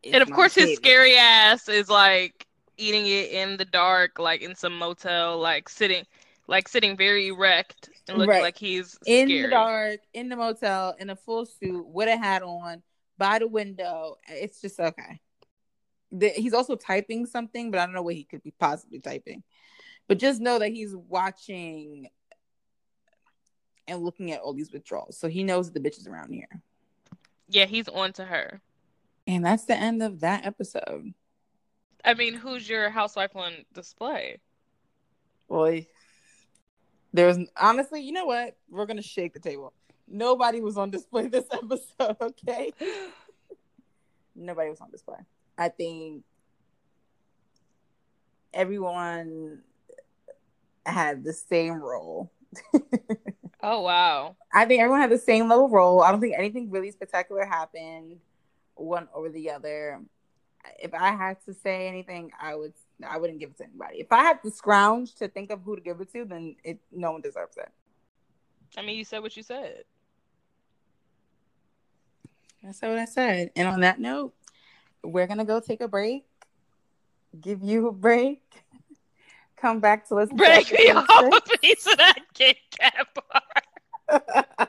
And 0.05 0.23
of 0.23 0.31
course, 0.31 0.55
his 0.55 0.77
scary 0.77 1.17
ass 1.17 1.69
is 1.69 1.89
like 1.89 2.47
eating 2.77 3.07
it 3.07 3.31
in 3.31 3.57
the 3.57 3.65
dark, 3.65 4.19
like 4.19 4.43
in 4.43 4.55
some 4.55 4.77
motel, 4.77 5.39
like 5.39 5.69
sitting, 5.69 6.05
like 6.49 6.69
sitting 6.69 6.97
very 6.97 7.29
erect 7.29 7.89
and 8.09 8.19
looking 8.19 8.31
Right. 8.31 8.43
like 8.43 8.59
he's 8.59 8.99
in 9.07 9.29
scary. 9.29 9.43
the 9.43 9.49
dark, 9.49 10.01
in 10.13 10.29
the 10.29 10.37
motel, 10.37 10.97
in 10.99 11.11
a 11.11 11.17
full 11.17 11.47
suit, 11.47 11.87
with 11.87 12.09
a 12.09 12.17
hat 12.17 12.43
on, 12.43 12.83
by 13.17 13.39
the 13.39 13.47
window. 13.47 14.17
It's 14.29 14.61
just 14.61 14.81
okay. 14.81 15.21
The, 16.11 16.29
he's 16.31 16.53
also 16.53 16.75
typing 16.75 17.25
something, 17.25 17.71
but 17.71 17.81
I 17.81 17.87
don't 17.87 17.95
know 17.95 18.03
what 18.03 18.15
he 18.15 18.25
could 18.25 18.43
be 18.43 18.53
possibly 18.59 18.99
typing. 18.99 19.45
But 20.13 20.19
just 20.19 20.43
know 20.43 20.59
that 20.59 20.73
he's 20.73 20.95
watching 20.95 22.11
and 23.89 24.03
looking 24.03 24.31
at 24.31 24.43
all 24.43 24.53
these 24.53 24.71
withdrawals. 24.71 25.17
So 25.17 25.27
he 25.27 25.43
knows 25.43 25.73
the 25.73 25.81
bitch 25.81 25.97
is 25.97 26.07
around 26.07 26.35
here. 26.35 26.61
Yeah, 27.49 27.65
he's 27.65 27.89
on 27.89 28.13
to 28.13 28.27
her. 28.27 28.61
And 29.27 29.43
that's 29.43 29.65
the 29.65 29.75
end 29.75 30.03
of 30.03 30.21
that 30.21 30.45
episode. 30.45 31.15
I 32.05 32.13
mean, 32.13 32.35
who's 32.35 32.69
your 32.69 32.91
housewife 32.91 33.35
on 33.35 33.55
display? 33.73 34.37
Boy. 35.49 35.87
There's 37.15 37.39
honestly, 37.59 38.03
you 38.03 38.13
know 38.13 38.27
what? 38.27 38.55
We're 38.69 38.85
gonna 38.85 39.01
shake 39.01 39.33
the 39.33 39.41
table. 39.41 39.73
Nobody 40.07 40.61
was 40.61 40.77
on 40.77 40.91
display 40.91 41.29
this 41.29 41.47
episode, 41.51 42.19
okay? 42.21 42.71
Nobody 44.37 44.69
was 44.69 44.83
on 44.83 44.91
display. 44.91 45.21
I 45.57 45.71
think 45.71 46.23
everyone 48.53 49.63
had 50.85 51.25
the 51.25 51.33
same 51.33 51.75
role. 51.75 52.33
Oh 53.63 53.83
wow. 53.83 54.37
I 54.53 54.65
think 54.65 54.81
everyone 54.81 55.01
had 55.01 55.11
the 55.11 55.19
same 55.19 55.49
level 55.49 55.69
role. 55.69 56.03
I 56.03 56.11
don't 56.11 56.21
think 56.21 56.35
anything 56.37 56.71
really 56.71 56.91
spectacular 56.91 57.45
happened 57.45 58.19
one 58.75 59.09
over 59.15 59.29
the 59.29 59.51
other. 59.51 60.01
If 60.81 60.95
I 60.95 61.13
had 61.13 61.37
to 61.47 61.55
say 61.55 61.87
anything, 61.87 62.33
I 62.41 62.57
would 62.57 62.73
I 63.07 63.19
wouldn't 63.19 63.39
give 63.39 63.51
it 63.51 63.59
to 63.59 63.65
anybody. 63.65 64.01
If 64.01 64.11
I 64.11 64.23
had 64.23 64.43
to 64.43 64.51
scrounge 64.51 65.15
to 65.17 65.29
think 65.29 65.51
of 65.51 65.63
who 65.63 65.77
to 65.77 65.83
give 65.83 66.01
it 66.01 66.13
to, 66.13 66.25
then 66.25 66.57
it 66.65 66.79
no 66.91 67.13
one 67.13 67.21
deserves 67.21 67.57
it. 67.57 67.71
I 68.77 68.83
mean, 68.83 68.97
you 68.97 69.05
said 69.05 69.23
what 69.23 69.37
you 69.37 69.43
said. 69.43 69.85
That's 72.65 72.81
what 72.83 72.99
I 72.99 73.05
said. 73.05 73.51
And 73.55 73.69
on 73.69 73.81
that 73.81 74.01
note, 74.01 74.35
we're 75.05 75.27
gonna 75.29 75.45
go 75.45 75.61
take 75.61 75.81
a 75.81 75.89
break. 75.89 76.25
Give 77.41 77.63
you 77.63 77.89
a 77.89 77.93
break. 77.93 78.62
Come 79.63 79.79
back 79.79 80.09
to 80.09 80.17
to 80.17 80.27
Break 80.35 80.73
me 80.73 80.91
off 80.91 81.07
a 81.09 81.59
piece 81.59 81.87
of 81.87 81.97
that 81.97 82.19
Kit 82.35 82.57
Kat 82.77 83.07
bar. 83.15 84.45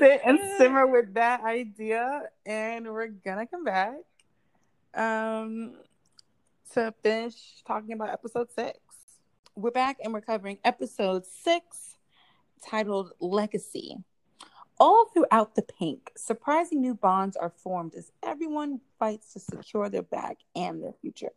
sit 0.00 0.20
and 0.26 0.40
simmer 0.58 0.84
with 0.90 1.14
that 1.14 1.44
idea 1.44 2.22
and 2.44 2.86
we're 2.86 3.06
gonna 3.06 3.46
come 3.46 3.62
back 3.62 3.94
um 4.94 5.74
to 6.74 6.92
finish 7.04 7.34
talking 7.64 7.92
about 7.92 8.10
episode 8.10 8.50
six. 8.50 8.78
We're 9.54 9.70
back 9.70 9.98
and 10.02 10.12
we're 10.12 10.22
covering 10.22 10.58
episode 10.64 11.24
six 11.24 11.98
titled 12.66 13.12
legacy 13.20 13.98
all 14.82 15.06
throughout 15.14 15.54
the 15.54 15.62
pink. 15.62 16.10
Surprising 16.16 16.80
new 16.80 16.92
bonds 16.92 17.36
are 17.36 17.52
formed 17.56 17.94
as 17.94 18.10
everyone 18.20 18.80
fights 18.98 19.32
to 19.32 19.38
secure 19.38 19.88
their 19.88 20.02
bag 20.02 20.38
and 20.56 20.82
their 20.82 20.92
future. 21.00 21.30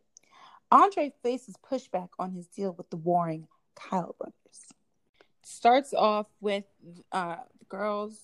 Andre 0.72 1.12
faces 1.22 1.54
pushback 1.70 2.08
on 2.18 2.32
his 2.32 2.48
deal 2.48 2.72
with 2.72 2.90
the 2.90 2.96
warring 2.96 3.46
kyle 3.76 4.16
brothers. 4.18 4.72
Starts 5.42 5.94
off 5.94 6.26
with 6.40 6.64
uh 7.12 7.36
girls 7.68 8.20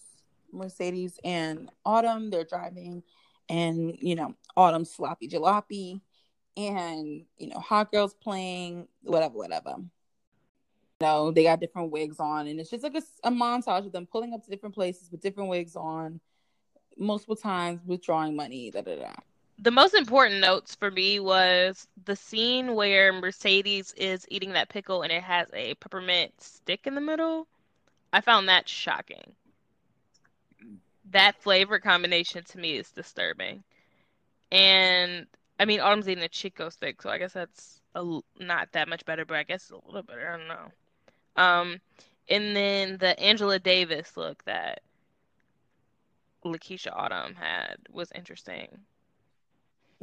mercedes 0.53 1.21
and 1.25 1.71
autumn 1.85 2.31
they're 2.31 2.45
driving 2.45 3.03
and 3.49 3.97
you 4.01 4.15
know 4.17 4.35
autumn 4.57 4.85
sloppy 4.85 5.29
jalopy 5.29 6.01
and 6.57 7.25
you 7.39 7.49
know 7.49 7.59
hot 7.59 7.91
girls 7.93 8.15
playing 8.15 8.87
whatever 9.03 9.35
whatever 9.35 9.77
know 11.03 11.31
they 11.31 11.45
got 11.45 11.61
different 11.61 11.91
wigs 11.91 12.19
on 12.19 12.47
and 12.47 12.59
it's 12.59 12.71
just 12.71 12.83
like 12.83 12.95
a, 12.95 13.03
a 13.29 13.31
montage 13.31 13.87
of 13.87 13.93
them 13.93 14.07
pulling 14.07 14.33
up 14.33 14.43
to 14.43 14.51
different 14.51 14.75
places 14.75 15.11
with 15.11 15.21
different 15.21 15.51
wigs 15.51 15.77
on 15.77 16.21
multiple 16.97 17.37
times 17.37 17.81
withdrawing 17.87 18.35
money 18.35 18.71
da 18.71 18.81
da 18.81 18.97
da 18.97 19.13
the 19.63 19.71
most 19.71 19.95
important 19.95 20.41
notes 20.41 20.75
for 20.75 20.91
me 20.91 21.21
was 21.21 21.87
the 22.05 22.17
scene 22.17 22.75
where 22.75 23.13
Mercedes 23.13 23.95
is 23.97 24.27
eating 24.29 24.53
that 24.55 24.69
pickle 24.69 25.03
and 25.03 25.13
it 25.13 25.23
has 25.23 25.47
a 25.55 25.75
peppermint 25.75 26.33
stick 26.41 26.87
in 26.87 26.97
the 26.97 27.01
middle. 27.01 27.47
I 28.13 28.21
found 28.21 28.49
that 28.49 28.69
shocking. 28.69 29.35
That 31.11 31.41
flavor 31.41 31.79
combination 31.79 32.43
to 32.45 32.59
me 32.59 32.77
is 32.77 32.91
disturbing. 32.91 33.63
And 34.51 35.27
I 35.61 35.65
mean, 35.65 35.79
Autumn's 35.79 36.09
eating 36.09 36.25
a 36.25 36.29
Chick-O-Stick, 36.29 37.01
so 37.01 37.11
I 37.11 37.19
guess 37.19 37.35
that's 37.35 37.81
a, 37.95 38.21
not 38.41 38.73
that 38.73 38.89
much 38.89 39.05
better, 39.05 39.25
but 39.25 39.37
I 39.37 39.45
guess 39.45 39.71
a 39.71 39.77
little 39.87 40.03
better. 40.03 40.29
I 40.29 40.37
don't 40.39 40.49
know. 40.49 40.73
Um, 41.37 41.81
and 42.29 42.55
then 42.57 42.99
the 42.99 43.19
Angela 43.19 43.59
Davis 43.59 44.17
look 44.17 44.45
that 44.45 44.83
Lakeisha 46.45 46.91
Autumn 46.93 47.35
had 47.35 47.77
was 47.91 48.11
interesting. 48.15 48.69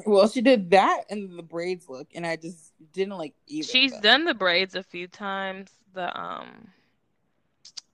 well 0.05 0.27
she 0.29 0.41
did 0.41 0.71
that 0.71 1.01
and 1.09 1.37
the 1.37 1.43
braids 1.43 1.89
look 1.89 2.07
and 2.15 2.25
i 2.25 2.37
just 2.37 2.71
didn't 2.93 3.17
like 3.17 3.33
either 3.47 3.67
She's 3.67 3.91
them. 3.91 4.01
done 4.01 4.25
the 4.25 4.33
braids 4.33 4.75
a 4.75 4.83
few 4.83 5.07
times. 5.07 5.69
The 5.93 6.17
um 6.17 6.69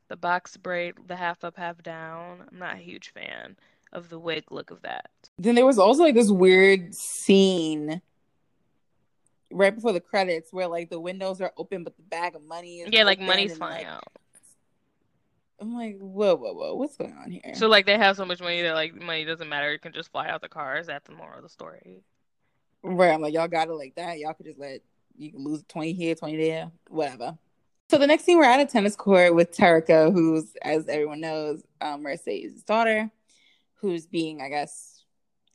the 0.08 0.16
box 0.16 0.56
braid, 0.58 0.94
the 1.08 1.16
half 1.16 1.44
up, 1.44 1.58
half 1.58 1.82
down. 1.82 2.44
I'm 2.52 2.60
not 2.60 2.76
a 2.76 2.78
huge 2.78 3.10
fan 3.10 3.56
of 3.92 4.10
the 4.10 4.20
wig 4.20 4.44
look 4.52 4.70
of 4.70 4.84
that. 4.84 5.10
Then 5.40 5.56
there 5.56 5.66
was 5.66 5.80
also 5.80 6.04
like 6.04 6.14
this 6.14 6.30
weird 6.30 6.94
scene 6.94 8.02
right 9.52 9.74
before 9.76 9.94
the 9.94 10.00
credits 10.00 10.52
where 10.52 10.68
like 10.68 10.90
the 10.90 11.00
windows 11.00 11.42
are 11.42 11.52
open 11.58 11.84
but 11.84 11.96
the 11.96 12.04
bag 12.04 12.36
of 12.36 12.44
money 12.44 12.82
is 12.82 12.90
Yeah, 12.92 13.04
like 13.04 13.20
money's 13.20 13.58
flying 13.58 13.86
like, 13.86 13.94
out. 13.94 14.04
I'm 15.60 15.74
like, 15.74 15.98
whoa, 16.00 16.36
whoa, 16.36 16.54
whoa, 16.54 16.76
what's 16.76 16.98
going 16.98 17.14
on 17.14 17.32
here? 17.32 17.54
So 17.54 17.68
like 17.68 17.86
they 17.86 17.98
have 17.98 18.18
so 18.18 18.26
much 18.26 18.42
money 18.42 18.62
that 18.64 18.74
like 18.74 18.94
money 18.94 19.24
doesn't 19.24 19.48
matter. 19.48 19.72
It 19.72 19.82
can 19.82 19.94
just 19.94 20.12
fly 20.12 20.28
out 20.28 20.42
the 20.42 20.50
car. 20.50 20.78
Is 20.78 20.88
that 20.88 21.06
the 21.06 21.14
moral 21.14 21.38
of 21.38 21.44
the 21.44 21.50
story? 21.50 22.04
right, 22.84 23.14
I'm 23.14 23.22
like, 23.22 23.34
y'all 23.34 23.48
got 23.48 23.70
it 23.70 23.74
like 23.74 23.96
that. 23.96 24.20
Y'all 24.20 24.34
could 24.34 24.46
just 24.46 24.60
let 24.60 24.82
you 25.18 25.32
can 25.32 25.44
lose 25.44 25.64
20 25.68 25.94
here, 25.94 26.16
20 26.16 26.38
there, 26.38 26.72
whatever. 26.90 27.38
So 27.90 27.98
the 27.98 28.08
next 28.08 28.26
scene, 28.26 28.38
we're 28.38 28.46
at 28.46 28.60
a 28.60 28.66
tennis 28.66 28.96
court 28.96 29.36
with 29.36 29.52
Terrica, 29.52 30.12
who's, 30.12 30.56
as 30.62 30.88
everyone 30.88 31.22
knows, 31.22 31.64
um, 31.82 32.02
Mercedes' 32.02 32.64
daughter, 32.64 33.12
who's 33.76 34.08
being, 34.08 34.42
I 34.42 34.50
guess, 34.50 35.04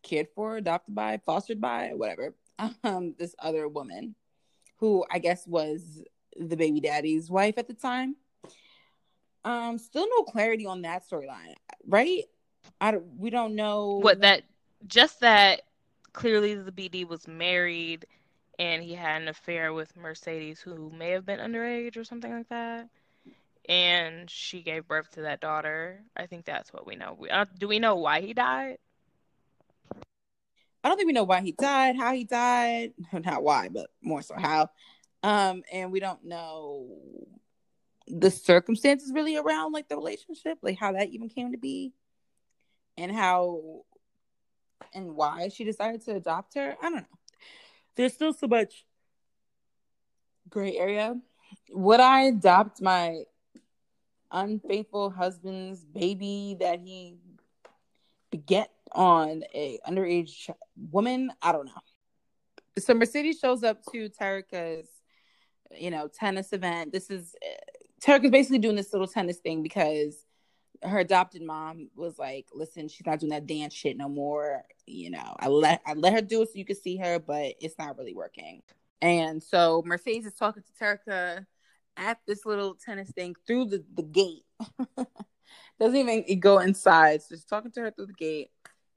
cared 0.02 0.28
for, 0.34 0.56
adopted 0.56 0.94
by, 0.94 1.20
fostered 1.26 1.60
by, 1.60 1.90
whatever. 1.94 2.34
Um, 2.84 3.14
this 3.18 3.34
other 3.38 3.68
woman, 3.68 4.14
who 4.76 5.04
I 5.10 5.18
guess 5.18 5.46
was 5.46 6.02
the 6.36 6.56
baby 6.56 6.80
daddy's 6.80 7.30
wife 7.30 7.58
at 7.58 7.68
the 7.68 7.74
time. 7.74 8.16
Um, 9.44 9.78
still 9.78 10.06
no 10.08 10.24
clarity 10.24 10.66
on 10.66 10.82
that 10.82 11.08
storyline, 11.08 11.54
right? 11.86 12.24
I 12.80 12.98
we 13.18 13.30
don't 13.30 13.54
know 13.54 13.98
What 14.02 14.20
that 14.20 14.42
just 14.86 15.20
that 15.20 15.62
clearly 16.12 16.54
the 16.54 16.72
BD 16.72 17.06
was 17.06 17.26
married 17.26 18.06
and 18.58 18.82
he 18.82 18.94
had 18.94 19.22
an 19.22 19.28
affair 19.28 19.72
with 19.72 19.96
Mercedes 19.96 20.60
who 20.60 20.90
may 20.90 21.10
have 21.10 21.24
been 21.24 21.40
underage 21.40 21.96
or 21.96 22.04
something 22.04 22.30
like 22.30 22.48
that. 22.50 22.88
And 23.68 24.28
she 24.28 24.62
gave 24.62 24.88
birth 24.88 25.10
to 25.12 25.22
that 25.22 25.40
daughter. 25.40 26.02
I 26.16 26.26
think 26.26 26.44
that's 26.44 26.72
what 26.72 26.86
we 26.86 26.96
know. 26.96 27.16
We, 27.18 27.30
uh, 27.30 27.46
do 27.58 27.68
we 27.68 27.78
know 27.78 27.96
why 27.96 28.20
he 28.20 28.34
died? 28.34 28.78
I 30.82 30.88
don't 30.88 30.96
think 30.96 31.08
we 31.08 31.12
know 31.12 31.24
why 31.24 31.40
he 31.40 31.52
died, 31.52 31.96
how 31.96 32.12
he 32.14 32.24
died, 32.24 32.92
not 33.12 33.42
why, 33.42 33.68
but 33.68 33.90
more 34.02 34.22
so 34.22 34.34
how. 34.36 34.70
Um, 35.22 35.62
and 35.70 35.92
we 35.92 36.00
don't 36.00 36.24
know 36.24 36.88
the 38.08 38.30
circumstances 38.30 39.12
really 39.14 39.36
around 39.36 39.72
like 39.72 39.88
the 39.88 39.96
relationship, 39.96 40.58
like 40.62 40.78
how 40.78 40.92
that 40.92 41.10
even 41.10 41.28
came 41.28 41.52
to 41.52 41.58
be, 41.58 41.92
and 42.96 43.12
how 43.12 43.82
and 44.94 45.14
why 45.14 45.48
she 45.48 45.64
decided 45.64 46.04
to 46.06 46.16
adopt 46.16 46.54
her. 46.54 46.76
I 46.80 46.84
don't 46.84 46.96
know. 46.96 47.18
There's 47.96 48.14
still 48.14 48.32
so 48.32 48.46
much 48.46 48.84
gray 50.48 50.76
area. 50.76 51.16
Would 51.70 52.00
I 52.00 52.22
adopt 52.22 52.80
my 52.80 53.24
unfaithful 54.30 55.10
husband's 55.10 55.84
baby 55.84 56.56
that 56.60 56.80
he 56.80 57.16
beget 58.30 58.70
on 58.92 59.42
a 59.54 59.78
underage 59.86 60.50
woman? 60.76 61.32
I 61.42 61.52
don't 61.52 61.66
know. 61.66 61.72
So 62.78 62.94
Mercedes 62.94 63.38
shows 63.38 63.62
up 63.62 63.82
to 63.92 64.08
Terrica's, 64.10 64.88
you 65.76 65.90
know, 65.90 66.08
tennis 66.08 66.52
event. 66.52 66.92
This 66.92 67.10
is 67.10 67.34
eh, 67.42 67.56
Terrica's 68.02 68.30
basically 68.30 68.58
doing 68.58 68.76
this 68.76 68.92
little 68.92 69.08
tennis 69.08 69.38
thing 69.38 69.62
because 69.62 70.24
her 70.82 70.98
adopted 70.98 71.42
mom 71.42 71.90
was 71.94 72.18
like, 72.18 72.46
"Listen, 72.54 72.88
she's 72.88 73.06
not 73.06 73.20
doing 73.20 73.30
that 73.30 73.46
dance 73.46 73.74
shit 73.74 73.96
no 73.96 74.08
more. 74.08 74.62
You 74.86 75.10
know, 75.10 75.36
I 75.38 75.48
let 75.48 75.82
I 75.86 75.94
let 75.94 76.14
her 76.14 76.22
do 76.22 76.42
it 76.42 76.48
so 76.48 76.58
you 76.58 76.64
could 76.64 76.80
see 76.80 76.96
her, 76.96 77.18
but 77.18 77.54
it's 77.60 77.78
not 77.78 77.98
really 77.98 78.14
working." 78.14 78.62
And 79.02 79.42
so 79.42 79.82
Mercedes 79.84 80.26
is 80.26 80.34
talking 80.34 80.62
to 80.62 80.84
Terica 80.84 81.46
at 81.96 82.18
this 82.26 82.46
little 82.46 82.74
tennis 82.74 83.10
thing 83.10 83.34
through 83.46 83.66
the, 83.66 83.84
the 83.94 84.02
gate. 84.02 84.44
Doesn't 85.80 85.96
even 85.96 86.38
go 86.38 86.58
inside. 86.58 87.22
So 87.22 87.34
just 87.34 87.48
talking 87.48 87.70
to 87.72 87.80
her 87.80 87.90
through 87.90 88.06
the 88.06 88.12
gate. 88.12 88.50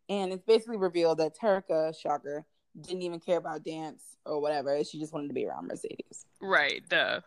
And 0.09 0.33
it's 0.33 0.43
basically 0.43 0.77
revealed 0.77 1.19
that 1.19 1.37
Terica, 1.39 1.97
shocker, 1.97 2.45
didn't 2.79 3.03
even 3.03 3.19
care 3.19 3.37
about 3.37 3.63
dance 3.63 4.17
or 4.25 4.41
whatever. 4.41 4.83
She 4.83 4.99
just 4.99 5.13
wanted 5.13 5.29
to 5.29 5.33
be 5.33 5.45
around 5.45 5.67
Mercedes. 5.67 6.25
Right, 6.41 6.83
duh. 6.89 7.21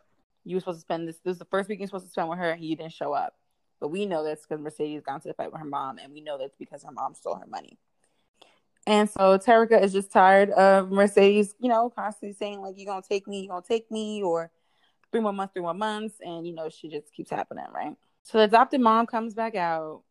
You 0.45 0.57
were 0.57 0.61
supposed 0.61 0.79
to 0.79 0.83
spend 0.83 1.09
this. 1.09 1.19
This 1.25 1.33
is 1.33 1.39
the 1.39 1.47
first 1.47 1.69
week 1.69 1.79
you're 1.79 1.89
supposed 1.89 2.05
to 2.05 2.11
spend 2.11 2.29
with 2.29 2.39
her, 2.39 2.51
and 2.51 2.63
you 2.63 2.77
didn't 2.77 2.93
show 2.93 3.13
up. 3.13 3.35
But 3.81 3.89
we 3.89 4.07
know 4.07 4.23
that's 4.23 4.47
because 4.47 4.63
Mercedes 4.63 5.03
got 5.05 5.17
into 5.17 5.31
a 5.31 5.35
fight 5.35 5.51
with 5.51 5.61
her 5.61 5.67
mom, 5.67 5.99
and 5.99 6.13
we 6.13 6.21
know 6.21 6.39
that's 6.39 6.57
because 6.57 6.85
her 6.85 6.93
mom 6.93 7.15
stole 7.15 7.37
her 7.37 7.47
money. 7.47 7.79
And 8.87 9.11
so 9.11 9.39
Terica 9.39 9.83
is 9.83 9.93
just 9.93 10.13
tired 10.13 10.51
of 10.51 10.91
Mercedes, 10.91 11.55
you 11.59 11.69
know, 11.69 11.91
constantly 11.91 12.35
saying 12.35 12.61
like, 12.61 12.75
"You're 12.77 12.87
gonna 12.87 13.03
take 13.03 13.27
me, 13.27 13.41
you're 13.41 13.49
gonna 13.49 13.65
take 13.67 13.91
me," 13.91 14.23
or 14.23 14.51
three 15.11 15.21
more 15.21 15.33
months, 15.33 15.53
three 15.55 15.63
more 15.63 15.75
months, 15.75 16.17
and 16.21 16.47
you 16.47 16.55
know, 16.55 16.69
she 16.69 16.89
just 16.89 17.13
keeps 17.13 17.31
happening, 17.31 17.65
right? 17.75 17.97
So 18.27 18.39
the 18.39 18.45
adopted 18.45 18.81
mom 18.81 19.07
comes 19.07 19.35
back 19.35 19.55
out. 19.55 20.03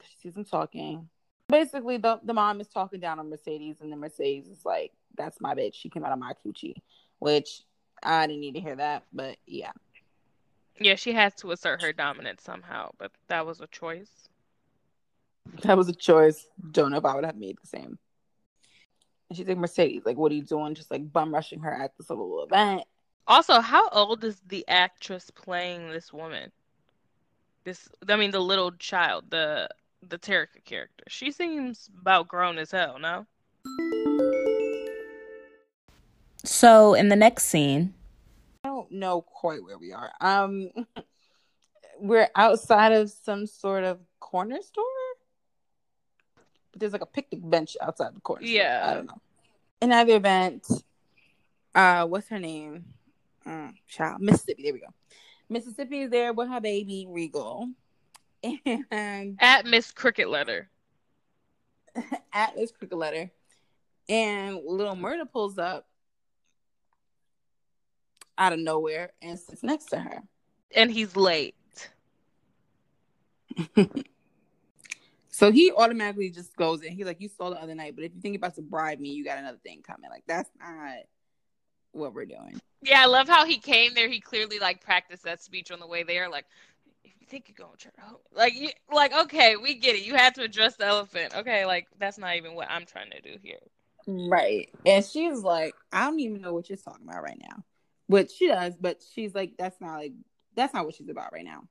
She 0.00 0.16
sees 0.22 0.34
them 0.34 0.44
talking. 0.44 1.08
Basically, 1.48 1.96
the 1.96 2.20
the 2.22 2.32
mom 2.32 2.60
is 2.60 2.68
talking 2.68 3.00
down 3.00 3.18
on 3.18 3.28
Mercedes, 3.28 3.80
and 3.80 3.90
then 3.90 3.98
Mercedes 3.98 4.46
is 4.46 4.64
like, 4.64 4.92
"That's 5.16 5.40
my 5.40 5.56
bitch. 5.56 5.74
She 5.74 5.90
came 5.90 6.04
out 6.04 6.12
of 6.12 6.20
my 6.20 6.34
coochie," 6.46 6.76
which 7.18 7.62
I 8.00 8.28
didn't 8.28 8.42
need 8.42 8.54
to 8.54 8.60
hear 8.60 8.76
that, 8.76 9.02
but 9.12 9.38
yeah. 9.44 9.72
Yeah, 10.78 10.94
she 10.94 11.12
has 11.14 11.34
to 11.36 11.50
assert 11.50 11.82
her 11.82 11.92
dominance 11.92 12.44
somehow, 12.44 12.92
but 12.96 13.10
that 13.26 13.44
was 13.44 13.60
a 13.60 13.66
choice. 13.66 14.28
That 15.62 15.76
was 15.76 15.88
a 15.88 15.94
choice. 15.94 16.46
Don't 16.70 16.92
know 16.92 16.98
if 16.98 17.04
I 17.04 17.16
would 17.16 17.24
have 17.24 17.36
made 17.36 17.58
the 17.60 17.66
same. 17.66 17.98
And 19.28 19.36
she's 19.36 19.48
like, 19.48 19.58
Mercedes, 19.58 20.02
like, 20.04 20.16
what 20.16 20.30
are 20.30 20.36
you 20.36 20.42
doing? 20.42 20.74
Just 20.74 20.90
like 20.92 21.12
bum 21.12 21.34
rushing 21.34 21.60
her 21.60 21.72
at 21.72 21.96
this 21.96 22.08
little 22.08 22.44
event. 22.44 22.84
Also, 23.26 23.60
how 23.60 23.88
old 23.88 24.22
is 24.22 24.40
the 24.46 24.64
actress 24.68 25.30
playing 25.30 25.90
this 25.90 26.12
woman? 26.12 26.52
This, 27.64 27.88
I 28.08 28.16
mean, 28.16 28.30
the 28.30 28.40
little 28.40 28.72
child, 28.72 29.24
the 29.30 29.68
the 30.08 30.18
Terica 30.18 30.62
character. 30.64 31.04
She 31.08 31.30
seems 31.30 31.88
about 31.98 32.28
grown 32.28 32.58
as 32.58 32.70
hell, 32.70 32.98
no? 32.98 33.26
So 36.44 36.92
in 36.92 37.08
the 37.08 37.16
next 37.16 37.44
scene, 37.44 37.94
I 38.62 38.68
don't 38.68 38.92
know 38.92 39.22
quite 39.22 39.64
where 39.64 39.78
we 39.78 39.92
are. 39.92 40.10
Um, 40.20 40.70
we're 41.98 42.28
outside 42.34 42.92
of 42.92 43.10
some 43.10 43.46
sort 43.46 43.84
of 43.84 43.98
corner 44.20 44.60
store, 44.60 44.84
but 46.70 46.80
there's 46.80 46.92
like 46.92 47.00
a 47.00 47.06
picnic 47.06 47.40
bench 47.42 47.78
outside 47.80 48.14
the 48.14 48.20
corner. 48.20 48.44
Yeah, 48.44 48.82
store. 48.82 48.90
I 48.90 48.94
don't 48.94 49.06
know. 49.06 49.20
In 49.80 49.92
either 49.92 50.16
event, 50.16 50.66
uh, 51.74 52.06
what's 52.06 52.28
her 52.28 52.38
name? 52.38 52.84
Mm, 53.46 53.74
child, 53.88 54.20
Mississippi. 54.20 54.64
There 54.64 54.72
we 54.74 54.80
go. 54.80 54.86
Mississippi 55.48 56.02
is 56.02 56.10
there 56.10 56.32
with 56.32 56.48
her 56.48 56.60
baby 56.60 57.06
Regal, 57.08 57.68
and 58.90 59.36
at 59.40 59.66
Miss 59.66 59.92
Cricket 59.92 60.28
Letter. 60.28 60.68
at 62.32 62.56
Miss 62.56 62.72
Cricket 62.72 62.98
Letter, 62.98 63.30
and 64.08 64.60
Little 64.66 64.96
Murda 64.96 65.30
pulls 65.30 65.58
up 65.58 65.86
out 68.36 68.52
of 68.52 68.58
nowhere 68.58 69.12
and 69.22 69.38
sits 69.38 69.62
next 69.62 69.86
to 69.86 69.98
her. 69.98 70.22
And 70.74 70.90
he's 70.90 71.14
late. 71.16 71.54
so 75.28 75.52
he 75.52 75.70
automatically 75.70 76.30
just 76.30 76.56
goes 76.56 76.82
in. 76.82 76.92
He's 76.92 77.06
like, 77.06 77.20
You 77.20 77.28
saw 77.28 77.50
the 77.50 77.62
other 77.62 77.74
night, 77.74 77.94
but 77.94 78.04
if 78.04 78.14
you 78.14 78.20
think 78.20 78.36
about 78.36 78.56
to 78.56 78.62
bribe 78.62 78.98
me, 78.98 79.10
you 79.10 79.24
got 79.24 79.38
another 79.38 79.60
thing 79.62 79.82
coming. 79.86 80.10
Like, 80.10 80.24
that's 80.26 80.50
not 80.58 81.04
what 81.94 82.14
we're 82.14 82.26
doing. 82.26 82.60
Yeah, 82.82 83.02
I 83.02 83.06
love 83.06 83.28
how 83.28 83.46
he 83.46 83.58
came 83.58 83.94
there. 83.94 84.08
He 84.08 84.20
clearly 84.20 84.58
like 84.58 84.82
practiced 84.82 85.24
that 85.24 85.42
speech 85.42 85.70
on 85.70 85.80
the 85.80 85.86
way 85.86 86.02
there. 86.02 86.28
Like, 86.28 86.44
if 87.04 87.12
you 87.20 87.26
think 87.26 87.48
you're 87.48 87.66
going 87.66 87.76
to 87.76 87.84
church, 87.84 87.94
like, 88.34 88.54
you, 88.54 88.68
like, 88.92 89.12
okay, 89.14 89.56
we 89.56 89.74
get 89.76 89.94
it. 89.94 90.04
You 90.04 90.14
had 90.14 90.34
to 90.36 90.42
address 90.42 90.76
the 90.76 90.86
elephant. 90.86 91.34
Okay, 91.34 91.64
like 91.64 91.88
that's 91.98 92.18
not 92.18 92.36
even 92.36 92.54
what 92.54 92.70
I'm 92.70 92.84
trying 92.84 93.10
to 93.10 93.20
do 93.20 93.38
here. 93.42 93.60
Right. 94.06 94.68
And 94.84 95.04
she's 95.04 95.40
like, 95.40 95.74
I 95.90 96.04
don't 96.04 96.20
even 96.20 96.42
know 96.42 96.52
what 96.52 96.68
you're 96.68 96.76
talking 96.76 97.06
about 97.08 97.22
right 97.22 97.40
now 97.40 97.64
which 98.06 98.32
she 98.32 98.48
does, 98.48 98.74
but 98.78 99.02
she's 99.14 99.34
like, 99.34 99.54
that's 99.58 99.80
not 99.80 99.96
like 99.96 100.12
that's 100.54 100.74
not 100.74 100.84
what 100.84 100.94
she's 100.94 101.08
about 101.08 101.32
right 101.32 101.44
now. 101.44 101.62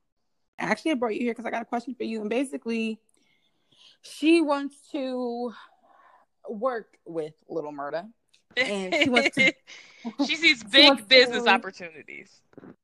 Actually, 0.60 0.92
I 0.92 0.96
brought 0.96 1.16
you 1.16 1.22
here 1.22 1.32
because 1.32 1.46
I 1.46 1.52
got 1.52 1.62
a 1.62 1.66
question 1.66 1.96
for 1.96 2.04
you, 2.04 2.22
and 2.22 2.30
basically, 2.30 3.00
she 4.02 4.42
wants 4.42 4.76
to 4.92 5.54
work 6.50 6.98
with 7.06 7.34
Little 7.48 7.72
Murda, 7.72 8.10
and 8.58 8.96
she 8.96 9.10
wants 9.10 9.36
to. 9.36 9.54
she 10.26 10.36
sees 10.36 10.64
big 10.72 10.98
she 10.98 11.04
business 11.06 11.44
to, 11.44 11.50
opportunities. 11.50 12.30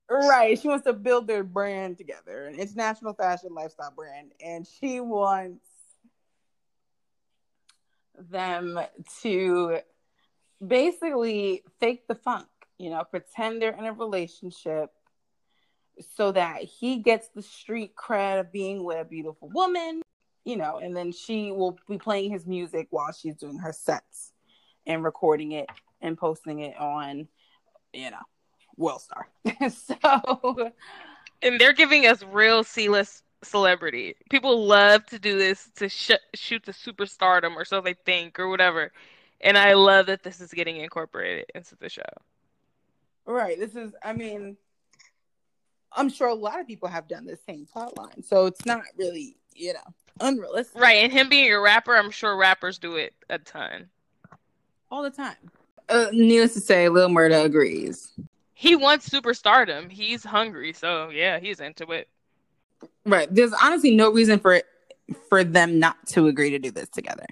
Right, 0.09 0.59
she 0.59 0.67
wants 0.67 0.85
to 0.85 0.93
build 0.93 1.27
their 1.27 1.43
brand 1.43 1.97
together, 1.97 2.45
an 2.45 2.55
international 2.55 3.13
fashion 3.13 3.53
lifestyle 3.53 3.93
brand, 3.95 4.31
and 4.43 4.65
she 4.65 4.99
wants 4.99 5.65
them 8.31 8.79
to 9.21 9.79
basically 10.65 11.63
fake 11.79 12.07
the 12.07 12.15
funk 12.15 12.47
you 12.79 12.89
know, 12.89 13.03
pretend 13.03 13.61
they're 13.61 13.77
in 13.77 13.85
a 13.85 13.93
relationship 13.93 14.89
so 16.15 16.31
that 16.31 16.63
he 16.63 16.99
gets 16.99 17.27
the 17.35 17.41
street 17.41 17.93
cred 17.93 18.39
of 18.39 18.51
being 18.51 18.83
with 18.85 18.97
a 18.99 19.03
beautiful 19.03 19.49
woman, 19.49 20.01
you 20.45 20.55
know, 20.55 20.77
and 20.77 20.95
then 20.95 21.11
she 21.11 21.51
will 21.51 21.77
be 21.89 21.97
playing 21.97 22.31
his 22.31 22.47
music 22.47 22.87
while 22.89 23.11
she's 23.11 23.35
doing 23.35 23.57
her 23.57 23.73
sets 23.73 24.31
and 24.85 25.03
recording 25.03 25.53
it 25.53 25.67
and 26.01 26.17
posting 26.17 26.59
it 26.59 26.77
on, 26.77 27.27
you 27.93 28.11
know, 28.11 28.17
Worldstar. 28.79 29.25
so, 29.71 30.71
and 31.41 31.59
they're 31.59 31.73
giving 31.73 32.05
us 32.05 32.23
real 32.23 32.63
C-list 32.63 33.23
celebrity. 33.43 34.15
People 34.29 34.65
love 34.65 35.05
to 35.07 35.19
do 35.19 35.37
this 35.37 35.69
to 35.75 35.89
sh- 35.89 36.11
shoot 36.33 36.63
to 36.63 36.71
superstardom 36.71 37.55
or 37.55 37.65
so 37.65 37.81
they 37.81 37.95
think 38.05 38.39
or 38.39 38.49
whatever. 38.49 38.91
And 39.41 39.57
I 39.57 39.73
love 39.73 40.07
that 40.07 40.23
this 40.23 40.41
is 40.41 40.51
getting 40.51 40.77
incorporated 40.77 41.45
into 41.55 41.75
the 41.77 41.89
show. 41.89 42.01
Right. 43.25 43.57
This 43.59 43.75
is, 43.75 43.93
I 44.03 44.13
mean, 44.13 44.57
I'm 45.93 46.09
sure 46.09 46.27
a 46.27 46.33
lot 46.33 46.59
of 46.59 46.67
people 46.67 46.89
have 46.89 47.07
done 47.07 47.25
the 47.25 47.37
same 47.47 47.65
plot 47.71 47.97
line. 47.97 48.23
So 48.23 48.45
it's 48.47 48.65
not 48.65 48.83
really, 48.97 49.37
you 49.55 49.73
know, 49.73 49.93
unrealistic. 50.19 50.81
Right. 50.81 51.03
And 51.03 51.11
him 51.11 51.29
being 51.29 51.51
a 51.53 51.59
rapper, 51.59 51.95
I'm 51.95 52.11
sure 52.11 52.35
rappers 52.35 52.79
do 52.79 52.95
it 52.95 53.13
a 53.29 53.39
ton. 53.39 53.89
All 54.91 55.03
the 55.03 55.11
time. 55.11 55.35
Uh, 55.87 56.07
needless 56.11 56.53
to 56.53 56.61
say, 56.61 56.89
Lil 56.89 57.09
Murda 57.09 57.45
agrees. 57.45 58.11
He 58.53 58.75
wants 58.75 59.09
superstardom. 59.09 59.91
He's 59.91 60.23
hungry. 60.23 60.73
So 60.73 61.09
yeah, 61.09 61.39
he's 61.39 61.59
into 61.59 61.91
it. 61.91 62.09
Right. 63.05 63.33
There's 63.33 63.53
honestly 63.53 63.95
no 63.95 64.11
reason 64.11 64.39
for 64.39 64.61
for 65.29 65.43
them 65.43 65.79
not 65.79 65.95
to 66.07 66.27
agree 66.27 66.51
to 66.51 66.59
do 66.59 66.71
this 66.71 66.89
together. 66.89 67.25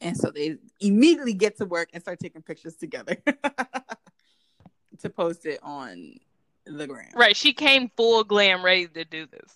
And 0.00 0.16
so 0.16 0.30
they 0.30 0.56
immediately 0.80 1.34
get 1.34 1.58
to 1.58 1.66
work 1.66 1.90
and 1.92 2.02
start 2.02 2.18
taking 2.18 2.42
pictures 2.42 2.76
together. 2.76 3.16
to 5.00 5.10
post 5.10 5.46
it 5.46 5.60
on 5.62 6.14
the 6.64 6.86
gram. 6.86 7.10
Right. 7.14 7.36
She 7.36 7.52
came 7.52 7.90
full 7.96 8.24
glam 8.24 8.64
ready 8.64 8.86
to 8.86 9.04
do 9.04 9.26
this. 9.26 9.52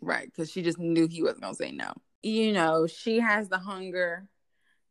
Right. 0.00 0.26
Because 0.26 0.50
she 0.50 0.62
just 0.62 0.78
knew 0.78 1.06
he 1.08 1.22
wasn't 1.22 1.42
going 1.42 1.54
to 1.54 1.58
say 1.58 1.72
no. 1.72 1.92
You 2.22 2.52
know, 2.52 2.86
she 2.86 3.20
has 3.20 3.48
the 3.48 3.58
hunger. 3.58 4.26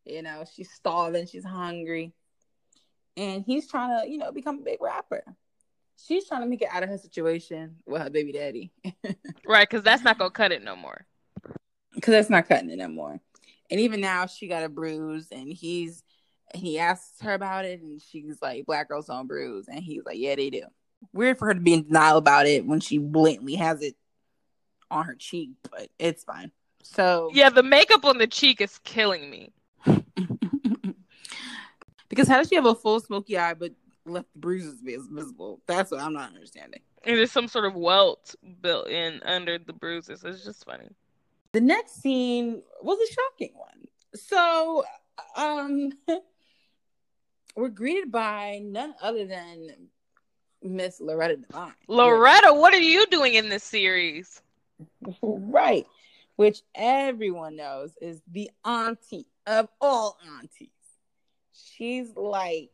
You 0.09 0.21
know, 0.21 0.43
she's 0.51 0.71
starving. 0.71 1.27
She's 1.27 1.45
hungry. 1.45 2.13
And 3.15 3.43
he's 3.43 3.67
trying 3.67 4.01
to, 4.01 4.09
you 4.09 4.17
know, 4.17 4.31
become 4.31 4.59
a 4.59 4.63
big 4.63 4.81
rapper. 4.81 5.23
She's 5.97 6.27
trying 6.27 6.41
to 6.41 6.47
make 6.47 6.61
it 6.61 6.69
out 6.71 6.83
of 6.83 6.89
her 6.89 6.97
situation 6.97 7.77
with 7.85 8.01
her 8.01 8.09
baby 8.09 8.31
daddy. 8.31 8.71
right. 9.47 9.67
Because 9.67 9.83
that's 9.83 10.03
not 10.03 10.19
going 10.19 10.29
to 10.29 10.35
cut 10.35 10.51
it 10.51 10.63
no 10.63 10.75
more. 10.75 11.05
Because 11.95 12.11
that's 12.11 12.29
not 12.29 12.47
cutting 12.47 12.69
it 12.69 12.77
no 12.77 12.87
more. 12.87 13.19
And 13.71 13.79
even 13.79 14.01
now, 14.01 14.27
she 14.27 14.47
got 14.47 14.63
a 14.63 14.69
bruise 14.69 15.27
and 15.31 15.51
he's 15.51 16.03
and 16.53 16.61
he 16.61 16.79
asks 16.79 17.21
her 17.21 17.33
about 17.33 17.65
it, 17.65 17.81
and 17.81 18.01
she's 18.01 18.37
like, 18.41 18.65
"Black 18.65 18.87
girls 18.87 19.07
don't 19.07 19.27
bruise," 19.27 19.67
and 19.67 19.83
he's 19.83 20.05
like, 20.05 20.17
"Yeah, 20.17 20.35
they 20.35 20.49
do." 20.49 20.63
Weird 21.13 21.37
for 21.37 21.47
her 21.47 21.53
to 21.53 21.59
be 21.59 21.73
in 21.73 21.83
denial 21.83 22.17
about 22.17 22.47
it 22.47 22.65
when 22.65 22.79
she 22.79 22.97
blatantly 22.97 23.55
has 23.55 23.81
it 23.81 23.95
on 24.89 25.05
her 25.05 25.15
cheek, 25.15 25.51
but 25.69 25.89
it's 25.99 26.23
fine. 26.23 26.51
So 26.83 27.29
yeah, 27.33 27.49
the 27.49 27.63
makeup 27.63 28.05
on 28.05 28.17
the 28.17 28.27
cheek 28.27 28.61
is 28.61 28.79
killing 28.79 29.29
me. 29.29 29.51
because 32.09 32.27
how 32.27 32.37
does 32.37 32.49
she 32.49 32.55
have 32.55 32.65
a 32.65 32.75
full 32.75 32.99
smoky 32.99 33.37
eye 33.37 33.53
but 33.53 33.71
left 34.05 34.31
the 34.33 34.39
bruises 34.39 34.81
be 34.81 34.93
as 34.93 35.07
visible? 35.07 35.61
That's 35.67 35.91
what 35.91 36.01
I'm 36.01 36.13
not 36.13 36.29
understanding. 36.29 36.81
And 37.03 37.17
there's 37.17 37.31
some 37.31 37.47
sort 37.47 37.65
of 37.65 37.75
welt 37.75 38.35
built 38.61 38.89
in 38.89 39.21
under 39.23 39.57
the 39.57 39.73
bruises. 39.73 40.23
It's 40.23 40.43
just 40.43 40.65
funny. 40.65 40.89
The 41.53 41.61
next 41.61 42.01
scene 42.01 42.61
was 42.81 42.97
a 42.99 43.13
shocking 43.13 43.53
one. 43.55 43.85
So, 44.15 44.83
um, 45.35 45.91
we're 47.55 47.69
greeted 47.69 48.11
by 48.11 48.61
none 48.63 48.93
other 49.01 49.25
than 49.25 49.69
Miss 50.61 50.99
Loretta 50.99 51.37
Devine. 51.37 51.73
Loretta, 51.87 52.53
what 52.53 52.73
are 52.73 52.81
you 52.81 53.05
doing 53.07 53.35
in 53.35 53.49
this 53.49 53.63
series? 53.63 54.41
right. 55.21 55.85
Which 56.35 56.61
everyone 56.75 57.55
knows 57.55 57.97
is 58.01 58.21
the 58.31 58.51
auntie 58.63 59.25
of 59.47 59.69
all 59.81 60.17
aunties. 60.37 60.69
She's 61.53 62.15
like 62.15 62.69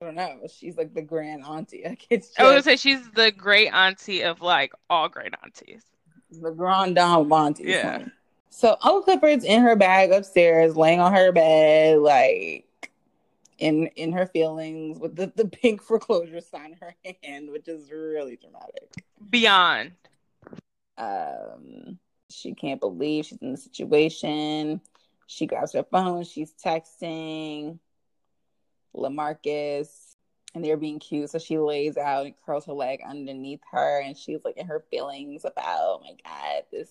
I 0.00 0.06
don't 0.06 0.14
know. 0.16 0.40
She's 0.52 0.76
like 0.76 0.94
the 0.94 1.02
grand 1.02 1.44
auntie. 1.44 1.82
Like 1.84 2.06
it's 2.10 2.28
just, 2.28 2.40
I 2.40 2.44
was 2.44 2.50
gonna 2.50 2.62
say 2.62 2.76
she's 2.76 3.08
the 3.12 3.30
great 3.30 3.68
auntie 3.68 4.22
of 4.22 4.40
like 4.40 4.72
all 4.90 5.08
great 5.08 5.32
aunties. 5.44 5.82
the 6.30 6.50
grand 6.50 6.96
dame 6.96 7.04
of 7.06 7.32
aunties. 7.32 7.66
Yeah. 7.66 8.06
So 8.50 8.76
Uncle 8.82 9.02
Clifford's 9.02 9.44
in 9.44 9.62
her 9.62 9.76
bag 9.76 10.10
upstairs, 10.10 10.76
laying 10.76 11.00
on 11.00 11.14
her 11.14 11.30
bed, 11.30 11.98
like 11.98 12.90
in 13.58 13.86
in 13.94 14.12
her 14.12 14.26
feelings, 14.26 14.98
with 14.98 15.14
the, 15.14 15.32
the 15.36 15.46
pink 15.46 15.82
foreclosure 15.84 16.40
sign 16.40 16.72
in 16.72 16.78
her 16.80 16.94
hand, 17.22 17.50
which 17.50 17.68
is 17.68 17.90
really 17.90 18.36
dramatic. 18.36 18.90
Beyond. 19.30 19.92
Um, 20.98 21.98
she 22.28 22.54
can't 22.54 22.80
believe 22.80 23.26
she's 23.26 23.38
in 23.38 23.52
the 23.52 23.56
situation. 23.56 24.80
She 25.32 25.46
grabs 25.46 25.72
her 25.72 25.84
phone. 25.84 26.24
She's 26.24 26.52
texting 26.52 27.78
Lamarcus, 28.94 29.88
and 30.54 30.64
they're 30.64 30.76
being 30.76 30.98
cute. 30.98 31.30
So 31.30 31.38
she 31.38 31.58
lays 31.58 31.96
out 31.96 32.26
and 32.26 32.34
curls 32.44 32.66
her 32.66 32.72
leg 32.72 33.00
underneath 33.06 33.60
her, 33.70 34.00
and 34.00 34.16
she's 34.16 34.44
like 34.44 34.58
in 34.58 34.66
her 34.66 34.84
feelings 34.90 35.44
about, 35.44 35.64
oh 35.66 36.00
my 36.02 36.12
god, 36.24 36.64
this, 36.70 36.90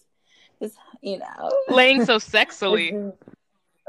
this, 0.60 0.76
you 1.02 1.20
know, 1.20 1.52
Laying 1.70 2.04
so 2.06 2.16
sexily. 2.18 3.14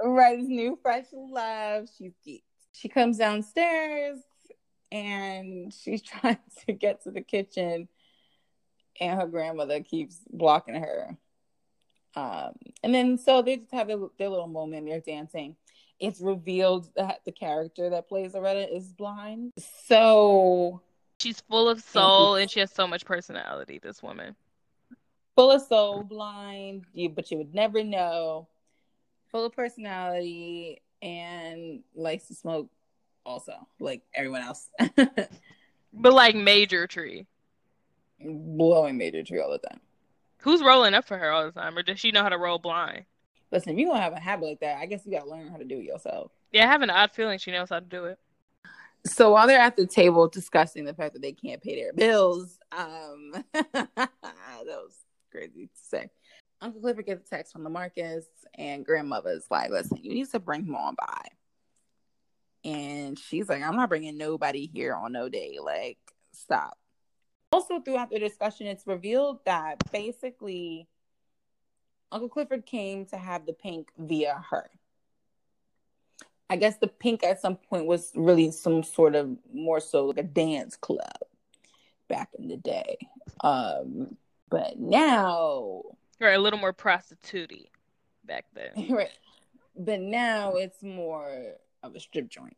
right, 0.03 0.39
this 0.39 0.49
new 0.49 0.79
fresh 0.83 1.07
love. 1.13 1.89
She's 1.97 2.13
geeked. 2.27 2.43
She 2.73 2.89
comes 2.89 3.17
downstairs, 3.19 4.19
and 4.91 5.73
she's 5.73 6.03
trying 6.03 6.39
to 6.67 6.73
get 6.73 7.03
to 7.05 7.11
the 7.11 7.23
kitchen 7.23 7.89
and 9.01 9.21
her 9.21 9.27
grandmother 9.27 9.81
keeps 9.81 10.19
blocking 10.31 10.75
her. 10.75 11.17
Um, 12.15 12.53
and 12.83 12.95
then 12.95 13.17
so 13.19 13.43
they 13.43 13.57
just 13.57 13.73
have 13.73 13.89
their, 13.89 13.99
their 14.19 14.29
little 14.29 14.47
moment. 14.49 14.87
They're 14.87 15.01
dancing. 15.01 15.57
It's 15.99 16.21
revealed 16.21 16.89
that 16.97 17.21
the 17.25 17.33
character 17.33 17.91
that 17.91 18.09
plays 18.09 18.35
Loretta 18.35 18.75
is 18.75 18.93
blind. 18.93 19.53
So 19.87 20.81
She's 21.21 21.41
full 21.43 21.69
of 21.69 21.81
soul 21.81 22.35
and 22.35 22.51
she 22.51 22.59
has 22.61 22.73
so 22.73 22.87
much 22.89 23.05
personality, 23.05 23.79
this 23.81 24.03
woman. 24.03 24.35
full 25.37 25.53
of 25.53 25.63
soul, 25.63 26.03
blind, 26.03 26.85
you 26.93 27.09
but 27.09 27.31
you 27.31 27.39
would 27.39 27.55
never 27.55 27.85
know. 27.85 28.49
Full 29.31 29.47
of 29.47 29.53
personality 29.55 30.83
and 31.01 31.81
likes 31.95 32.27
to 32.27 32.35
smoke 32.35 32.69
also, 33.25 33.55
like 33.79 34.03
everyone 34.15 34.43
else. 34.43 34.69
But 35.95 36.15
like 36.15 36.35
major 36.35 36.87
tree. 36.87 37.27
Blowing 38.19 38.97
major 38.97 39.23
tree 39.23 39.41
all 39.41 39.51
the 39.51 39.59
time. 39.59 39.79
Who's 40.43 40.63
rolling 40.63 40.95
up 40.95 41.07
for 41.07 41.17
her 41.17 41.31
all 41.31 41.45
the 41.45 41.53
time? 41.53 41.79
Or 41.79 41.83
does 41.83 42.01
she 42.01 42.11
know 42.11 42.23
how 42.23 42.29
to 42.29 42.39
roll 42.39 42.59
blind? 42.59 43.05
Listen, 43.53 43.73
if 43.73 43.79
you 43.79 43.87
don't 43.87 43.97
have 43.97 44.13
a 44.13 44.21
habit 44.21 44.47
like 44.47 44.61
that, 44.61 44.79
I 44.79 44.87
guess 44.87 45.03
you 45.05 45.13
gotta 45.13 45.31
learn 45.31 45.49
how 45.49 45.57
to 45.57 45.65
do 45.65 45.79
it 45.79 45.85
yourself. 45.85 46.33
Yeah, 46.51 46.65
I 46.65 46.67
have 46.67 46.83
an 46.83 46.91
odd 46.91 47.13
feeling 47.13 47.39
she 47.39 47.53
knows 47.53 47.71
how 47.71 47.79
to 47.79 47.85
do 47.85 48.07
it. 48.07 48.19
So 49.05 49.33
while 49.33 49.47
they're 49.47 49.61
at 49.61 49.77
the 49.77 49.87
table 49.87 50.29
discussing 50.29 50.85
the 50.85 50.95
fact 50.95 51.13
that 51.15 51.23
they 51.23 51.33
can't 51.33 51.63
pay 51.63 51.81
their 51.81 51.93
bills, 51.93 52.59
um, 52.73 53.45
that 53.53 54.09
was 54.67 54.97
crazy 55.31 55.67
to 55.67 55.73
say. 55.75 56.11
Uncle 56.61 56.81
Clifford 56.81 57.07
gets 57.07 57.27
a 57.27 57.37
text 57.37 57.53
from 57.53 57.65
Lamarcus, 57.65 58.25
and 58.57 58.87
grandmother's 58.87 59.47
like, 59.51 59.71
"Listen, 59.71 59.99
you 60.03 60.15
need 60.15 60.31
to 60.31 60.39
bring 60.41 60.65
him 60.65 60.77
on 60.77 60.95
by." 60.95 61.25
And 62.65 63.19
she's 63.19 63.49
like, 63.49 63.63
"I'm 63.63 63.77
not 63.77 63.89
bringing 63.89 64.17
nobody 64.17 64.71
here 64.73 64.95
on 64.95 65.13
no 65.13 65.29
day. 65.29 65.59
Like, 65.63 65.99
stop." 66.33 66.79
Also, 67.53 67.81
throughout 67.81 68.11
the 68.11 68.19
discussion, 68.19 68.67
it's 68.67 68.87
revealed 68.87 69.41
that 69.45 69.77
basically 69.93 70.89
Uncle 72.11 72.29
Clifford 72.29 72.65
came 72.65 73.05
to 73.07 73.17
have 73.17 73.47
the 73.47 73.53
pink 73.53 73.91
via 73.99 74.43
her. 74.51 74.71
I 76.49 76.57
guess 76.57 76.77
the 76.77 76.89
pink 76.89 77.25
at 77.25 77.41
some 77.41 77.57
point 77.57 77.87
was 77.87 78.13
really 78.15 78.51
some 78.51 78.83
sort 78.83 79.15
of 79.15 79.37
more 79.53 79.81
so 79.81 80.07
like 80.07 80.19
a 80.19 80.23
dance 80.23 80.77
club 80.77 81.01
back 82.09 82.29
in 82.39 82.49
the 82.49 82.59
day. 82.59 82.99
Um, 83.43 84.17
but 84.51 84.79
now, 84.79 85.83
Or 86.21 86.33
a 86.33 86.39
little 86.39 86.59
more 86.59 86.75
prostitute 86.75 87.69
back 88.25 88.45
then. 88.55 88.89
right, 88.91 89.09
but 89.77 90.01
now 90.01 90.53
it's 90.53 90.83
more 90.83 91.55
of 91.83 91.95
a 91.95 92.01
strip 92.01 92.29
joint 92.29 92.57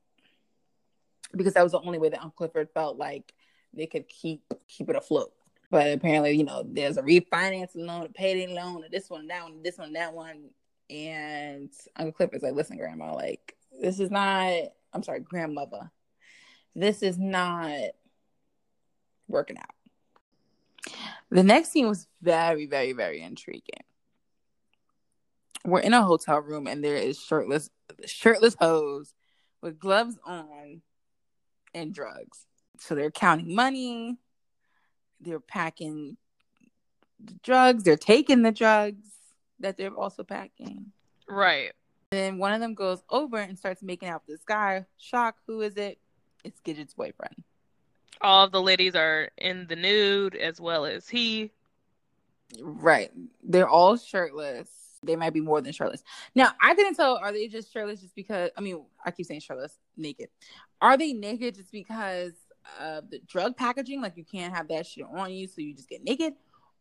because 1.37 1.55
that 1.55 1.63
was 1.63 1.73
the 1.73 1.81
only 1.81 1.99
way 1.99 2.09
that 2.09 2.21
Uncle 2.21 2.49
Clifford 2.49 2.69
felt 2.75 2.97
like 2.97 3.33
they 3.77 3.87
could 3.87 4.09
keep 4.09 4.43
keep 4.69 4.89
it 4.89 4.97
afloat. 4.97 5.33
But 5.71 5.93
apparently, 5.93 6.33
you 6.33 6.45
know, 6.45 6.63
there's 6.67 6.99
a 6.99 7.03
refinancing 7.03 7.87
loan, 7.87 8.07
a 8.07 8.09
payday 8.09 8.55
loan, 8.55 8.85
this 8.91 9.11
one, 9.11 9.27
that 9.29 9.43
one, 9.43 9.63
this 9.63 9.79
one, 9.79 9.93
that 9.95 10.15
one, 10.15 10.51
and 10.91 11.71
Uncle 11.97 12.13
Clifford's 12.13 12.43
like, 12.43 12.55
"Listen, 12.55 12.77
Grandma, 12.77 13.15
like 13.15 13.57
this 13.81 14.01
is 14.01 14.11
not. 14.11 14.53
I'm 14.93 15.03
sorry, 15.03 15.21
grandmother. 15.21 15.91
This 16.75 17.03
is 17.03 17.19
not 17.19 17.91
working 19.29 19.59
out." 19.59 19.75
The 21.31 21.43
next 21.43 21.71
scene 21.71 21.89
was 21.89 22.07
very, 22.23 22.67
very, 22.67 22.93
very 22.93 23.21
intriguing. 23.21 23.83
We're 25.65 25.81
in 25.81 25.95
a 25.95 26.03
hotel 26.03 26.41
room, 26.41 26.67
and 26.67 26.85
there 26.85 26.97
is 26.97 27.19
shirtless, 27.19 27.71
shirtless 28.05 28.55
hoes 28.61 29.15
with 29.63 29.79
gloves 29.79 30.19
on 30.25 30.83
and 31.75 31.93
drugs. 31.93 32.47
So 32.79 32.95
they're 32.95 33.11
counting 33.11 33.55
money. 33.55 34.19
They're 35.21 35.41
packing 35.41 36.17
the 37.23 37.35
drugs. 37.43 37.85
They're 37.85 37.97
taking 37.97 38.43
the 38.43 38.53
drugs 38.53 39.09
that 39.61 39.77
they're 39.77 39.95
also 39.95 40.25
packing. 40.25 40.93
Right. 41.29 41.73
Then 42.11 42.39
one 42.39 42.53
of 42.53 42.61
them 42.61 42.75
goes 42.75 43.03
over 43.11 43.39
and 43.39 43.59
starts 43.59 43.83
making 43.83 44.09
out 44.09 44.23
with 44.27 44.37
this 44.37 44.45
guy. 44.45 44.85
Shock, 44.99 45.37
who 45.47 45.63
is 45.63 45.77
it? 45.77 45.99
It's 46.45 46.61
Gidget's 46.61 46.95
boyfriend. 46.95 47.43
All 48.21 48.45
of 48.45 48.53
the 48.53 48.63
ladies 48.63 48.95
are 48.95 49.31
in 49.39 49.67
the 49.67 49.77
nude 49.77 50.37
as 50.37 50.61
well 50.61 50.85
as 50.85 51.09
he. 51.09 51.51
Right. 52.61 53.11
They're 53.43 53.69
all 53.69 53.97
shirtless. 53.97 54.69
They 55.03 55.17
might 55.17 55.33
be 55.33 55.41
more 55.41 55.61
than 55.61 55.73
shirtless. 55.73 56.03
Now, 56.35 56.53
I 56.63 56.75
couldn't 56.75 56.95
tell, 56.95 57.17
are 57.17 57.33
they 57.33 57.49
just 57.49 57.73
shirtless 57.73 58.01
just 58.01 58.15
because, 58.15 58.51
I 58.57 58.61
mean, 58.61 58.85
I 59.05 59.11
keep 59.11 59.27
saying 59.27 59.41
shirtless, 59.41 59.79
naked. 59.97 60.29
Are 60.81 60.97
they 60.97 61.13
naked 61.13 61.57
just 61.57 61.73
because 61.73 62.33
of 62.81 63.11
the 63.11 63.21
drug 63.27 63.57
packaging? 63.57 64.01
Like 64.01 64.17
you 64.17 64.25
can't 64.25 64.55
have 64.55 64.69
that 64.69 64.87
shit 64.87 65.07
on 65.13 65.33
you, 65.33 65.47
so 65.47 65.61
you 65.61 65.75
just 65.75 65.89
get 65.89 66.05
naked? 66.05 66.35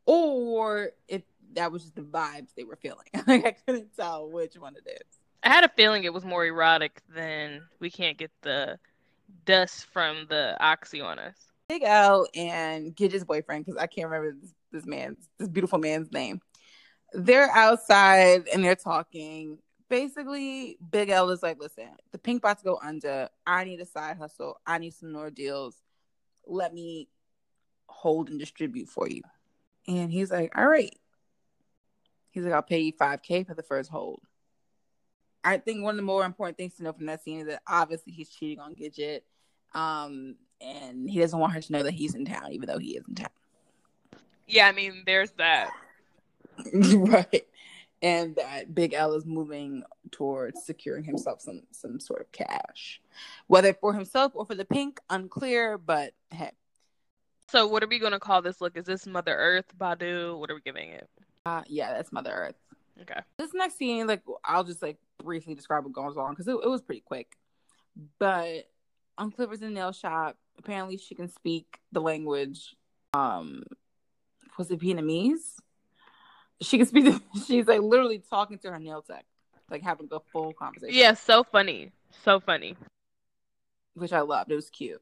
Or 0.06 0.92
if 1.08 1.22
that 1.54 1.72
was 1.72 1.84
just 1.84 1.96
the 1.96 2.02
vibes 2.02 2.54
they 2.56 2.64
were 2.64 2.76
feeling. 2.76 3.08
like 3.28 3.46
I 3.46 3.52
couldn't 3.52 3.96
tell 3.96 4.30
which 4.30 4.56
one 4.56 4.76
it 4.76 4.90
is. 4.90 5.20
I 5.44 5.50
had 5.50 5.64
a 5.64 5.70
feeling 5.70 6.04
it 6.04 6.14
was 6.14 6.24
more 6.24 6.46
erotic 6.46 7.02
than 7.14 7.64
we 7.80 7.90
can't 7.90 8.18
get 8.18 8.32
the 8.42 8.80
dust 9.46 9.88
from 9.92 10.26
the 10.30 10.56
oxy 10.60 11.02
on 11.02 11.20
us. 11.20 11.36
Big 11.68 11.84
L 11.84 12.28
and 12.36 12.96
Gidget's 12.96 13.24
boyfriend, 13.24 13.66
because 13.66 13.82
I 13.82 13.88
can't 13.88 14.10
remember 14.10 14.38
this, 14.40 14.54
this 14.72 14.86
man's, 14.86 15.30
this 15.38 15.50
beautiful 15.50 15.80
man's 15.80 16.12
name. 16.12 16.42
They're 17.14 17.52
outside 17.52 18.48
and 18.54 18.64
they're 18.64 18.76
talking. 18.76 19.58
Basically, 19.94 20.80
Big 20.90 21.10
L 21.10 21.30
is 21.30 21.44
like, 21.44 21.60
listen, 21.60 21.88
the 22.12 22.18
pink 22.18 22.42
to 22.42 22.58
go 22.64 22.80
under. 22.82 23.30
I 23.46 23.64
need 23.64 23.80
a 23.80 23.86
side 23.86 24.18
hustle. 24.18 24.60
I 24.66 24.80
need 24.80 24.96
some 24.96 25.12
more 25.12 25.30
deals. 25.30 25.84
Let 26.48 26.74
me 26.74 27.10
hold 27.86 28.32
and 28.32 28.40
distribute 28.40 28.90
for 28.90 29.08
you. 29.08 29.22
And 29.88 30.12
he's 30.12 30.32
like, 30.32 30.58
all 30.58 30.66
right. 30.66 30.98
He's 32.32 32.44
like, 32.44 32.54
I'll 32.54 32.64
pay 32.64 32.80
you 32.80 32.94
5K 32.94 33.46
for 33.46 33.54
the 33.54 33.62
first 33.62 33.92
hold. 33.92 34.24
I 35.44 35.60
think 35.60 35.84
one 35.84 35.92
of 35.92 35.98
the 35.98 36.02
more 36.02 36.26
important 36.26 36.58
things 36.58 36.74
to 36.78 36.84
know 36.84 36.94
from 36.94 37.06
that 37.06 37.24
scene 37.24 37.42
is 37.42 37.46
that 37.46 37.62
obviously 37.68 38.14
he's 38.14 38.30
cheating 38.30 38.60
on 38.60 38.74
Gidget. 38.74 39.20
Um, 39.76 40.38
and 40.60 41.08
he 41.08 41.20
doesn't 41.20 41.38
want 41.38 41.54
her 41.54 41.62
to 41.62 41.72
know 41.72 41.84
that 41.84 41.94
he's 41.94 42.16
in 42.16 42.26
town, 42.26 42.52
even 42.52 42.68
though 42.68 42.80
he 42.80 42.98
is 42.98 43.04
in 43.08 43.14
town. 43.14 43.30
Yeah, 44.48 44.68
I 44.68 44.72
mean, 44.72 45.04
there's 45.06 45.34
that. 45.34 45.70
right. 46.74 47.46
And 48.04 48.36
that 48.36 48.76
Big 48.76 48.94
L 48.94 49.14
is 49.14 49.26
moving 49.26 49.84
towards 50.12 50.66
securing 50.66 51.06
himself 51.06 51.42
some 51.42 51.62
some 51.72 52.00
sort 52.00 52.22
of 52.22 52.32
cash. 52.32 53.02
Whether 53.48 53.74
for 53.74 53.94
himself 53.94 54.34
or 54.36 54.46
for 54.46 54.56
the 54.56 54.66
pink, 54.66 55.00
unclear, 55.10 55.78
but 55.78 56.14
hey. 56.30 56.52
So, 57.50 57.68
what 57.68 57.84
are 57.84 57.88
we 57.88 58.00
going 58.00 58.12
to 58.12 58.20
call 58.20 58.42
this 58.42 58.62
look? 58.62 58.78
Is 58.78 58.86
this 58.86 59.08
Mother 59.08 59.36
Earth, 59.36 59.72
Badu? 59.80 60.38
What 60.38 60.52
are 60.52 60.56
we 60.56 60.62
giving 60.62 60.90
it? 60.90 61.10
Uh, 61.46 61.62
yeah, 61.68 61.94
that's 61.94 62.12
Mother 62.12 62.32
Earth. 62.32 62.56
Okay. 63.02 63.20
This 63.38 63.54
next 63.54 63.78
scene, 63.78 64.08
like 64.08 64.22
I'll 64.44 64.64
just 64.64 64.82
like 64.82 64.98
briefly 65.24 65.56
describe 65.56 65.84
what 65.84 65.94
goes 65.94 66.18
on 66.18 66.32
because 66.32 66.48
it, 66.48 66.56
it 66.64 66.70
was 66.70 66.82
pretty 66.82 67.02
quick. 67.02 67.38
But 68.20 68.70
Uncle 69.18 69.38
Clifford's 69.38 69.62
in 69.62 69.70
the 69.70 69.80
nail 69.80 69.92
shop. 69.92 70.38
Apparently 70.58 70.98
she 70.98 71.16
can 71.16 71.30
speak 71.30 71.80
the 71.92 72.02
language. 72.02 72.76
Um 73.14 73.64
was 74.58 74.70
it 74.70 74.80
Vietnamese? 74.80 75.58
She 76.64 76.78
can 76.78 76.88
speak 76.88 77.06
the, 77.06 77.22
she's 77.48 77.68
like 77.68 77.82
literally 77.82 78.24
talking 78.30 78.58
to 78.60 78.72
her 78.72 78.80
nail 78.80 79.02
tech, 79.02 79.26
like 79.70 79.82
having 79.82 80.08
a 80.12 80.20
full 80.32 80.54
conversation. 80.54 80.96
Yeah, 80.96 81.14
so 81.14 81.44
funny. 81.44 81.92
So 82.24 82.40
funny. 82.40 82.76
which 83.96 84.14
I 84.14 84.22
loved. 84.22 84.52
It 84.52 84.56
was 84.56 84.70
cute. 84.70 85.02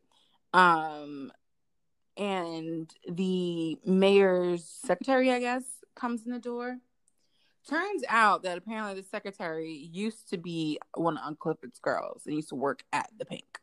Um, 0.54 1.32
and 2.18 2.94
the 3.10 3.78
mayor's 3.86 4.66
secretary, 4.66 5.32
I 5.32 5.40
guess, 5.40 5.64
comes 5.96 6.26
in 6.26 6.32
the 6.32 6.40
door. 6.40 6.78
Turns 7.68 8.04
out 8.10 8.44
that 8.44 8.58
apparently 8.58 9.00
the 9.00 9.08
secretary 9.08 9.72
used 9.72 10.30
to 10.30 10.38
be 10.38 10.80
one 10.96 11.18
of 11.18 11.24
Uncle 11.24 11.54
Clifford's 11.54 11.80
girls 11.80 12.24
and 12.26 12.36
used 12.36 12.50
to 12.50 12.56
work 12.56 12.84
at 12.92 13.10
the 13.18 13.26
Pink. 13.26 13.60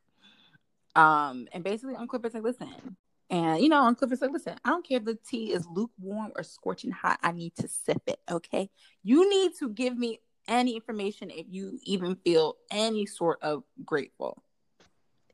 Um, 0.94 1.48
and 1.52 1.64
basically, 1.64 1.94
Uncle 1.94 2.18
Clifford's 2.18 2.34
like, 2.34 2.44
listen. 2.44 2.96
And 3.30 3.60
you 3.62 3.68
know, 3.68 3.82
Uncle 3.82 4.08
Clifford's 4.08 4.22
like, 4.22 4.32
listen, 4.32 4.56
I 4.64 4.70
don't 4.70 4.86
care 4.86 4.98
if 4.98 5.04
the 5.04 5.18
tea 5.28 5.52
is 5.52 5.66
lukewarm 5.66 6.32
or 6.34 6.42
scorching 6.42 6.90
hot. 6.90 7.18
I 7.22 7.32
need 7.32 7.54
to 7.56 7.68
sip 7.68 8.02
it. 8.06 8.20
Okay. 8.30 8.70
You 9.02 9.28
need 9.28 9.52
to 9.58 9.68
give 9.68 9.96
me 9.96 10.20
any 10.46 10.74
information 10.74 11.30
if 11.30 11.46
you 11.50 11.78
even 11.84 12.16
feel 12.16 12.56
any 12.70 13.06
sort 13.06 13.38
of 13.42 13.62
grateful. 13.84 14.42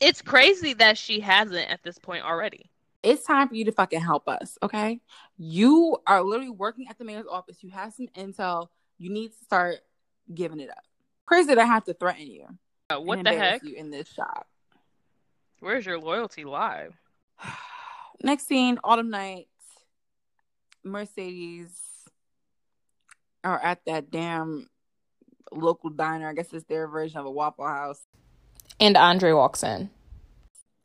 It's 0.00 0.20
crazy 0.20 0.74
that 0.74 0.98
she 0.98 1.20
hasn't 1.20 1.70
at 1.70 1.82
this 1.84 1.98
point 1.98 2.24
already. 2.24 2.70
It's 3.02 3.24
time 3.24 3.48
for 3.48 3.54
you 3.54 3.66
to 3.66 3.72
fucking 3.72 4.00
help 4.00 4.28
us, 4.28 4.58
okay? 4.62 5.00
You 5.36 5.98
are 6.06 6.22
literally 6.22 6.50
working 6.50 6.88
at 6.88 6.98
the 6.98 7.04
mayor's 7.04 7.26
office. 7.30 7.62
You 7.62 7.70
have 7.70 7.92
some 7.92 8.08
intel. 8.16 8.68
You 8.98 9.10
need 9.10 9.28
to 9.28 9.44
start 9.44 9.76
giving 10.32 10.58
it 10.58 10.70
up. 10.70 10.82
Crazy 11.26 11.48
that 11.48 11.58
I 11.58 11.66
have 11.66 11.84
to 11.84 11.94
threaten 11.94 12.26
you. 12.26 12.46
Uh, 12.90 13.00
what 13.00 13.22
the 13.22 13.32
heck? 13.32 13.62
You 13.62 13.76
in 13.76 13.90
this 13.90 14.08
shop. 14.08 14.46
Where's 15.60 15.86
your 15.86 15.98
loyalty 15.98 16.44
lie? 16.44 16.88
Next 18.22 18.46
scene, 18.46 18.78
autumn 18.84 19.10
night. 19.10 19.48
Mercedes 20.82 21.70
are 23.42 23.60
at 23.60 23.80
that 23.86 24.10
damn 24.10 24.68
local 25.52 25.90
diner. 25.90 26.28
I 26.28 26.34
guess 26.34 26.52
it's 26.52 26.64
their 26.64 26.86
version 26.88 27.18
of 27.18 27.26
a 27.26 27.30
Waffle 27.30 27.66
House. 27.66 28.00
And 28.80 28.96
Andre 28.96 29.32
walks 29.32 29.62
in. 29.62 29.90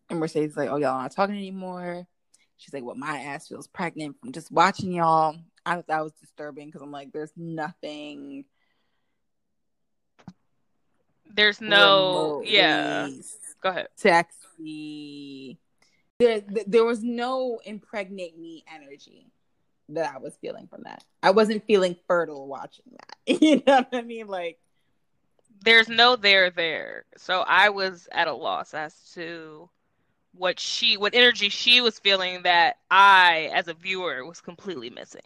And 0.10 0.20
Mercedes 0.20 0.58
like, 0.58 0.70
"Oh, 0.70 0.78
y'all 0.78 1.02
not 1.02 1.12
talking 1.12 1.36
anymore." 1.36 2.08
She's 2.58 2.74
like, 2.74 2.84
"Well, 2.84 2.96
my 2.96 3.20
ass 3.20 3.48
feels 3.48 3.68
pregnant 3.68 4.18
from 4.20 4.32
just 4.32 4.52
watching 4.52 4.92
y'all." 4.92 5.38
I 5.66 5.76
thought 5.76 5.88
that 5.88 6.04
was 6.04 6.14
disturbing 6.14 6.68
because 6.68 6.82
I'm 6.82 6.92
like, 6.92 7.12
"There's 7.12 7.32
nothing." 7.36 8.46
There's 11.32 11.62
no, 11.62 12.42
yeah. 12.44 13.08
Go 13.62 13.70
ahead. 13.70 13.88
Sexy. 13.96 15.60
There, 16.20 16.42
there 16.68 16.84
was 16.84 17.02
no 17.02 17.60
impregnate 17.66 18.38
me 18.38 18.66
energy 18.74 19.32
that 19.90 20.14
I 20.14 20.18
was 20.18 20.38
feeling 20.42 20.68
from 20.68 20.84
that. 20.84 21.04
I 21.24 21.32
wasn't 21.32 21.66
feeling 21.66 21.96
fertile 22.08 22.48
watching 22.48 22.86
that. 22.92 23.42
you 23.42 23.64
know 23.66 23.78
what 23.78 23.88
I 23.94 24.02
mean? 24.02 24.28
Like, 24.28 24.60
there's 25.64 25.90
no 25.90 26.16
there 26.16 26.50
there. 26.50 27.06
So 27.18 27.42
I 27.48 27.70
was 27.70 28.08
at 28.12 28.28
a 28.28 28.34
loss 28.34 28.74
as 28.74 28.94
to 29.14 29.70
what 30.34 30.60
she, 30.60 30.98
what 30.98 31.16
energy 31.16 31.50
she 31.50 31.82
was 31.82 32.00
feeling 32.00 32.44
that 32.44 32.78
I, 32.92 33.50
as 33.54 33.68
a 33.68 33.74
viewer, 33.74 34.26
was 34.26 34.42
completely 34.42 34.90
missing. 34.90 35.22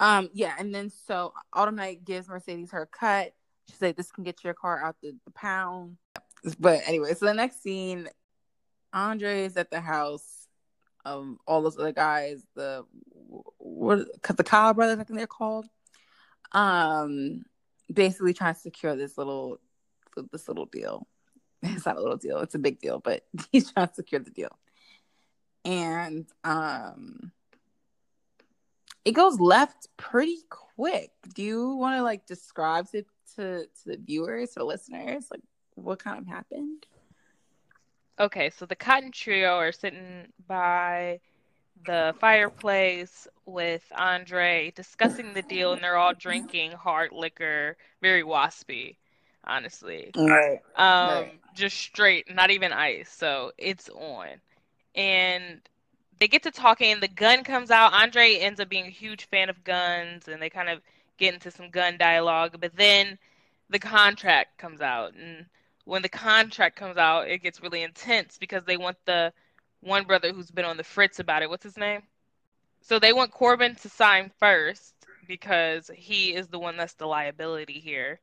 Um, 0.00 0.30
yeah, 0.32 0.54
and 0.58 0.74
then 0.74 0.90
so 1.06 1.32
Autumn 1.52 1.76
Night 1.76 2.04
gives 2.04 2.28
Mercedes 2.28 2.70
her 2.70 2.86
cut. 2.86 3.32
She's 3.68 3.80
like, 3.80 3.96
"This 3.96 4.12
can 4.12 4.22
get 4.22 4.44
your 4.44 4.54
car 4.54 4.84
out 4.84 4.96
the, 5.02 5.16
the 5.24 5.30
pound." 5.32 5.96
But 6.60 6.82
anyway, 6.86 7.14
so 7.14 7.26
the 7.26 7.34
next 7.34 7.62
scene, 7.62 8.08
Andre 8.94 9.44
is 9.44 9.56
at 9.56 9.70
the 9.70 9.80
house 9.80 10.46
um 11.04 11.38
all 11.46 11.62
those 11.62 11.78
other 11.78 11.92
guys, 11.92 12.42
the 12.54 12.84
what 13.58 14.06
the 14.36 14.44
Kyle 14.44 14.74
brothers, 14.74 14.98
I 14.98 15.04
think 15.04 15.18
they're 15.18 15.26
called. 15.26 15.66
Um, 16.52 17.44
basically 17.92 18.32
trying 18.32 18.54
to 18.54 18.60
secure 18.60 18.96
this 18.96 19.18
little 19.18 19.58
this 20.32 20.48
little 20.48 20.66
deal. 20.66 21.06
It's 21.66 21.86
not 21.86 21.96
a 21.96 22.00
little 22.00 22.18
deal; 22.18 22.40
it's 22.40 22.54
a 22.54 22.58
big 22.58 22.78
deal, 22.78 23.00
but 23.00 23.24
he's 23.52 23.72
trying 23.72 23.88
to 23.88 23.94
secure 23.94 24.20
the 24.20 24.30
deal. 24.30 24.58
And 25.64 26.26
um, 26.44 27.32
it 29.04 29.12
goes 29.12 29.40
left 29.40 29.88
pretty 29.96 30.38
quick. 30.50 31.10
Do 31.34 31.42
you 31.42 31.74
want 31.74 31.96
to 31.96 32.02
like 32.02 32.26
describe 32.26 32.88
it 32.92 33.06
to 33.36 33.64
to 33.64 33.84
the 33.86 33.96
viewers, 33.96 34.52
the 34.52 34.64
listeners, 34.64 35.26
like 35.30 35.40
what 35.74 35.98
kind 35.98 36.18
of 36.18 36.26
happened? 36.26 36.86
Okay, 38.18 38.50
so 38.50 38.66
the 38.66 38.76
Cotton 38.76 39.10
Trio 39.10 39.56
are 39.56 39.72
sitting 39.72 40.32
by 40.46 41.20
the 41.86 42.14
fireplace 42.20 43.26
with 43.46 43.82
Andre 43.96 44.72
discussing 44.76 45.32
the 45.34 45.42
deal, 45.42 45.72
and 45.72 45.82
they're 45.82 45.96
all 45.96 46.14
drinking 46.14 46.72
hard 46.72 47.12
liquor, 47.12 47.76
very 48.00 48.22
waspy, 48.22 48.96
honestly. 49.44 50.14
Right. 50.16 50.60
Um, 50.76 51.08
right. 51.08 51.40
just 51.54 51.76
straight, 51.76 52.32
not 52.34 52.50
even 52.50 52.72
ice. 52.72 53.10
So 53.10 53.52
it's 53.58 53.88
on, 53.90 54.28
and 54.94 55.60
they 56.18 56.28
get 56.28 56.42
to 56.44 56.50
talking. 56.50 56.92
And 56.92 57.02
the 57.02 57.08
gun 57.08 57.44
comes 57.44 57.70
out. 57.70 57.92
Andre 57.92 58.36
ends 58.36 58.60
up 58.60 58.68
being 58.68 58.86
a 58.86 58.90
huge 58.90 59.26
fan 59.28 59.48
of 59.50 59.64
guns, 59.64 60.28
and 60.28 60.40
they 60.42 60.50
kind 60.50 60.68
of 60.68 60.80
get 61.18 61.34
into 61.34 61.50
some 61.50 61.70
gun 61.70 61.96
dialogue. 61.98 62.56
But 62.60 62.76
then 62.76 63.18
the 63.70 63.78
contract 63.80 64.58
comes 64.58 64.80
out, 64.80 65.14
and 65.14 65.46
when 65.84 66.02
the 66.02 66.08
contract 66.08 66.76
comes 66.76 66.96
out, 66.96 67.28
it 67.28 67.42
gets 67.42 67.62
really 67.62 67.82
intense 67.82 68.38
because 68.38 68.64
they 68.64 68.76
want 68.76 68.96
the 69.04 69.32
one 69.80 70.04
brother 70.04 70.32
who's 70.32 70.50
been 70.50 70.64
on 70.64 70.76
the 70.76 70.84
fritz 70.84 71.18
about 71.18 71.42
it. 71.42 71.50
What's 71.50 71.64
his 71.64 71.76
name? 71.76 72.02
So 72.80 72.98
they 72.98 73.12
want 73.12 73.30
Corbin 73.30 73.74
to 73.76 73.88
sign 73.88 74.30
first 74.38 74.94
because 75.26 75.90
he 75.94 76.34
is 76.34 76.48
the 76.48 76.58
one 76.58 76.76
that's 76.76 76.94
the 76.94 77.06
liability 77.06 77.80
here. 77.80 78.20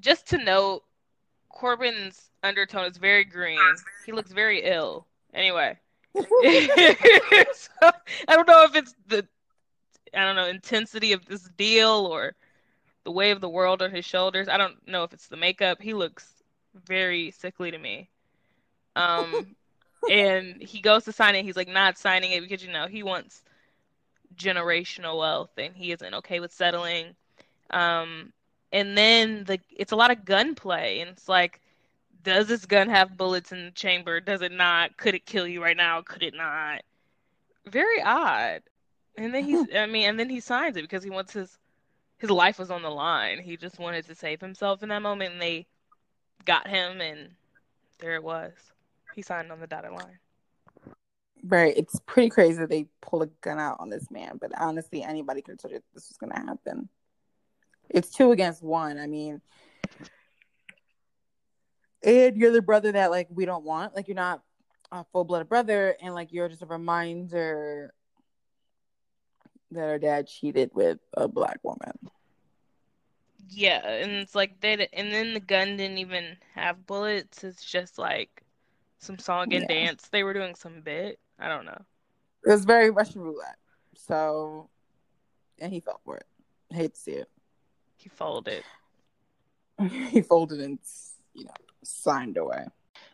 Just 0.00 0.28
to 0.28 0.38
note, 0.38 0.82
Corbin's 1.48 2.30
undertone 2.42 2.90
is 2.90 2.96
very 2.96 3.24
green. 3.24 3.58
He 4.06 4.12
looks 4.12 4.32
very 4.32 4.62
ill. 4.64 5.06
Anyway. 5.34 5.78
so, 6.14 6.24
I 7.82 8.36
don't 8.36 8.48
know 8.48 8.64
if 8.64 8.74
it's 8.76 8.94
the 9.06 9.26
I 10.14 10.24
don't 10.24 10.36
know 10.36 10.46
intensity 10.46 11.12
of 11.12 11.24
this 11.26 11.48
deal 11.56 12.06
or 12.10 12.34
the 13.04 13.12
weight 13.12 13.30
of 13.30 13.40
the 13.40 13.48
world 13.48 13.82
on 13.82 13.90
his 13.90 14.04
shoulders. 14.04 14.48
I 14.48 14.58
don't 14.58 14.76
know 14.86 15.04
if 15.04 15.12
it's 15.12 15.28
the 15.28 15.36
makeup. 15.36 15.80
He 15.80 15.94
looks 15.94 16.41
very 16.86 17.30
sickly 17.30 17.70
to 17.70 17.78
me. 17.78 18.08
Um, 18.96 19.54
and 20.10 20.60
he 20.62 20.80
goes 20.80 21.04
to 21.04 21.12
sign 21.12 21.34
it. 21.34 21.44
He's 21.44 21.56
like 21.56 21.68
not 21.68 21.98
signing 21.98 22.32
it 22.32 22.40
because 22.40 22.64
you 22.64 22.72
know 22.72 22.86
he 22.86 23.02
wants 23.02 23.42
generational 24.36 25.18
wealth 25.18 25.50
and 25.58 25.74
he 25.74 25.92
isn't 25.92 26.14
okay 26.14 26.40
with 26.40 26.52
settling. 26.52 27.14
Um, 27.70 28.32
and 28.72 28.96
then 28.96 29.44
the 29.44 29.58
it's 29.70 29.92
a 29.92 29.96
lot 29.96 30.10
of 30.10 30.24
gunplay 30.24 31.00
and 31.00 31.10
it's 31.10 31.28
like, 31.28 31.60
does 32.22 32.46
this 32.46 32.66
gun 32.66 32.88
have 32.88 33.16
bullets 33.16 33.52
in 33.52 33.64
the 33.64 33.70
chamber? 33.70 34.20
Does 34.20 34.42
it 34.42 34.52
not? 34.52 34.96
Could 34.96 35.14
it 35.14 35.26
kill 35.26 35.46
you 35.46 35.62
right 35.62 35.76
now? 35.76 36.02
Could 36.02 36.22
it 36.22 36.34
not? 36.34 36.82
Very 37.66 38.02
odd. 38.02 38.62
And 39.16 39.34
then 39.34 39.44
he's 39.44 39.66
I 39.76 39.86
mean, 39.86 40.08
and 40.08 40.18
then 40.18 40.30
he 40.30 40.40
signs 40.40 40.76
it 40.76 40.82
because 40.82 41.04
he 41.04 41.10
wants 41.10 41.32
his 41.32 41.58
his 42.18 42.30
life 42.30 42.58
was 42.58 42.70
on 42.70 42.82
the 42.82 42.90
line. 42.90 43.40
He 43.40 43.56
just 43.56 43.78
wanted 43.78 44.06
to 44.06 44.14
save 44.14 44.40
himself 44.40 44.82
in 44.82 44.88
that 44.90 45.02
moment 45.02 45.32
and 45.32 45.42
they 45.42 45.66
got 46.44 46.66
him, 46.66 47.00
and 47.00 47.30
there 47.98 48.14
it 48.14 48.22
was. 48.22 48.52
He 49.14 49.22
signed 49.22 49.52
on 49.52 49.60
the 49.60 49.66
dotted 49.66 49.92
line. 49.92 50.18
Right. 51.44 51.76
It's 51.76 52.00
pretty 52.06 52.28
crazy 52.28 52.58
that 52.58 52.68
they 52.68 52.86
pulled 53.00 53.24
a 53.24 53.30
gun 53.40 53.58
out 53.58 53.78
on 53.80 53.90
this 53.90 54.10
man, 54.10 54.38
but 54.40 54.52
honestly, 54.58 55.02
anybody 55.02 55.42
could 55.42 55.52
have 55.52 55.58
told 55.58 55.72
you 55.72 55.82
this 55.92 56.08
was 56.08 56.16
going 56.18 56.32
to 56.32 56.38
happen. 56.38 56.88
It's 57.90 58.10
two 58.10 58.32
against 58.32 58.62
one. 58.62 58.98
I 58.98 59.06
mean, 59.06 59.40
and 62.02 62.36
you're 62.36 62.52
the 62.52 62.62
brother 62.62 62.92
that 62.92 63.10
like 63.10 63.28
we 63.30 63.44
don't 63.44 63.64
want. 63.64 63.94
Like 63.94 64.08
you're 64.08 64.14
not 64.14 64.42
a 64.90 65.04
full 65.12 65.24
blooded 65.24 65.48
brother, 65.48 65.96
and 66.00 66.14
like 66.14 66.32
you're 66.32 66.48
just 66.48 66.62
a 66.62 66.66
reminder 66.66 67.92
that 69.72 69.88
our 69.88 69.98
dad 69.98 70.28
cheated 70.28 70.70
with 70.74 70.98
a 71.14 71.28
black 71.28 71.58
woman. 71.62 71.92
Yeah, 73.48 73.86
and 73.86 74.12
it's 74.12 74.34
like 74.34 74.60
they 74.60 74.88
and 74.92 75.12
then 75.12 75.34
the 75.34 75.40
gun 75.40 75.76
didn't 75.76 75.98
even 75.98 76.36
have 76.54 76.86
bullets. 76.86 77.44
It's 77.44 77.64
just 77.64 77.98
like 77.98 78.42
some 78.98 79.18
song 79.18 79.52
and 79.52 79.66
yeah. 79.68 79.86
dance. 79.86 80.08
They 80.08 80.22
were 80.22 80.32
doing 80.32 80.54
some 80.54 80.80
bit. 80.80 81.18
I 81.38 81.48
don't 81.48 81.64
know. 81.64 81.82
It 82.44 82.50
was 82.50 82.64
very 82.64 82.90
Russian 82.90 83.22
roulette. 83.22 83.58
So, 83.94 84.68
and 85.58 85.72
he 85.72 85.80
fell 85.80 86.00
for 86.04 86.16
it. 86.16 86.26
I 86.72 86.76
hate 86.76 86.94
to 86.94 87.00
see 87.00 87.12
it. 87.12 87.28
He 87.96 88.08
folded. 88.08 88.64
he 90.10 90.22
folded 90.22 90.60
and 90.60 90.78
you 91.34 91.44
know 91.44 91.52
signed 91.82 92.36
away. 92.36 92.66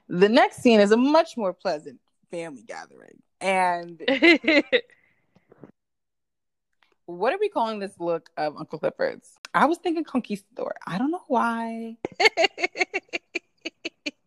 The 0.09 0.29
next 0.29 0.59
scene 0.59 0.81
is 0.81 0.93
a 0.93 0.97
much 0.97 1.37
more 1.37 1.53
pleasant 1.53 2.01
family 2.31 2.63
gathering, 2.63 3.23
and 3.41 4.01
what 7.07 7.33
are 7.33 7.39
we 7.39 7.49
calling 7.49 7.79
this 7.79 7.99
look 7.99 8.31
of 8.37 8.57
Uncle 8.57 8.79
Clifford's? 8.79 9.38
I 9.55 9.67
was 9.67 9.79
thinking 9.79 10.05
conquistador. 10.05 10.75
I 10.87 10.99
don't 10.99 11.11
know 11.11 11.25
why. 11.27 11.97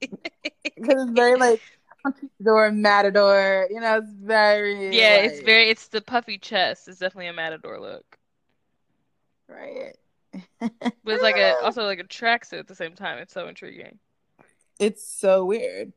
Because 0.02 1.04
it's 1.04 1.12
very 1.12 1.36
like 1.36 1.62
conquistador, 2.04 2.72
matador. 2.72 3.68
You 3.70 3.80
know, 3.80 3.98
it's 3.98 4.12
very 4.12 4.96
yeah. 4.98 5.22
Like... 5.22 5.32
It's 5.32 5.42
very. 5.42 5.70
It's 5.70 5.88
the 5.88 6.02
puffy 6.02 6.38
chest. 6.38 6.88
It's 6.88 7.00
definitely 7.00 7.28
a 7.28 7.34
matador 7.34 7.80
look. 7.80 8.18
Right. 9.48 9.96
but 10.60 10.92
it's 11.06 11.24
like 11.24 11.38
a 11.38 11.56
also 11.64 11.84
like 11.84 12.00
a 12.00 12.06
tracksuit 12.06 12.60
at 12.60 12.68
the 12.68 12.76
same 12.76 12.94
time. 12.94 13.18
It's 13.20 13.34
so 13.34 13.48
intriguing. 13.48 14.00
It's 14.80 15.06
so 15.06 15.46
weird. 15.46 15.94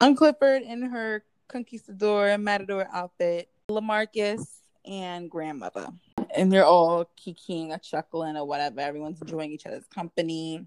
Uncle 0.00 0.32
Clifford 0.32 0.62
in 0.62 0.82
her 0.82 1.24
conquistador 1.48 2.36
matador 2.38 2.88
outfit. 2.92 3.48
Lamarcus 3.70 4.46
and 4.84 5.30
grandmother 5.30 5.88
and 6.36 6.52
they're 6.52 6.66
all 6.66 7.10
kikiing 7.16 7.70
or 7.70 7.78
chuckling 7.78 8.36
or 8.36 8.44
whatever. 8.46 8.80
Everyone's 8.80 9.20
enjoying 9.20 9.52
each 9.52 9.66
other's 9.66 9.86
company. 9.86 10.66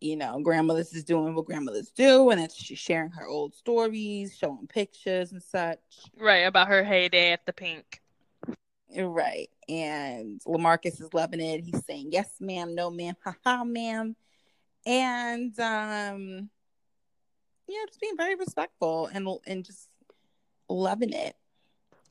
you 0.00 0.16
know, 0.16 0.40
grandmothers 0.40 0.92
is 0.94 1.04
doing 1.04 1.34
what 1.34 1.46
grandmothers 1.46 1.90
do, 1.90 2.30
and 2.30 2.40
it's 2.40 2.54
she's 2.54 2.78
sharing 2.78 3.10
her 3.10 3.26
old 3.26 3.54
stories, 3.54 4.36
showing 4.36 4.66
pictures 4.68 5.32
and 5.32 5.42
such. 5.42 5.80
Right, 6.16 6.46
about 6.46 6.68
her 6.68 6.84
heyday 6.84 7.32
at 7.32 7.46
the 7.46 7.52
pink. 7.52 8.00
Right. 8.96 9.48
And 9.68 10.40
Lamarcus 10.46 11.00
is 11.00 11.12
loving 11.12 11.40
it. 11.40 11.64
He's 11.64 11.84
saying, 11.84 12.10
Yes, 12.12 12.30
ma'am, 12.40 12.74
no, 12.74 12.90
ma'am, 12.90 13.14
haha, 13.22 13.64
ma'am. 13.64 14.16
And 14.86 15.58
um, 15.60 16.48
yeah, 17.66 17.84
just 17.86 18.00
being 18.00 18.16
very 18.16 18.34
respectful 18.36 19.10
and 19.12 19.28
and 19.46 19.64
just 19.64 19.88
loving 20.68 21.12
it. 21.12 21.36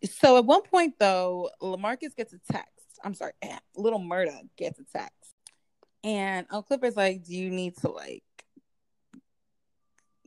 So 0.03 0.37
at 0.37 0.45
one 0.45 0.61
point 0.63 0.95
though, 0.99 1.49
Lamarcus 1.61 2.15
gets 2.15 2.33
a 2.33 2.39
text. 2.51 2.71
I'm 3.03 3.13
sorry, 3.13 3.33
little 3.75 3.99
Murda 3.99 4.39
gets 4.57 4.79
a 4.79 4.83
text. 4.83 5.13
And 6.03 6.45
Uncle 6.49 6.63
Clifford's 6.63 6.95
like, 6.95 7.23
Do 7.23 7.35
you 7.35 7.49
need 7.49 7.77
to 7.77 7.89
like 7.89 8.23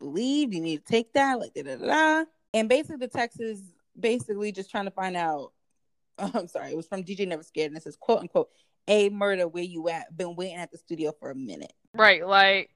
leave? 0.01 0.51
Do 0.51 0.57
you 0.57 0.63
need 0.63 0.85
to 0.85 0.93
take 0.93 1.13
that? 1.15 1.39
Like 1.39 1.55
da 1.55 1.63
da 1.63 1.77
da. 1.77 2.25
And 2.53 2.69
basically 2.69 2.97
the 2.97 3.09
text 3.09 3.41
is 3.41 3.63
basically 3.99 4.53
just 4.53 4.71
trying 4.71 4.87
to 4.87 4.91
find 4.91 5.17
out. 5.17 5.53
I'm 6.19 6.49
sorry, 6.49 6.71
it 6.71 6.77
was 6.77 6.87
from 6.87 7.03
DJ 7.03 7.27
Never 7.27 7.43
Scared, 7.43 7.71
and 7.71 7.77
it 7.77 7.83
says, 7.83 7.97
quote 7.97 8.21
unquote, 8.21 8.51
a 8.89 9.09
Murda, 9.09 9.51
where 9.51 9.63
you 9.63 9.89
at? 9.89 10.15
Been 10.15 10.35
waiting 10.37 10.57
at 10.57 10.71
the 10.71 10.79
studio 10.79 11.13
for 11.19 11.31
a 11.31 11.35
minute. 11.35 11.73
Right, 11.95 12.27
like 12.27 12.71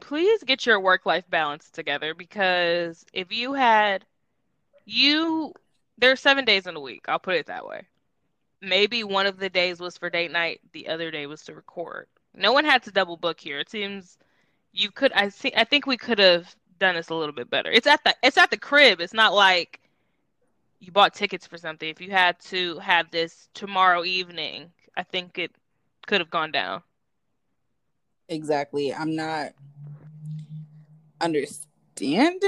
please 0.00 0.42
get 0.42 0.66
your 0.66 0.80
work 0.80 1.06
life 1.06 1.24
balance 1.30 1.70
together 1.70 2.14
because 2.14 3.04
if 3.12 3.32
you 3.32 3.54
had 3.54 4.04
you 4.84 5.54
there's 5.98 6.20
seven 6.20 6.44
days 6.44 6.66
in 6.66 6.76
a 6.76 6.80
week, 6.80 7.04
I'll 7.08 7.18
put 7.18 7.36
it 7.36 7.46
that 7.46 7.66
way. 7.66 7.82
Maybe 8.60 9.04
one 9.04 9.26
of 9.26 9.38
the 9.38 9.50
days 9.50 9.80
was 9.80 9.98
for 9.98 10.10
date 10.10 10.32
night, 10.32 10.60
the 10.72 10.88
other 10.88 11.10
day 11.10 11.26
was 11.26 11.42
to 11.42 11.54
record. 11.54 12.06
No 12.34 12.52
one 12.52 12.64
had 12.64 12.82
to 12.84 12.90
double 12.90 13.16
book 13.16 13.38
here. 13.38 13.58
It 13.58 13.70
seems 13.70 14.18
you 14.72 14.90
could 14.90 15.12
I 15.12 15.28
see 15.28 15.52
I 15.56 15.64
think 15.64 15.86
we 15.86 15.96
could 15.96 16.18
have 16.18 16.54
done 16.78 16.96
this 16.96 17.10
a 17.10 17.14
little 17.14 17.34
bit 17.34 17.50
better. 17.50 17.70
It's 17.70 17.86
at 17.86 18.02
the 18.04 18.14
it's 18.22 18.38
at 18.38 18.50
the 18.50 18.56
crib. 18.56 19.00
It's 19.00 19.14
not 19.14 19.34
like 19.34 19.80
you 20.80 20.92
bought 20.92 21.14
tickets 21.14 21.46
for 21.46 21.56
something. 21.58 21.88
If 21.88 22.00
you 22.00 22.10
had 22.10 22.38
to 22.40 22.78
have 22.78 23.10
this 23.10 23.48
tomorrow 23.54 24.04
evening, 24.04 24.70
I 24.96 25.02
think 25.02 25.38
it 25.38 25.52
could 26.06 26.20
have 26.20 26.30
gone 26.30 26.52
down. 26.52 26.82
Exactly. 28.28 28.92
I'm 28.92 29.14
not 29.14 29.52
understanding. 31.20 32.40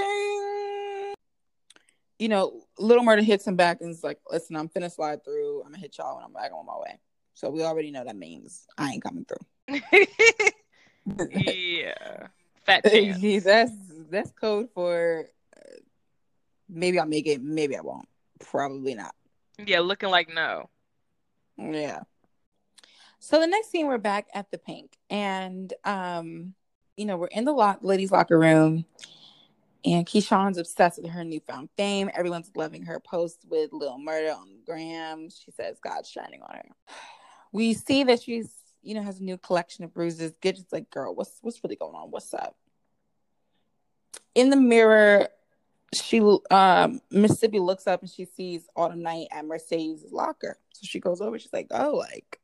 You 2.18 2.28
know, 2.28 2.62
Little 2.78 3.04
Murda 3.04 3.22
hits 3.22 3.46
him 3.46 3.56
back 3.56 3.80
and 3.80 3.90
is 3.90 4.02
like, 4.02 4.18
listen, 4.30 4.56
I'm 4.56 4.68
finna 4.68 4.90
slide 4.90 5.24
through. 5.24 5.58
I'm 5.60 5.72
gonna 5.72 5.78
hit 5.78 5.98
y'all 5.98 6.16
when 6.16 6.24
I'm 6.24 6.32
back 6.32 6.52
on 6.52 6.64
my 6.66 6.78
way. 6.78 6.98
So 7.34 7.50
we 7.50 7.62
already 7.62 7.90
know 7.90 8.04
that 8.04 8.16
means 8.16 8.66
I 8.78 8.92
ain't 8.92 9.02
coming 9.02 9.26
through. 9.26 9.80
yeah. 11.30 12.28
Fat 12.64 12.84
chance. 12.90 13.44
that's 13.44 13.72
that's 14.10 14.30
code 14.32 14.68
for 14.74 15.26
uh, 15.56 15.76
maybe 16.68 16.98
I'll 16.98 17.06
make 17.06 17.26
it, 17.26 17.42
maybe 17.42 17.76
I 17.76 17.82
won't. 17.82 18.08
Probably 18.40 18.94
not. 18.94 19.14
Yeah, 19.58 19.80
looking 19.80 20.10
like 20.10 20.32
no. 20.32 20.68
Yeah. 21.58 22.00
So 23.18 23.40
the 23.40 23.46
next 23.46 23.70
scene, 23.70 23.86
we're 23.86 23.98
back 23.98 24.26
at 24.34 24.50
the 24.50 24.58
Pink, 24.58 24.96
and 25.10 25.72
um, 25.84 26.54
you 26.96 27.04
know, 27.06 27.16
we're 27.16 27.26
in 27.28 27.44
the 27.44 27.52
lock, 27.52 27.78
ladies' 27.82 28.12
locker 28.12 28.38
room, 28.38 28.84
and 29.86 30.04
Keyshawn's 30.04 30.58
obsessed 30.58 31.00
with 31.00 31.12
her 31.12 31.22
newfound 31.22 31.68
fame. 31.76 32.10
Everyone's 32.12 32.50
loving 32.56 32.82
her 32.86 32.98
post 32.98 33.46
with 33.48 33.72
Lil 33.72 33.98
Murda 33.98 34.36
on 34.36 34.48
the 34.48 34.58
Gram. 34.66 35.28
She 35.30 35.52
says 35.52 35.78
God's 35.82 36.10
shining 36.10 36.42
on 36.42 36.56
her. 36.56 36.68
We 37.52 37.72
see 37.72 38.02
that 38.04 38.20
she's, 38.20 38.52
you 38.82 38.94
know, 38.94 39.02
has 39.02 39.20
a 39.20 39.24
new 39.24 39.38
collection 39.38 39.84
of 39.84 39.94
bruises. 39.94 40.32
Gidget's 40.42 40.72
like, 40.72 40.90
girl, 40.90 41.14
what's 41.14 41.38
what's 41.40 41.62
really 41.62 41.76
going 41.76 41.94
on? 41.94 42.10
What's 42.10 42.34
up? 42.34 42.56
In 44.34 44.50
the 44.50 44.56
mirror, 44.56 45.28
she 45.94 46.20
um 46.50 47.00
Mississippi 47.12 47.60
looks 47.60 47.86
up 47.86 48.00
and 48.00 48.10
she 48.10 48.24
sees 48.24 48.66
Autumn 48.74 49.02
Night 49.02 49.28
at 49.30 49.46
Mercedes' 49.46 50.04
locker. 50.10 50.58
So 50.72 50.80
she 50.82 50.98
goes 50.98 51.20
over, 51.20 51.38
she's 51.38 51.52
like, 51.52 51.68
Oh, 51.70 51.94
like, 51.94 52.40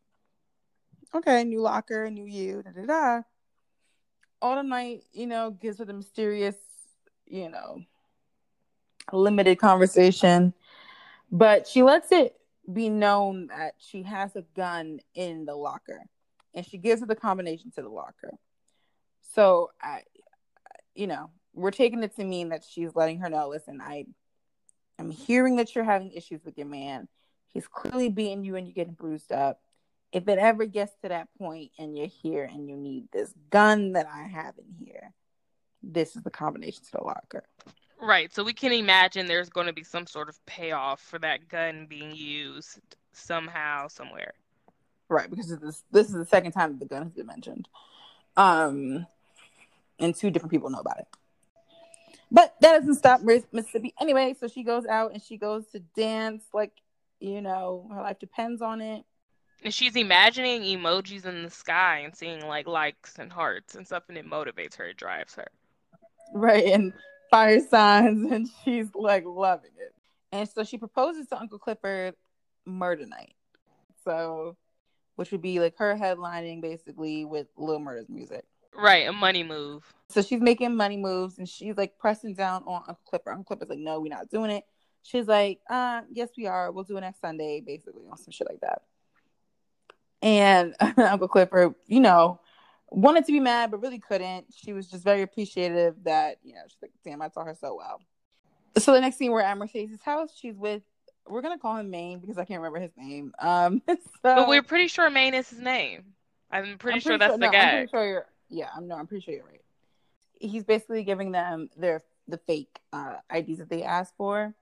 okay, 1.12 1.42
new 1.42 1.60
locker, 1.60 2.08
new 2.08 2.24
you, 2.24 2.62
da 2.62 2.70
da 2.70 2.86
da. 2.86 3.22
Autumn 4.40 4.68
Night, 4.68 5.02
you 5.12 5.26
know, 5.26 5.50
gives 5.50 5.78
her 5.78 5.84
the 5.84 5.92
mysterious, 5.92 6.56
you 7.32 7.48
know, 7.48 7.80
limited 9.12 9.58
conversation. 9.58 10.52
But 11.30 11.66
she 11.66 11.82
lets 11.82 12.12
it 12.12 12.36
be 12.70 12.90
known 12.90 13.46
that 13.48 13.74
she 13.78 14.02
has 14.02 14.36
a 14.36 14.44
gun 14.54 15.00
in 15.14 15.46
the 15.46 15.54
locker. 15.56 16.02
And 16.54 16.66
she 16.66 16.76
gives 16.76 17.00
her 17.00 17.06
the 17.06 17.16
combination 17.16 17.70
to 17.72 17.82
the 17.82 17.88
locker. 17.88 18.34
So 19.34 19.70
I 19.80 20.02
you 20.94 21.06
know, 21.06 21.30
we're 21.54 21.70
taking 21.70 22.02
it 22.02 22.14
to 22.16 22.24
mean 22.24 22.50
that 22.50 22.64
she's 22.68 22.94
letting 22.94 23.20
her 23.20 23.30
know, 23.30 23.48
listen, 23.48 23.80
I 23.80 24.04
I'm 24.98 25.10
hearing 25.10 25.56
that 25.56 25.74
you're 25.74 25.84
having 25.84 26.12
issues 26.12 26.44
with 26.44 26.58
your 26.58 26.66
man. 26.66 27.08
He's 27.48 27.66
clearly 27.66 28.10
beating 28.10 28.44
you 28.44 28.56
and 28.56 28.66
you're 28.66 28.74
getting 28.74 28.92
bruised 28.92 29.32
up. 29.32 29.60
If 30.12 30.28
it 30.28 30.38
ever 30.38 30.66
gets 30.66 30.92
to 31.02 31.08
that 31.08 31.28
point 31.38 31.70
and 31.78 31.96
you're 31.96 32.06
here 32.06 32.44
and 32.44 32.68
you 32.68 32.76
need 32.76 33.08
this 33.10 33.32
gun 33.50 33.92
that 33.92 34.06
I 34.06 34.24
have 34.24 34.54
in 34.58 34.86
here, 34.86 35.12
this 35.82 36.16
is 36.16 36.22
the 36.22 36.30
combination 36.30 36.84
to 36.84 36.92
the 36.92 37.04
locker. 37.04 37.44
Right. 38.00 38.32
So 38.34 38.42
we 38.42 38.52
can 38.52 38.72
imagine 38.72 39.26
there's 39.26 39.48
going 39.48 39.68
to 39.68 39.72
be 39.72 39.84
some 39.84 40.06
sort 40.06 40.28
of 40.28 40.44
payoff 40.46 41.00
for 41.00 41.18
that 41.20 41.48
gun 41.48 41.86
being 41.88 42.14
used 42.14 42.80
somehow, 43.12 43.88
somewhere. 43.88 44.34
Right, 45.08 45.28
because 45.28 45.48
this 45.58 45.84
this 45.92 46.06
is 46.08 46.14
the 46.14 46.24
second 46.24 46.52
time 46.52 46.78
the 46.78 46.86
gun 46.86 47.02
has 47.02 47.12
been 47.12 47.26
mentioned. 47.26 47.68
Um 48.36 49.06
and 49.98 50.14
two 50.14 50.30
different 50.30 50.50
people 50.50 50.70
know 50.70 50.78
about 50.78 50.98
it. 51.00 51.06
But 52.30 52.54
that 52.60 52.78
doesn't 52.78 52.94
stop 52.94 53.20
Mississippi 53.20 53.92
anyway. 54.00 54.34
So 54.40 54.48
she 54.48 54.62
goes 54.62 54.86
out 54.86 55.12
and 55.12 55.22
she 55.22 55.36
goes 55.36 55.66
to 55.72 55.80
dance 55.94 56.44
like, 56.54 56.72
you 57.20 57.42
know, 57.42 57.90
her 57.92 58.00
life 58.00 58.18
depends 58.18 58.62
on 58.62 58.80
it. 58.80 59.04
And 59.62 59.72
she's 59.72 59.96
imagining 59.96 60.62
emojis 60.62 61.26
in 61.26 61.42
the 61.42 61.50
sky 61.50 61.98
and 61.98 62.16
seeing 62.16 62.46
like 62.46 62.66
likes 62.66 63.18
and 63.18 63.30
hearts 63.30 63.74
and 63.74 63.86
stuff, 63.86 64.04
and 64.08 64.16
it 64.16 64.28
motivates 64.28 64.76
her, 64.76 64.86
it 64.86 64.96
drives 64.96 65.34
her. 65.34 65.46
Right. 66.32 66.66
And 66.66 66.92
fire 67.30 67.60
signs, 67.60 68.30
and 68.32 68.48
she's 68.64 68.88
like 68.94 69.24
loving 69.26 69.72
it. 69.78 69.94
And 70.30 70.48
so 70.48 70.64
she 70.64 70.78
proposes 70.78 71.26
to 71.28 71.38
Uncle 71.38 71.58
Clifford 71.58 72.14
Murda 72.68 73.08
Night. 73.08 73.34
So, 74.04 74.56
which 75.16 75.30
would 75.32 75.42
be 75.42 75.60
like 75.60 75.76
her 75.78 75.94
headlining 75.94 76.60
basically 76.60 77.24
with 77.24 77.48
Lil 77.56 77.80
Murda's 77.80 78.08
music. 78.08 78.44
Right, 78.74 79.06
a 79.06 79.12
money 79.12 79.44
move. 79.44 79.84
So 80.08 80.22
she's 80.22 80.40
making 80.40 80.74
money 80.74 80.96
moves 80.96 81.38
and 81.38 81.48
she's 81.48 81.76
like 81.76 81.98
pressing 81.98 82.34
down 82.34 82.62
on 82.66 82.82
Uncle 82.88 82.98
Clifford. 83.04 83.34
Uncle 83.34 83.44
Clifford's 83.44 83.70
like, 83.70 83.78
no, 83.78 84.00
we're 84.00 84.08
not 84.08 84.30
doing 84.30 84.50
it. 84.50 84.64
She's 85.02 85.26
like, 85.26 85.60
uh, 85.68 86.02
yes, 86.10 86.30
we 86.36 86.46
are. 86.46 86.70
We'll 86.70 86.84
do 86.84 86.96
it 86.96 87.00
next 87.00 87.20
Sunday, 87.20 87.60
basically, 87.60 88.04
on 88.10 88.16
some 88.16 88.30
shit 88.30 88.46
like 88.48 88.60
that. 88.60 88.82
And 90.22 90.74
Uncle 90.96 91.28
Clifford, 91.28 91.74
you 91.86 92.00
know, 92.00 92.40
wanted 92.94 93.24
to 93.26 93.32
be 93.32 93.40
mad, 93.40 93.70
but 93.70 93.82
really 93.82 93.98
couldn't. 93.98 94.46
She 94.54 94.72
was 94.72 94.88
just 94.88 95.04
very 95.04 95.22
appreciative 95.22 95.96
that, 96.04 96.38
you 96.42 96.54
know, 96.54 96.60
she's 96.66 96.78
like, 96.82 96.92
damn, 97.04 97.22
I 97.22 97.28
saw 97.28 97.44
her 97.44 97.54
so 97.58 97.76
well. 97.76 98.00
So 98.78 98.92
the 98.92 99.00
next 99.00 99.16
scene, 99.16 99.30
we're 99.30 99.40
at 99.40 99.56
Mercedes' 99.58 100.00
house. 100.02 100.30
She's 100.34 100.56
with, 100.56 100.82
we're 101.26 101.42
going 101.42 101.56
to 101.56 101.60
call 101.60 101.76
him 101.76 101.90
Maine 101.90 102.20
because 102.20 102.38
I 102.38 102.44
can't 102.44 102.60
remember 102.60 102.80
his 102.80 102.92
name. 102.96 103.32
Um, 103.38 103.82
so, 103.88 103.96
but 104.22 104.48
we're 104.48 104.62
pretty 104.62 104.88
sure 104.88 105.08
Maine 105.10 105.34
is 105.34 105.48
his 105.50 105.60
name. 105.60 106.04
I'm 106.50 106.62
pretty, 106.62 106.72
I'm 106.72 106.78
pretty 106.78 107.00
sure 107.00 107.18
that's 107.18 107.32
sure, 107.32 107.38
the 107.38 107.46
no, 107.46 107.52
guy. 107.52 107.58
I'm 107.58 107.70
pretty 107.70 107.90
sure 107.90 108.06
you're, 108.06 108.26
yeah, 108.48 108.68
I'm 108.76 108.86
no, 108.86 108.96
I'm 108.96 109.06
pretty 109.06 109.24
sure 109.24 109.34
you're 109.34 109.44
right. 109.44 109.62
He's 110.38 110.64
basically 110.64 111.04
giving 111.04 111.32
them 111.32 111.70
their 111.76 112.02
the 112.28 112.38
fake 112.38 112.80
uh, 112.92 113.16
IDs 113.34 113.58
that 113.58 113.70
they 113.70 113.82
asked 113.82 114.14
for. 114.16 114.54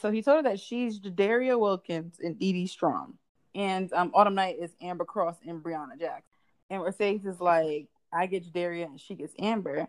So 0.00 0.10
he 0.10 0.22
told 0.22 0.44
her 0.44 0.50
that 0.50 0.60
she's 0.60 0.98
Daria 0.98 1.58
Wilkins 1.58 2.18
and 2.22 2.38
Dee 2.38 2.52
Dee 2.52 2.66
Strom, 2.66 3.18
and 3.54 3.92
um, 3.92 4.10
Autumn 4.14 4.34
Night 4.34 4.56
is 4.58 4.74
Amber 4.80 5.04
Cross 5.04 5.36
and 5.46 5.62
Brianna 5.62 5.98
Jackson. 5.98 6.33
And 6.74 6.82
Mercedes 6.82 7.24
is 7.24 7.40
like, 7.40 7.86
I 8.12 8.26
get 8.26 8.44
Jadaria 8.44 8.84
and 8.84 9.00
she 9.00 9.14
gets 9.14 9.32
Amber, 9.38 9.88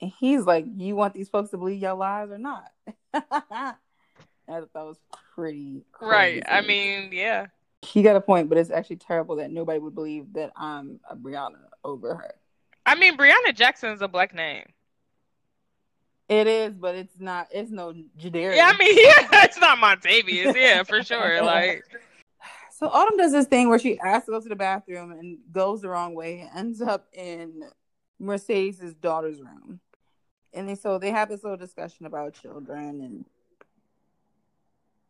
and 0.00 0.12
he's 0.18 0.44
like, 0.44 0.64
you 0.76 0.96
want 0.96 1.14
these 1.14 1.28
folks 1.28 1.50
to 1.50 1.58
believe 1.58 1.80
your 1.82 1.94
lies 1.94 2.30
or 2.30 2.38
not? 2.38 2.70
Thought 3.12 3.78
that 4.48 4.68
was 4.74 4.98
pretty 5.34 5.84
crazy. 5.92 6.40
right. 6.40 6.42
I 6.48 6.60
mean, 6.60 7.10
yeah. 7.12 7.46
He 7.82 8.02
got 8.02 8.16
a 8.16 8.20
point, 8.20 8.48
but 8.48 8.58
it's 8.58 8.70
actually 8.70 8.96
terrible 8.96 9.36
that 9.36 9.50
nobody 9.50 9.80
would 9.80 9.94
believe 9.94 10.32
that 10.34 10.52
I'm 10.56 11.00
a 11.08 11.16
Brianna 11.16 11.58
over 11.84 12.14
her. 12.14 12.34
I 12.86 12.94
mean, 12.94 13.16
Brianna 13.16 13.54
Jackson 13.54 13.90
is 13.90 14.02
a 14.02 14.08
black 14.08 14.34
name. 14.34 14.66
It 16.28 16.46
is, 16.46 16.74
but 16.74 16.94
it's 16.94 17.18
not. 17.18 17.48
It's 17.50 17.70
no 17.70 17.92
Jadaria. 18.18 18.56
Yeah, 18.56 18.72
I 18.72 18.78
mean, 18.78 18.96
yeah, 18.96 19.44
it's 19.44 19.58
not 19.58 19.78
Montavious. 19.78 20.54
Yeah, 20.54 20.82
for 20.84 21.02
sure. 21.02 21.42
Like, 21.44 21.84
so 22.82 22.88
Autumn 22.88 23.16
does 23.16 23.30
this 23.30 23.46
thing 23.46 23.68
where 23.68 23.78
she 23.78 23.96
asks 24.00 24.26
to 24.26 24.32
go 24.32 24.40
to 24.40 24.48
the 24.48 24.56
bathroom 24.56 25.12
and 25.12 25.38
goes 25.52 25.82
the 25.82 25.88
wrong 25.88 26.16
way 26.16 26.40
and 26.40 26.50
ends 26.58 26.82
up 26.82 27.06
in 27.12 27.62
Mercedes' 28.18 28.92
daughter's 28.94 29.40
room. 29.40 29.78
And 30.52 30.68
they, 30.68 30.74
so 30.74 30.98
they 30.98 31.12
have 31.12 31.28
this 31.28 31.44
little 31.44 31.56
discussion 31.56 32.06
about 32.06 32.34
children, 32.34 33.00
and 33.00 33.24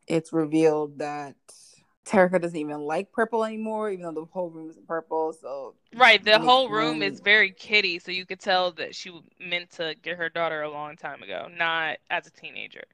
it's 0.07 0.35
revealed 0.35 0.99
that 0.99 1.35
Terica 2.05 2.43
doesn't 2.43 2.59
even 2.59 2.81
like 2.83 3.11
purple 3.11 3.43
anymore, 3.43 3.91
even 3.91 4.05
though 4.05 4.21
the 4.21 4.27
whole 4.27 4.51
room 4.51 4.69
is 4.69 4.77
purple. 4.87 5.33
So 5.33 5.75
Right, 5.97 6.23
the 6.23 6.39
whole 6.39 6.69
room 6.69 7.01
room- 7.01 7.03
is 7.03 7.21
very 7.21 7.53
kitty, 7.53 7.99
so 8.01 8.13
you 8.13 8.27
could 8.27 8.41
tell 8.41 8.73
that 8.73 8.95
she 8.95 9.19
meant 9.41 9.71
to 9.73 9.95
get 10.03 10.19
her 10.19 10.29
daughter 10.29 10.61
a 10.61 10.71
long 10.71 10.97
time 10.97 11.23
ago, 11.23 11.49
not 11.51 11.97
as 12.11 12.27
a 12.27 12.31
teenager. 12.31 12.85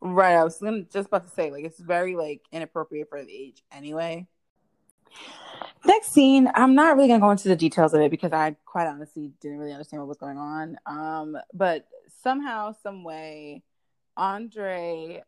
Right, 0.00 0.34
I 0.34 0.44
was 0.44 0.58
gonna, 0.58 0.82
just 0.82 1.08
about 1.08 1.26
to 1.26 1.34
say, 1.34 1.50
like, 1.50 1.64
it's 1.64 1.80
very 1.80 2.14
like 2.14 2.42
inappropriate 2.52 3.08
for 3.08 3.22
the 3.22 3.32
age 3.32 3.62
anyway. 3.72 4.26
Next 5.84 6.12
scene, 6.12 6.50
I'm 6.54 6.74
not 6.74 6.96
really 6.96 7.08
gonna 7.08 7.20
go 7.20 7.30
into 7.30 7.48
the 7.48 7.56
details 7.56 7.94
of 7.94 8.00
it 8.00 8.10
because 8.10 8.32
I 8.32 8.56
quite 8.64 8.86
honestly 8.86 9.32
didn't 9.40 9.58
really 9.58 9.72
understand 9.72 10.00
what 10.00 10.08
was 10.08 10.18
going 10.18 10.38
on. 10.38 10.76
Um, 10.86 11.38
but 11.52 11.86
somehow, 12.22 12.74
some 12.82 13.02
way, 13.02 13.62
Andre 14.16 15.22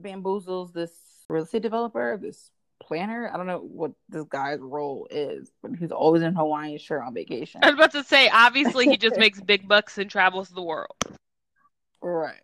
bamboozles 0.00 0.72
this 0.72 0.92
real 1.28 1.44
estate 1.44 1.62
developer, 1.62 2.18
this 2.20 2.50
planner. 2.78 3.30
I 3.32 3.36
don't 3.36 3.46
know 3.46 3.58
what 3.58 3.92
this 4.08 4.24
guy's 4.24 4.60
role 4.60 5.06
is, 5.10 5.50
but 5.62 5.72
he's 5.78 5.92
always 5.92 6.22
in 6.22 6.34
Hawaiian 6.34 6.78
shirt 6.78 7.02
on 7.04 7.14
vacation. 7.14 7.60
I 7.62 7.66
was 7.66 7.74
about 7.74 7.92
to 7.92 8.04
say, 8.04 8.28
obviously, 8.28 8.86
he 8.86 8.96
just 8.96 9.16
makes 9.18 9.40
big 9.40 9.66
bucks 9.66 9.98
and 9.98 10.10
travels 10.10 10.48
the 10.48 10.62
world. 10.62 10.96
Right. 12.02 12.40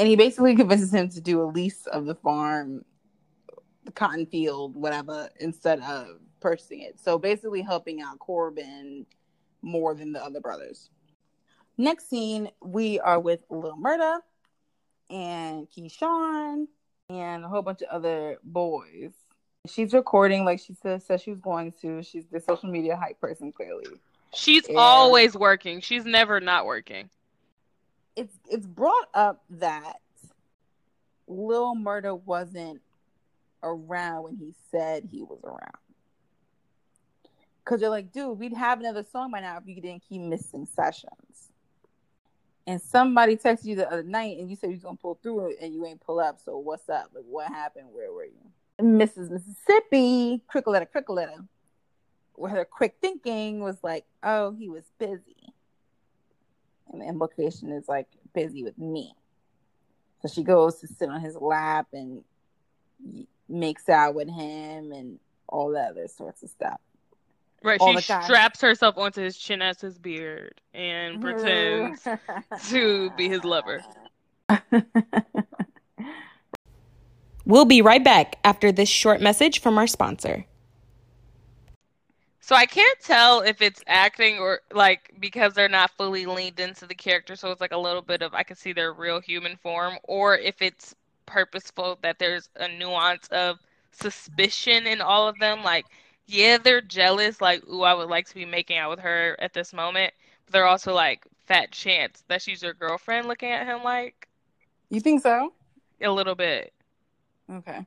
And 0.00 0.08
he 0.08 0.16
basically 0.16 0.56
convinces 0.56 0.92
him 0.92 1.10
to 1.10 1.20
do 1.20 1.42
a 1.42 1.44
lease 1.44 1.86
of 1.86 2.06
the 2.06 2.14
farm, 2.14 2.86
the 3.84 3.92
cotton 3.92 4.24
field, 4.24 4.74
whatever, 4.74 5.28
instead 5.38 5.80
of 5.80 6.20
purchasing 6.40 6.80
it. 6.80 6.98
So 6.98 7.18
basically 7.18 7.60
helping 7.60 8.00
out 8.00 8.18
Corbin 8.18 9.04
more 9.60 9.94
than 9.94 10.12
the 10.12 10.24
other 10.24 10.40
brothers. 10.40 10.88
Next 11.76 12.08
scene, 12.08 12.48
we 12.62 12.98
are 12.98 13.20
with 13.20 13.40
Lil 13.50 13.76
Murda 13.76 14.20
and 15.10 15.68
Keyshawn 15.70 16.66
and 17.10 17.44
a 17.44 17.48
whole 17.48 17.60
bunch 17.60 17.82
of 17.82 17.88
other 17.90 18.38
boys. 18.42 19.12
She's 19.66 19.92
recording 19.92 20.46
like 20.46 20.60
she 20.60 20.72
said, 20.72 21.02
said 21.02 21.20
she 21.20 21.30
was 21.30 21.40
going 21.40 21.72
to. 21.82 22.02
She's 22.02 22.24
the 22.32 22.40
social 22.40 22.70
media 22.70 22.96
hype 22.96 23.20
person, 23.20 23.52
clearly. 23.52 23.84
She's 24.32 24.66
Yeah. 24.66 24.78
always 24.78 25.36
working. 25.36 25.82
She's 25.82 26.06
never 26.06 26.40
not 26.40 26.64
working. 26.64 27.10
It's 28.16 28.34
it's 28.48 28.66
brought 28.66 29.08
up 29.14 29.42
that 29.50 30.00
Lil 31.26 31.74
Murda 31.76 32.20
wasn't 32.22 32.80
around 33.62 34.24
when 34.24 34.36
he 34.36 34.54
said 34.70 35.08
he 35.10 35.22
was 35.22 35.40
around. 35.44 35.60
Cause 37.64 37.80
they're 37.80 37.90
like, 37.90 38.10
dude, 38.10 38.38
we'd 38.38 38.54
have 38.54 38.80
another 38.80 39.04
song 39.12 39.30
by 39.30 39.40
now 39.40 39.58
if 39.58 39.66
you 39.66 39.80
didn't 39.80 40.02
keep 40.08 40.20
missing 40.20 40.66
sessions. 40.74 41.52
And 42.66 42.80
somebody 42.80 43.36
texted 43.36 43.66
you 43.66 43.76
the 43.76 43.90
other 43.90 44.02
night 44.02 44.38
and 44.38 44.50
you 44.50 44.56
said 44.56 44.70
you 44.70 44.76
was 44.76 44.82
gonna 44.82 44.96
pull 44.96 45.18
through 45.22 45.54
and 45.60 45.72
you 45.72 45.86
ain't 45.86 46.00
pull 46.00 46.18
up. 46.20 46.40
So 46.44 46.58
what's 46.58 46.88
up? 46.88 47.10
Like 47.14 47.24
what 47.28 47.48
happened? 47.48 47.88
Where 47.92 48.12
were 48.12 48.24
you? 48.24 48.50
Mrs. 48.80 49.30
Mississippi, 49.30 50.42
crickletta, 50.52 50.86
crickletta, 50.90 51.46
with 52.36 52.52
her 52.52 52.64
quick 52.64 52.96
thinking 53.00 53.60
was 53.60 53.76
like, 53.82 54.04
oh, 54.22 54.52
he 54.52 54.68
was 54.68 54.84
busy. 54.98 55.52
And 56.90 57.00
the 57.00 57.06
implication 57.06 57.70
is 57.72 57.88
like 57.88 58.06
busy 58.34 58.62
with 58.62 58.78
me. 58.78 59.14
So 60.22 60.28
she 60.28 60.42
goes 60.42 60.76
to 60.80 60.86
sit 60.86 61.08
on 61.08 61.20
his 61.20 61.36
lap 61.36 61.88
and 61.92 62.24
makes 63.48 63.88
out 63.88 64.14
with 64.14 64.28
him 64.28 64.92
and 64.92 65.18
all 65.48 65.70
that 65.70 65.90
other 65.92 66.08
sorts 66.08 66.42
of 66.42 66.50
stuff. 66.50 66.80
Right, 67.62 67.80
All 67.80 67.90
she 67.90 67.96
the 67.96 68.06
guys. 68.06 68.24
straps 68.24 68.60
herself 68.60 68.96
onto 68.96 69.22
his 69.22 69.36
chin 69.36 69.60
as 69.60 69.80
his 69.80 69.98
beard 69.98 70.60
and 70.72 71.20
pretends 71.22 72.06
to 72.68 73.10
be 73.16 73.28
his 73.28 73.44
lover. 73.44 73.82
We'll 77.50 77.64
be 77.64 77.82
right 77.82 78.04
back 78.04 78.38
after 78.44 78.70
this 78.70 78.88
short 78.88 79.20
message 79.20 79.60
from 79.60 79.76
our 79.76 79.88
sponsor. 79.88 80.44
So 82.50 82.56
I 82.56 82.66
can't 82.66 82.98
tell 82.98 83.42
if 83.42 83.62
it's 83.62 83.80
acting 83.86 84.40
or 84.40 84.62
like 84.72 85.12
because 85.20 85.54
they're 85.54 85.68
not 85.68 85.92
fully 85.92 86.26
leaned 86.26 86.58
into 86.58 86.84
the 86.84 86.96
character, 86.96 87.36
so 87.36 87.52
it's 87.52 87.60
like 87.60 87.70
a 87.70 87.78
little 87.78 88.02
bit 88.02 88.22
of 88.22 88.34
I 88.34 88.42
can 88.42 88.56
see 88.56 88.72
their 88.72 88.92
real 88.92 89.20
human 89.20 89.54
form, 89.54 89.98
or 90.02 90.36
if 90.36 90.60
it's 90.60 90.92
purposeful 91.26 92.00
that 92.02 92.18
there's 92.18 92.48
a 92.56 92.66
nuance 92.66 93.28
of 93.28 93.60
suspicion 93.92 94.88
in 94.88 95.00
all 95.00 95.28
of 95.28 95.38
them. 95.38 95.62
Like, 95.62 95.86
yeah, 96.26 96.58
they're 96.58 96.80
jealous, 96.80 97.40
like, 97.40 97.64
ooh, 97.68 97.82
I 97.82 97.94
would 97.94 98.08
like 98.10 98.26
to 98.26 98.34
be 98.34 98.44
making 98.44 98.78
out 98.78 98.90
with 98.90 98.98
her 98.98 99.36
at 99.38 99.52
this 99.52 99.72
moment. 99.72 100.12
But 100.46 100.52
they're 100.54 100.66
also 100.66 100.92
like, 100.92 101.24
fat 101.46 101.70
chance 101.70 102.24
that 102.26 102.42
she's 102.42 102.64
your 102.64 102.74
girlfriend 102.74 103.28
looking 103.28 103.52
at 103.52 103.64
him 103.64 103.84
like 103.84 104.26
you 104.88 104.98
think 104.98 105.22
so? 105.22 105.52
a 106.02 106.10
little 106.10 106.34
bit. 106.34 106.72
Okay. 107.48 107.86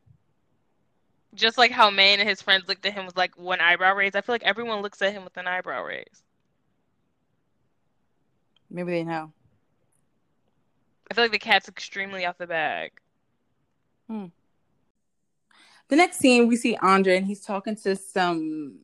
Just 1.34 1.58
like 1.58 1.72
how 1.72 1.90
Maine 1.90 2.20
and 2.20 2.30
his 2.30 2.42
friends 2.42 2.68
looked 2.68 2.86
at 2.86 2.94
him 2.94 3.06
with 3.06 3.18
like 3.18 3.38
one 3.38 3.60
eyebrow 3.60 3.96
raise. 3.96 4.16
I 4.16 4.22
feel 4.22 4.34
like 4.34 4.44
everyone 4.44 4.82
looks 4.82 5.02
at 5.02 5.14
him 5.14 5.24
with 5.24 5.36
an 5.38 5.48
eyebrow 5.48 5.84
raise. 5.84 6.24
Maybe 8.70 8.92
they 8.92 9.04
know. 9.04 9.32
I 11.10 11.14
feel 11.14 11.24
like 11.24 11.32
the 11.32 11.40
cat's 11.40 11.68
extremely 11.68 12.26
off 12.26 12.38
the 12.38 12.48
bag. 12.48 12.92
The 15.90 15.96
next 15.96 16.18
scene, 16.18 16.48
we 16.48 16.56
see 16.56 16.76
Andre, 16.82 17.18
and 17.18 17.26
he's 17.26 17.42
talking 17.42 17.76
to 17.78 17.96
some 17.96 18.80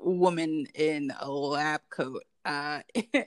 woman 0.00 0.66
in 0.74 1.12
a 1.20 1.30
lab 1.30 1.82
coat 1.90 2.24
uh, 2.44 2.80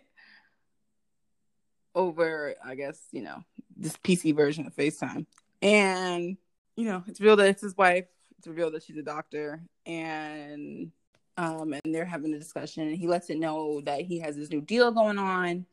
over, 1.96 2.56
I 2.66 2.76
guess, 2.76 3.00
you 3.12 3.22
know, 3.22 3.44
this 3.78 3.96
PC 3.98 4.36
version 4.36 4.66
of 4.66 4.76
FaceTime. 4.76 5.26
And, 5.62 6.38
you 6.76 6.86
know, 6.86 7.04
it's 7.08 7.20
revealed 7.22 7.40
that 7.40 7.50
it's 7.50 7.62
his 7.62 7.78
wife. 7.78 8.06
It's 8.44 8.48
revealed 8.50 8.74
that 8.74 8.84
she's 8.84 8.98
a 8.98 9.02
doctor. 9.02 9.62
And 9.86 10.92
um, 11.38 11.72
and 11.72 11.96
they're 11.96 12.04
having 12.04 12.34
a 12.34 12.38
discussion. 12.38 12.90
And 12.90 12.98
he 12.98 13.08
lets 13.08 13.30
it 13.30 13.40
know 13.40 13.80
that 13.86 14.02
he 14.02 14.20
has 14.20 14.36
this 14.36 14.50
new 14.50 14.60
deal 14.60 14.92
going 14.92 15.18
on. 15.18 15.66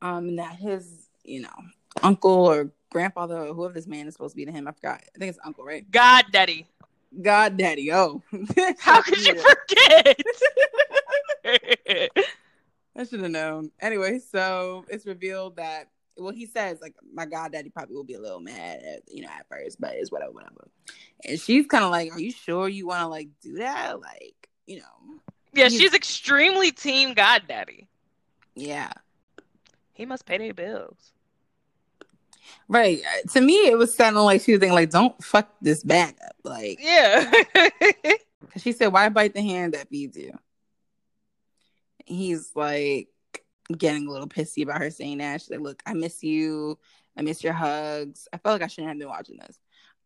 Um, 0.00 0.28
and 0.28 0.38
that 0.38 0.56
his, 0.56 1.10
you 1.22 1.42
know, 1.42 1.52
uncle 2.02 2.46
or 2.46 2.70
grandfather 2.90 3.36
or 3.36 3.52
whoever 3.52 3.74
this 3.74 3.86
man 3.86 4.08
is 4.08 4.14
supposed 4.14 4.32
to 4.32 4.36
be 4.36 4.46
to 4.46 4.52
him, 4.52 4.66
I 4.66 4.72
forgot. 4.72 5.02
I 5.14 5.18
think 5.18 5.28
it's 5.28 5.38
uncle, 5.44 5.66
right? 5.66 5.88
God, 5.90 6.24
Daddy. 6.32 6.66
God 7.20 7.58
Daddy. 7.58 7.92
Oh. 7.92 8.22
How 8.78 9.02
could 9.02 9.26
you 9.26 9.34
forget? 9.34 10.20
I 12.96 13.04
should 13.04 13.20
have 13.20 13.30
known. 13.30 13.70
Anyway, 13.80 14.18
so 14.18 14.86
it's 14.88 15.04
revealed 15.04 15.56
that 15.56 15.90
well, 16.18 16.32
he 16.32 16.46
says 16.46 16.78
like 16.80 16.94
my 17.14 17.26
God 17.26 17.52
Daddy 17.52 17.70
probably 17.70 17.94
will 17.96 18.04
be 18.04 18.14
a 18.14 18.20
little 18.20 18.40
mad 18.40 18.82
at 18.82 19.02
you 19.06 19.22
know 19.22 19.28
at 19.28 19.46
first, 19.48 19.80
but 19.80 19.94
it's 19.94 20.10
whatever, 20.10 20.32
whatever. 20.32 20.68
And 21.24 21.38
she's 21.40 21.66
kind 21.66 21.84
of 21.84 21.90
like, 21.90 22.12
Are 22.12 22.20
you 22.20 22.32
sure 22.32 22.68
you 22.68 22.86
want 22.86 23.02
to 23.02 23.08
like 23.08 23.28
do 23.40 23.54
that? 23.56 24.00
Like, 24.00 24.48
you 24.66 24.78
know, 24.78 25.20
yeah, 25.52 25.68
she's 25.68 25.94
extremely 25.94 26.70
team 26.72 27.14
God 27.14 27.42
Daddy. 27.48 27.88
yeah. 28.54 28.90
He 29.92 30.06
must 30.06 30.26
pay 30.26 30.38
their 30.38 30.54
bills. 30.54 31.12
Right. 32.68 33.00
Uh, 33.04 33.28
To 33.32 33.40
me, 33.40 33.54
it 33.68 33.76
was 33.76 33.96
sounding 33.96 34.22
like 34.22 34.42
she 34.42 34.52
was 34.52 34.60
thinking 34.60 34.74
like, 34.74 34.90
Don't 34.90 35.20
fuck 35.24 35.48
this 35.60 35.82
bag 35.82 36.14
up. 36.24 36.36
Like, 36.44 36.78
Yeah. 36.80 37.32
She 38.56 38.72
said, 38.72 38.88
"Why 38.92 39.08
bite 39.08 39.34
the 39.34 39.42
hand 39.42 39.74
that 39.74 39.88
feeds 39.88 40.16
you?" 40.16 40.32
He's 42.06 42.50
like 42.54 43.08
getting 43.76 44.06
a 44.06 44.10
little 44.10 44.28
pissy 44.28 44.62
about 44.62 44.80
her 44.80 44.90
saying 44.90 45.18
that. 45.18 45.40
She's 45.40 45.50
like, 45.50 45.60
"Look, 45.60 45.82
I 45.84 45.94
miss 45.94 46.22
you. 46.22 46.78
I 47.16 47.22
miss 47.22 47.44
your 47.44 47.52
hugs. 47.52 48.28
I 48.32 48.38
felt 48.38 48.54
like 48.54 48.62
I 48.62 48.66
shouldn't 48.68 48.88
have 48.88 48.98
been 48.98 49.08
watching 49.08 49.38
this. 49.38 49.58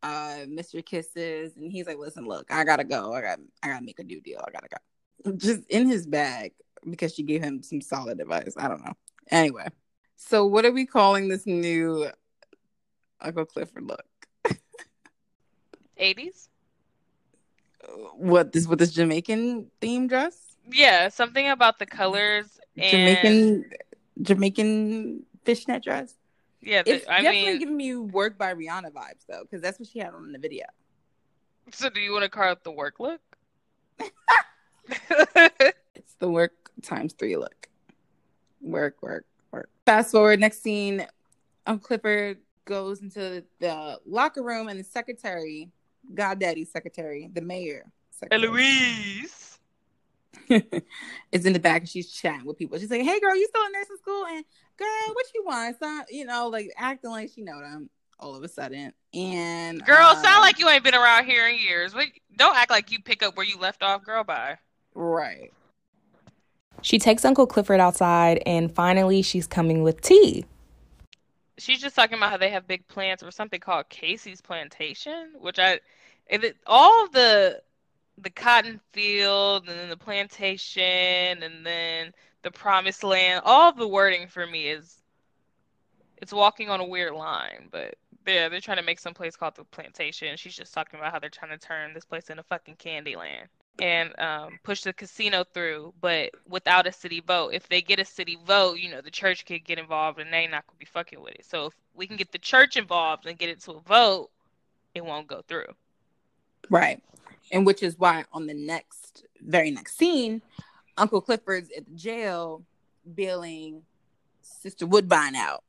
Uh, 0.02 0.47
miss 0.48 0.74
your 0.74 0.82
kisses." 0.82 1.56
And 1.56 1.70
he's 1.70 1.86
like, 1.86 1.98
"Listen, 1.98 2.24
look, 2.24 2.51
I 2.51 2.64
gotta 2.64 2.84
go. 2.84 3.12
I 3.12 3.20
got, 3.20 3.39
I 3.62 3.68
gotta 3.68 3.84
make 3.84 3.98
a 3.98 4.05
new 4.05 4.20
deal. 4.20 4.44
I 4.47 4.51
gotta 4.51 4.68
go." 4.68 5.32
Just 5.36 5.64
in 5.68 5.89
his 5.89 6.06
bag 6.06 6.52
because 6.89 7.14
she 7.14 7.22
gave 7.22 7.43
him 7.43 7.62
some 7.62 7.80
solid 7.80 8.20
advice. 8.20 8.55
I 8.56 8.68
don't 8.68 8.84
know. 8.84 8.94
Anyway, 9.30 9.68
so 10.16 10.47
what 10.47 10.64
are 10.64 10.72
we 10.72 10.84
calling 10.84 11.28
this 11.28 11.47
new 11.47 12.10
Uncle 13.20 13.44
Clifford 13.44 13.84
look? 13.84 14.05
80s? 16.01 16.48
What 18.16 18.52
this 18.52 18.66
with 18.66 18.78
this 18.78 18.93
Jamaican 18.93 19.70
theme 19.80 20.06
dress? 20.09 20.56
Yeah, 20.70 21.09
something 21.09 21.48
about 21.48 21.78
the 21.78 21.86
colors 21.86 22.60
Jamaican 22.76 23.64
Jamaican 24.20 25.22
fishnet 25.44 25.82
dress. 25.82 26.14
yeah, 26.60 26.82
the, 26.82 26.92
It's 26.92 27.08
I 27.08 27.22
definitely 27.22 27.50
mean, 27.50 27.58
giving 27.58 27.76
me 27.76 27.96
work 27.96 28.38
by 28.38 28.54
Rihanna 28.54 28.92
vibes 28.92 29.26
though, 29.28 29.42
because 29.42 29.60
that's 29.60 29.78
what 29.78 29.88
she 29.88 29.98
had 29.98 30.14
on 30.14 30.24
in 30.24 30.32
the 30.32 30.38
video. 30.38 30.64
so 31.72 31.88
do 31.90 32.00
you 32.00 32.12
want 32.12 32.22
to 32.24 32.28
call 32.28 32.52
it 32.52 32.62
the 32.64 32.70
work 32.72 33.00
look? 33.00 33.20
It's 35.94 36.14
the 36.18 36.28
work 36.28 36.52
times 36.82 37.12
three 37.12 37.36
look. 37.36 37.68
Work, 38.60 38.96
work, 39.02 39.26
work. 39.52 39.68
Fast 39.86 40.10
forward, 40.12 40.40
next 40.40 40.62
scene, 40.62 41.06
Uncle 41.66 41.86
Clifford 41.86 42.38
goes 42.64 43.00
into 43.02 43.44
the 43.60 43.98
locker 44.06 44.42
room 44.42 44.68
and 44.68 44.78
the 44.78 44.84
secretary, 44.84 45.70
Goddaddy's 46.14 46.70
secretary, 46.70 47.30
the 47.32 47.40
mayor, 47.40 47.84
secretary, 48.10 48.44
Eloise. 48.48 49.41
is 51.32 51.47
in 51.47 51.52
the 51.52 51.59
back 51.59 51.82
and 51.82 51.89
she's 51.89 52.10
chatting 52.10 52.47
with 52.47 52.59
people. 52.59 52.78
She's 52.78 52.90
like, 52.90 53.02
"Hey, 53.02 53.20
girl, 53.20 53.36
you 53.36 53.47
still 53.48 53.64
in 53.66 53.73
nursing 53.73 53.97
school? 53.97 54.24
And 54.27 54.44
girl, 54.77 55.14
what 55.14 55.27
you 55.35 55.44
want? 55.44 55.78
Son? 55.78 56.05
You 56.10 56.24
know, 56.27 56.48
like 56.48 56.70
acting 56.77 57.10
like 57.10 57.31
she 57.35 57.43
know 57.43 57.60
them. 57.60 57.90
all 58.19 58.35
of 58.35 58.43
a 58.43 58.48
sudden. 58.48 58.93
And 59.14 59.85
Girl, 59.85 60.06
um, 60.06 60.23
sound 60.23 60.40
like 60.40 60.59
you 60.59 60.69
ain't 60.69 60.85
been 60.85 60.94
around 60.94 61.27
here 61.27 61.48
in 61.48 61.59
years. 61.59 61.94
Wait, 61.94 62.23
don't 62.36 62.56
act 62.56 62.70
like 62.70 62.90
you 62.90 63.01
pick 63.01 63.23
up 63.23 63.36
where 63.36 63.44
you 63.47 63.59
left 63.59 63.82
off, 63.82 64.05
girl. 64.05 64.24
Bye. 64.24 64.56
right. 64.94 65.52
She 66.81 66.98
takes 66.98 67.24
Uncle 67.24 67.47
Clifford 67.47 67.78
outside, 67.78 68.43
and 68.44 68.73
finally, 68.73 69.23
she's 69.23 69.47
coming 69.47 69.82
with 69.82 70.01
tea. 70.01 70.44
She's 71.59 71.81
just 71.81 71.94
talking 71.94 72.16
about 72.16 72.31
how 72.31 72.39
they 72.39 72.51
have 72.51 72.66
big 72.66 72.89
plans 72.89 73.23
for 73.23 73.31
something 73.31 73.60
called 73.60 73.89
Casey's 73.89 74.40
Plantation, 74.40 75.32
which 75.39 75.59
I, 75.60 75.78
if 76.27 76.43
it, 76.43 76.56
all 76.66 77.05
of 77.05 77.12
the 77.12 77.62
the 78.22 78.30
cotton 78.30 78.80
field 78.92 79.68
and 79.68 79.78
then 79.78 79.88
the 79.88 79.96
plantation 79.96 80.82
and 81.42 81.64
then 81.66 82.12
the 82.42 82.50
promised 82.50 83.04
land, 83.04 83.42
all 83.44 83.72
the 83.72 83.86
wording 83.86 84.26
for 84.26 84.46
me 84.46 84.68
is 84.68 84.98
it's 86.18 86.32
walking 86.32 86.70
on 86.70 86.80
a 86.80 86.84
weird 86.84 87.14
line, 87.14 87.68
but 87.70 87.96
yeah, 88.26 88.48
they're 88.48 88.60
trying 88.60 88.76
to 88.76 88.84
make 88.84 89.00
some 89.00 89.14
place 89.14 89.36
called 89.36 89.56
the 89.56 89.64
plantation. 89.64 90.36
She's 90.36 90.54
just 90.54 90.72
talking 90.72 90.98
about 90.98 91.12
how 91.12 91.18
they're 91.18 91.30
trying 91.30 91.50
to 91.50 91.58
turn 91.58 91.92
this 91.94 92.04
place 92.04 92.30
into 92.30 92.44
fucking 92.44 92.76
Candyland 92.76 93.46
and 93.80 94.18
um, 94.20 94.58
push 94.62 94.82
the 94.82 94.92
casino 94.92 95.44
through, 95.52 95.92
but 96.00 96.30
without 96.48 96.86
a 96.86 96.92
city 96.92 97.20
vote. 97.26 97.54
If 97.54 97.68
they 97.68 97.82
get 97.82 97.98
a 97.98 98.04
city 98.04 98.38
vote, 98.46 98.78
you 98.78 98.90
know, 98.90 99.00
the 99.00 99.10
church 99.10 99.44
could 99.44 99.64
get 99.64 99.78
involved 99.78 100.20
and 100.20 100.32
they 100.32 100.46
not 100.46 100.66
gonna 100.66 100.78
be 100.78 100.84
fucking 100.84 101.20
with 101.20 101.34
it. 101.34 101.44
So 101.48 101.66
if 101.66 101.74
we 101.94 102.06
can 102.06 102.16
get 102.16 102.30
the 102.30 102.38
church 102.38 102.76
involved 102.76 103.26
and 103.26 103.38
get 103.38 103.48
it 103.48 103.60
to 103.62 103.72
a 103.72 103.80
vote, 103.80 104.30
it 104.94 105.04
won't 105.04 105.26
go 105.26 105.42
through. 105.48 105.74
Right. 106.70 107.02
And 107.52 107.66
which 107.66 107.82
is 107.82 107.98
why 107.98 108.24
on 108.32 108.46
the 108.46 108.54
next, 108.54 109.26
very 109.40 109.70
next 109.70 109.98
scene, 109.98 110.42
Uncle 110.96 111.20
Clifford's 111.20 111.70
at 111.76 111.86
the 111.86 111.94
jail 111.94 112.64
bailing 113.14 113.82
Sister 114.40 114.86
Woodbine 114.86 115.36
out. 115.36 115.62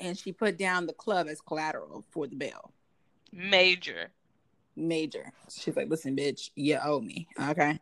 And 0.00 0.18
she 0.18 0.32
put 0.32 0.58
down 0.58 0.86
the 0.86 0.92
club 0.92 1.28
as 1.28 1.40
collateral 1.40 2.04
for 2.10 2.26
the 2.26 2.34
bail. 2.34 2.72
Major. 3.32 4.10
Major. 4.76 5.32
She's 5.48 5.76
like, 5.76 5.88
listen, 5.88 6.16
bitch, 6.16 6.50
you 6.56 6.78
owe 6.82 7.00
me. 7.00 7.28
Okay. 7.40 7.78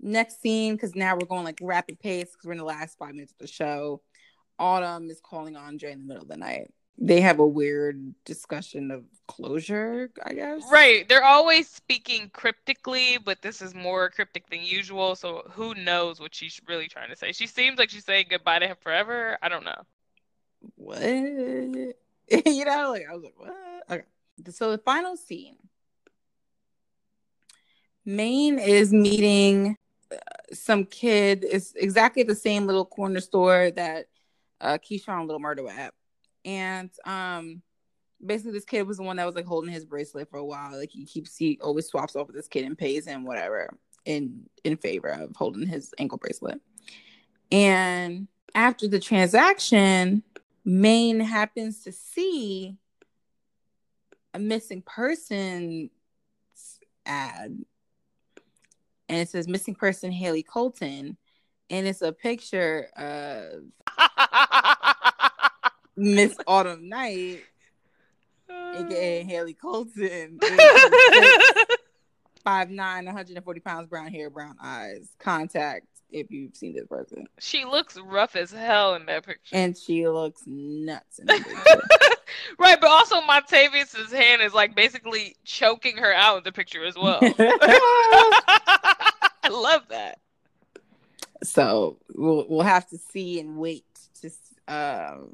Next 0.00 0.40
scene, 0.40 0.74
because 0.74 0.94
now 0.94 1.14
we're 1.14 1.26
going 1.26 1.44
like 1.44 1.58
rapid 1.60 2.00
pace 2.00 2.30
because 2.32 2.46
we're 2.46 2.52
in 2.52 2.58
the 2.58 2.64
last 2.64 2.96
five 2.98 3.12
minutes 3.12 3.32
of 3.32 3.38
the 3.38 3.46
show. 3.46 4.00
Autumn 4.58 5.10
is 5.10 5.20
calling 5.20 5.56
Andre 5.56 5.92
in 5.92 6.00
the 6.00 6.06
middle 6.06 6.22
of 6.22 6.28
the 6.28 6.38
night. 6.38 6.72
They 6.98 7.22
have 7.22 7.38
a 7.38 7.46
weird 7.46 8.14
discussion 8.24 8.90
of 8.90 9.04
closure, 9.26 10.10
I 10.22 10.34
guess. 10.34 10.62
Right. 10.70 11.08
They're 11.08 11.24
always 11.24 11.68
speaking 11.68 12.30
cryptically, 12.32 13.18
but 13.24 13.40
this 13.40 13.62
is 13.62 13.74
more 13.74 14.10
cryptic 14.10 14.48
than 14.50 14.62
usual. 14.62 15.14
So 15.14 15.44
who 15.52 15.74
knows 15.74 16.20
what 16.20 16.34
she's 16.34 16.60
really 16.66 16.88
trying 16.88 17.08
to 17.08 17.16
say? 17.16 17.32
She 17.32 17.46
seems 17.46 17.78
like 17.78 17.90
she's 17.90 18.04
saying 18.04 18.26
goodbye 18.28 18.58
to 18.58 18.66
him 18.66 18.76
forever. 18.80 19.38
I 19.40 19.48
don't 19.48 19.64
know. 19.64 19.82
What? 20.76 21.00
you 22.46 22.64
know, 22.64 22.90
like 22.90 23.06
I 23.08 23.14
was 23.14 23.24
like, 23.24 23.34
what? 23.36 23.54
Okay. 23.90 24.04
So 24.50 24.72
the 24.72 24.78
final 24.78 25.16
scene. 25.16 25.56
Maine 28.04 28.58
is 28.58 28.92
meeting 28.92 29.76
uh, 30.10 30.16
some 30.52 30.84
kid. 30.84 31.46
It's 31.48 31.72
exactly 31.74 32.24
the 32.24 32.34
same 32.34 32.66
little 32.66 32.84
corner 32.84 33.20
store 33.20 33.70
that 33.72 34.06
uh 34.60 34.78
Keyshawn 34.78 35.26
Little 35.26 35.40
Murda 35.40 35.70
at. 35.70 35.94
And 36.44 36.90
um 37.04 37.62
basically 38.24 38.52
this 38.52 38.64
kid 38.64 38.86
was 38.86 38.98
the 38.98 39.02
one 39.02 39.16
that 39.16 39.26
was 39.26 39.34
like 39.34 39.46
holding 39.46 39.72
his 39.72 39.84
bracelet 39.84 40.30
for 40.30 40.38
a 40.38 40.44
while. 40.44 40.78
Like 40.78 40.90
he 40.90 41.04
keeps 41.04 41.36
he 41.36 41.58
always 41.62 41.86
swaps 41.86 42.16
off 42.16 42.26
with 42.26 42.36
this 42.36 42.48
kid 42.48 42.64
and 42.64 42.76
pays 42.76 43.06
him 43.06 43.24
whatever 43.24 43.70
in 44.04 44.48
in 44.64 44.76
favor 44.76 45.08
of 45.08 45.34
holding 45.36 45.66
his 45.66 45.94
ankle 45.98 46.18
bracelet. 46.18 46.60
And 47.52 48.28
after 48.54 48.88
the 48.88 49.00
transaction, 49.00 50.22
Maine 50.64 51.20
happens 51.20 51.82
to 51.84 51.92
see 51.92 52.76
a 54.34 54.38
missing 54.38 54.82
person 54.82 55.90
ad 57.06 57.64
and 59.08 59.18
it 59.18 59.28
says 59.28 59.48
missing 59.48 59.74
person 59.74 60.12
Hailey 60.12 60.42
Colton 60.42 61.16
and 61.70 61.86
it's 61.86 62.02
a 62.02 62.12
picture 62.12 62.88
of 62.96 63.64
Miss 66.00 66.36
Autumn 66.46 66.88
Night 66.88 67.42
aka 68.50 69.22
Hailey 69.24 69.54
Colton 69.54 70.38
five 72.44 72.70
nine, 72.70 73.04
140 73.04 73.60
pounds 73.60 73.88
brown 73.88 74.08
hair 74.08 74.30
brown 74.30 74.56
eyes 74.62 75.08
contact 75.18 75.86
if 76.10 76.30
you've 76.30 76.56
seen 76.56 76.74
this 76.74 76.86
person 76.86 77.26
she 77.38 77.64
looks 77.64 77.96
rough 77.98 78.34
as 78.34 78.50
hell 78.50 78.94
in 78.94 79.06
that 79.06 79.24
picture. 79.24 79.54
and 79.54 79.76
she 79.76 80.08
looks 80.08 80.42
nuts 80.46 81.18
in 81.18 81.26
the 81.26 81.34
picture. 81.34 81.82
right, 82.58 82.80
but 82.80 82.90
also 82.90 83.20
Montavious' 83.20 84.10
hand 84.12 84.42
is 84.42 84.54
like 84.54 84.74
basically 84.74 85.36
choking 85.44 85.96
her 85.98 86.12
out 86.12 86.38
in 86.38 86.44
the 86.44 86.52
picture 86.52 86.84
as 86.84 86.96
well. 86.96 87.20
I 87.22 89.10
love 89.50 89.82
that. 89.90 90.18
so 91.42 91.98
we'll 92.14 92.46
we'll 92.48 92.62
have 92.62 92.88
to 92.88 92.98
see 92.98 93.38
and 93.38 93.58
wait 93.58 93.84
to 94.22 94.30
um 94.66 95.32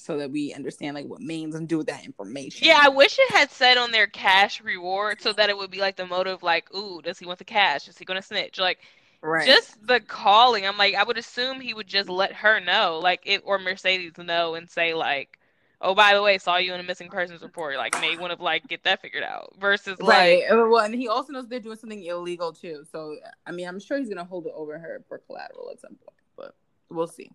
so 0.00 0.18
that 0.18 0.30
we 0.30 0.52
understand 0.54 0.94
like 0.94 1.06
what 1.06 1.20
means 1.20 1.54
gonna 1.54 1.66
do 1.66 1.78
with 1.78 1.86
that 1.88 2.04
information. 2.04 2.66
Yeah, 2.66 2.80
I 2.82 2.88
wish 2.88 3.18
it 3.18 3.30
had 3.30 3.50
said 3.50 3.78
on 3.78 3.90
their 3.90 4.06
cash 4.06 4.60
reward 4.60 5.20
so 5.20 5.32
that 5.32 5.48
it 5.48 5.56
would 5.56 5.70
be 5.70 5.80
like 5.80 5.96
the 5.96 6.06
motive, 6.06 6.42
like, 6.42 6.74
ooh, 6.74 7.00
does 7.02 7.18
he 7.18 7.26
want 7.26 7.38
the 7.38 7.44
cash? 7.44 7.88
Is 7.88 7.98
he 7.98 8.04
gonna 8.04 8.22
snitch? 8.22 8.58
Like, 8.58 8.78
right. 9.22 9.46
just 9.46 9.86
the 9.86 10.00
calling. 10.00 10.66
I'm 10.66 10.78
like, 10.78 10.94
I 10.94 11.04
would 11.04 11.18
assume 11.18 11.60
he 11.60 11.74
would 11.74 11.86
just 11.86 12.08
let 12.08 12.32
her 12.32 12.60
know, 12.60 13.00
like, 13.02 13.20
it 13.24 13.42
or 13.44 13.58
Mercedes 13.58 14.18
know 14.18 14.54
and 14.54 14.68
say 14.68 14.94
like, 14.94 15.38
oh, 15.80 15.94
by 15.94 16.14
the 16.14 16.22
way, 16.22 16.38
saw 16.38 16.56
you 16.56 16.74
in 16.74 16.80
a 16.80 16.84
missing 16.84 17.08
persons 17.08 17.42
report. 17.42 17.76
Like, 17.76 17.98
may 18.00 18.16
want 18.16 18.36
to 18.36 18.42
like 18.42 18.66
get 18.68 18.84
that 18.84 19.00
figured 19.02 19.24
out. 19.24 19.54
Versus 19.60 19.96
right. 20.00 20.42
like, 20.42 20.50
Well, 20.50 20.84
and 20.84 20.94
he 20.94 21.08
also 21.08 21.32
knows 21.32 21.48
they're 21.48 21.60
doing 21.60 21.76
something 21.76 22.04
illegal 22.04 22.52
too. 22.52 22.84
So 22.90 23.16
I 23.46 23.52
mean, 23.52 23.68
I'm 23.68 23.80
sure 23.80 23.98
he's 23.98 24.08
gonna 24.08 24.24
hold 24.24 24.46
it 24.46 24.52
over 24.54 24.78
her 24.78 25.02
for 25.08 25.18
collateral 25.18 25.70
at 25.70 25.80
some 25.80 25.96
point, 25.96 26.16
but 26.36 26.54
we'll 26.90 27.06
see. 27.06 27.30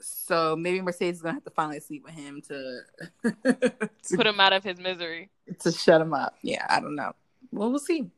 So 0.00 0.56
maybe 0.56 0.80
Mercedes 0.80 1.16
is 1.16 1.22
gonna 1.22 1.34
have 1.34 1.44
to 1.44 1.50
finally 1.50 1.80
sleep 1.80 2.04
with 2.04 2.14
him 2.14 2.40
to 2.48 2.80
to, 3.42 4.16
put 4.16 4.26
him 4.26 4.40
out 4.40 4.52
of 4.52 4.64
his 4.64 4.78
misery. 4.78 5.30
to 5.60 5.72
shut 5.72 6.00
him 6.00 6.14
up. 6.14 6.34
Yeah, 6.42 6.66
I 6.68 6.80
don't 6.80 6.96
know. 6.96 7.12
Well, 7.52 7.70
we'll 7.70 7.78
see. 7.78 8.10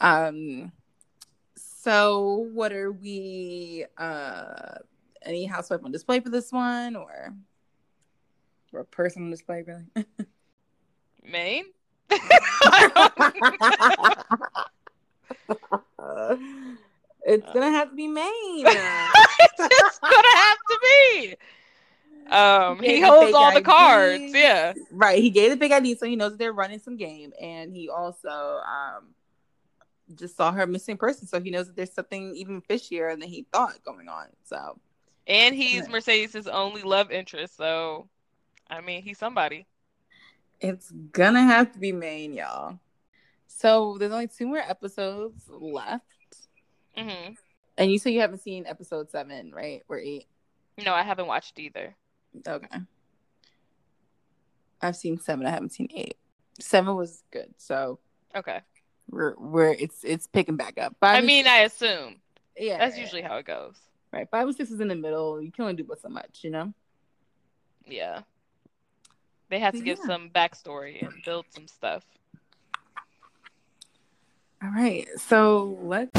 Um. 0.00 0.72
So, 1.56 2.48
what 2.52 2.72
are 2.72 2.92
we? 2.92 3.86
Uh, 3.96 4.74
any 5.24 5.46
housewife 5.46 5.80
on 5.84 5.92
display 5.92 6.20
for 6.20 6.28
this 6.28 6.52
one, 6.52 6.96
or 6.96 7.34
or 8.72 8.80
a 8.80 8.84
person 8.84 9.24
on 9.24 9.30
display, 9.30 9.64
really? 9.66 9.86
Maine? 11.24 11.64
it's 17.24 17.52
gonna 17.52 17.70
have 17.70 17.90
to 17.90 17.96
be 17.96 18.08
Maine. 18.08 18.24
it's 18.66 19.98
gonna 19.98 20.36
have 20.36 20.58
to 20.68 20.78
be. 20.82 21.36
Um, 22.30 22.82
Yeah, 22.82 22.90
he 22.92 23.00
holds 23.00 23.34
all 23.34 23.52
the 23.52 23.60
cards. 23.60 24.32
Yeah. 24.34 24.72
right. 24.90 25.20
He 25.20 25.30
gave 25.30 25.50
the 25.50 25.56
big 25.56 25.72
ID, 25.72 25.96
so 25.96 26.06
he 26.06 26.16
knows 26.16 26.36
they're 26.36 26.52
running 26.52 26.78
some 26.78 26.96
game, 26.96 27.32
and 27.40 27.72
he 27.72 27.88
also 27.88 28.28
um 28.28 29.14
just 30.14 30.36
saw 30.36 30.52
her 30.52 30.66
missing 30.66 30.96
person, 30.96 31.26
so 31.26 31.40
he 31.40 31.50
knows 31.50 31.66
that 31.68 31.76
there's 31.76 31.92
something 31.92 32.34
even 32.36 32.60
fishier 32.62 33.18
than 33.18 33.28
he 33.28 33.46
thought 33.52 33.82
going 33.84 34.08
on. 34.08 34.26
So 34.44 34.78
And 35.26 35.54
he's 35.54 35.86
Yeah. 35.86 35.92
Mercedes' 35.92 36.46
only 36.48 36.82
love 36.82 37.10
interest, 37.10 37.56
so 37.56 38.08
I 38.70 38.80
mean 38.80 39.02
he's 39.02 39.18
somebody. 39.18 39.66
it's 40.60 40.90
gonna 40.90 41.42
have 41.42 41.72
to 41.72 41.78
be 41.78 41.92
Maine, 41.92 42.34
y'all. 42.34 42.78
So 43.48 43.96
there's 43.98 44.12
only 44.12 44.28
two 44.28 44.46
more 44.46 44.58
episodes 44.58 45.44
left, 45.48 46.06
hmm 46.96 47.32
and 47.78 47.90
you 47.90 47.98
say 47.98 48.10
you 48.10 48.20
haven't 48.20 48.42
seen 48.42 48.66
episode 48.66 49.10
seven, 49.10 49.50
right? 49.52 49.82
Or 49.88 49.98
eight? 49.98 50.26
No, 50.84 50.92
I 50.92 51.02
haven't 51.02 51.26
watched 51.26 51.58
either. 51.58 51.94
Okay. 52.46 52.78
I've 54.82 54.96
seen 54.96 55.18
seven. 55.18 55.46
I 55.46 55.50
haven't 55.50 55.72
seen 55.72 55.88
eight. 55.94 56.16
Seven 56.60 56.94
was 56.96 57.22
good, 57.30 57.54
so 57.56 57.98
Okay. 58.36 58.60
we're 59.10 59.34
we're 59.38 59.72
it's 59.72 60.04
it's 60.04 60.26
picking 60.26 60.56
back 60.56 60.78
up. 60.78 60.96
Five 61.00 61.16
I 61.16 61.20
mean, 61.26 61.44
six- 61.44 61.50
I 61.54 61.58
assume 61.60 62.16
yeah, 62.58 62.78
that's 62.78 62.96
yeah, 62.96 63.02
usually 63.04 63.22
how 63.22 63.36
it 63.36 63.46
goes. 63.46 63.76
right. 64.12 64.28
Five 64.30 64.46
and 64.48 64.56
six 64.56 64.70
is 64.70 64.80
in 64.80 64.88
the 64.88 64.94
middle. 64.94 65.40
You 65.40 65.50
can 65.50 65.62
only 65.62 65.74
do 65.74 65.84
but 65.84 66.00
so 66.00 66.08
much, 66.08 66.40
you 66.42 66.50
know. 66.50 66.74
Yeah. 67.86 68.20
They 69.48 69.58
have 69.58 69.74
to 69.74 69.80
give 69.82 69.98
some 69.98 70.30
backstory 70.30 71.02
and 71.06 71.12
build 71.24 71.46
some 71.50 71.66
stuff. 71.68 72.04
All 74.62 74.70
right, 74.70 75.06
so 75.18 75.76
let's 75.82 76.12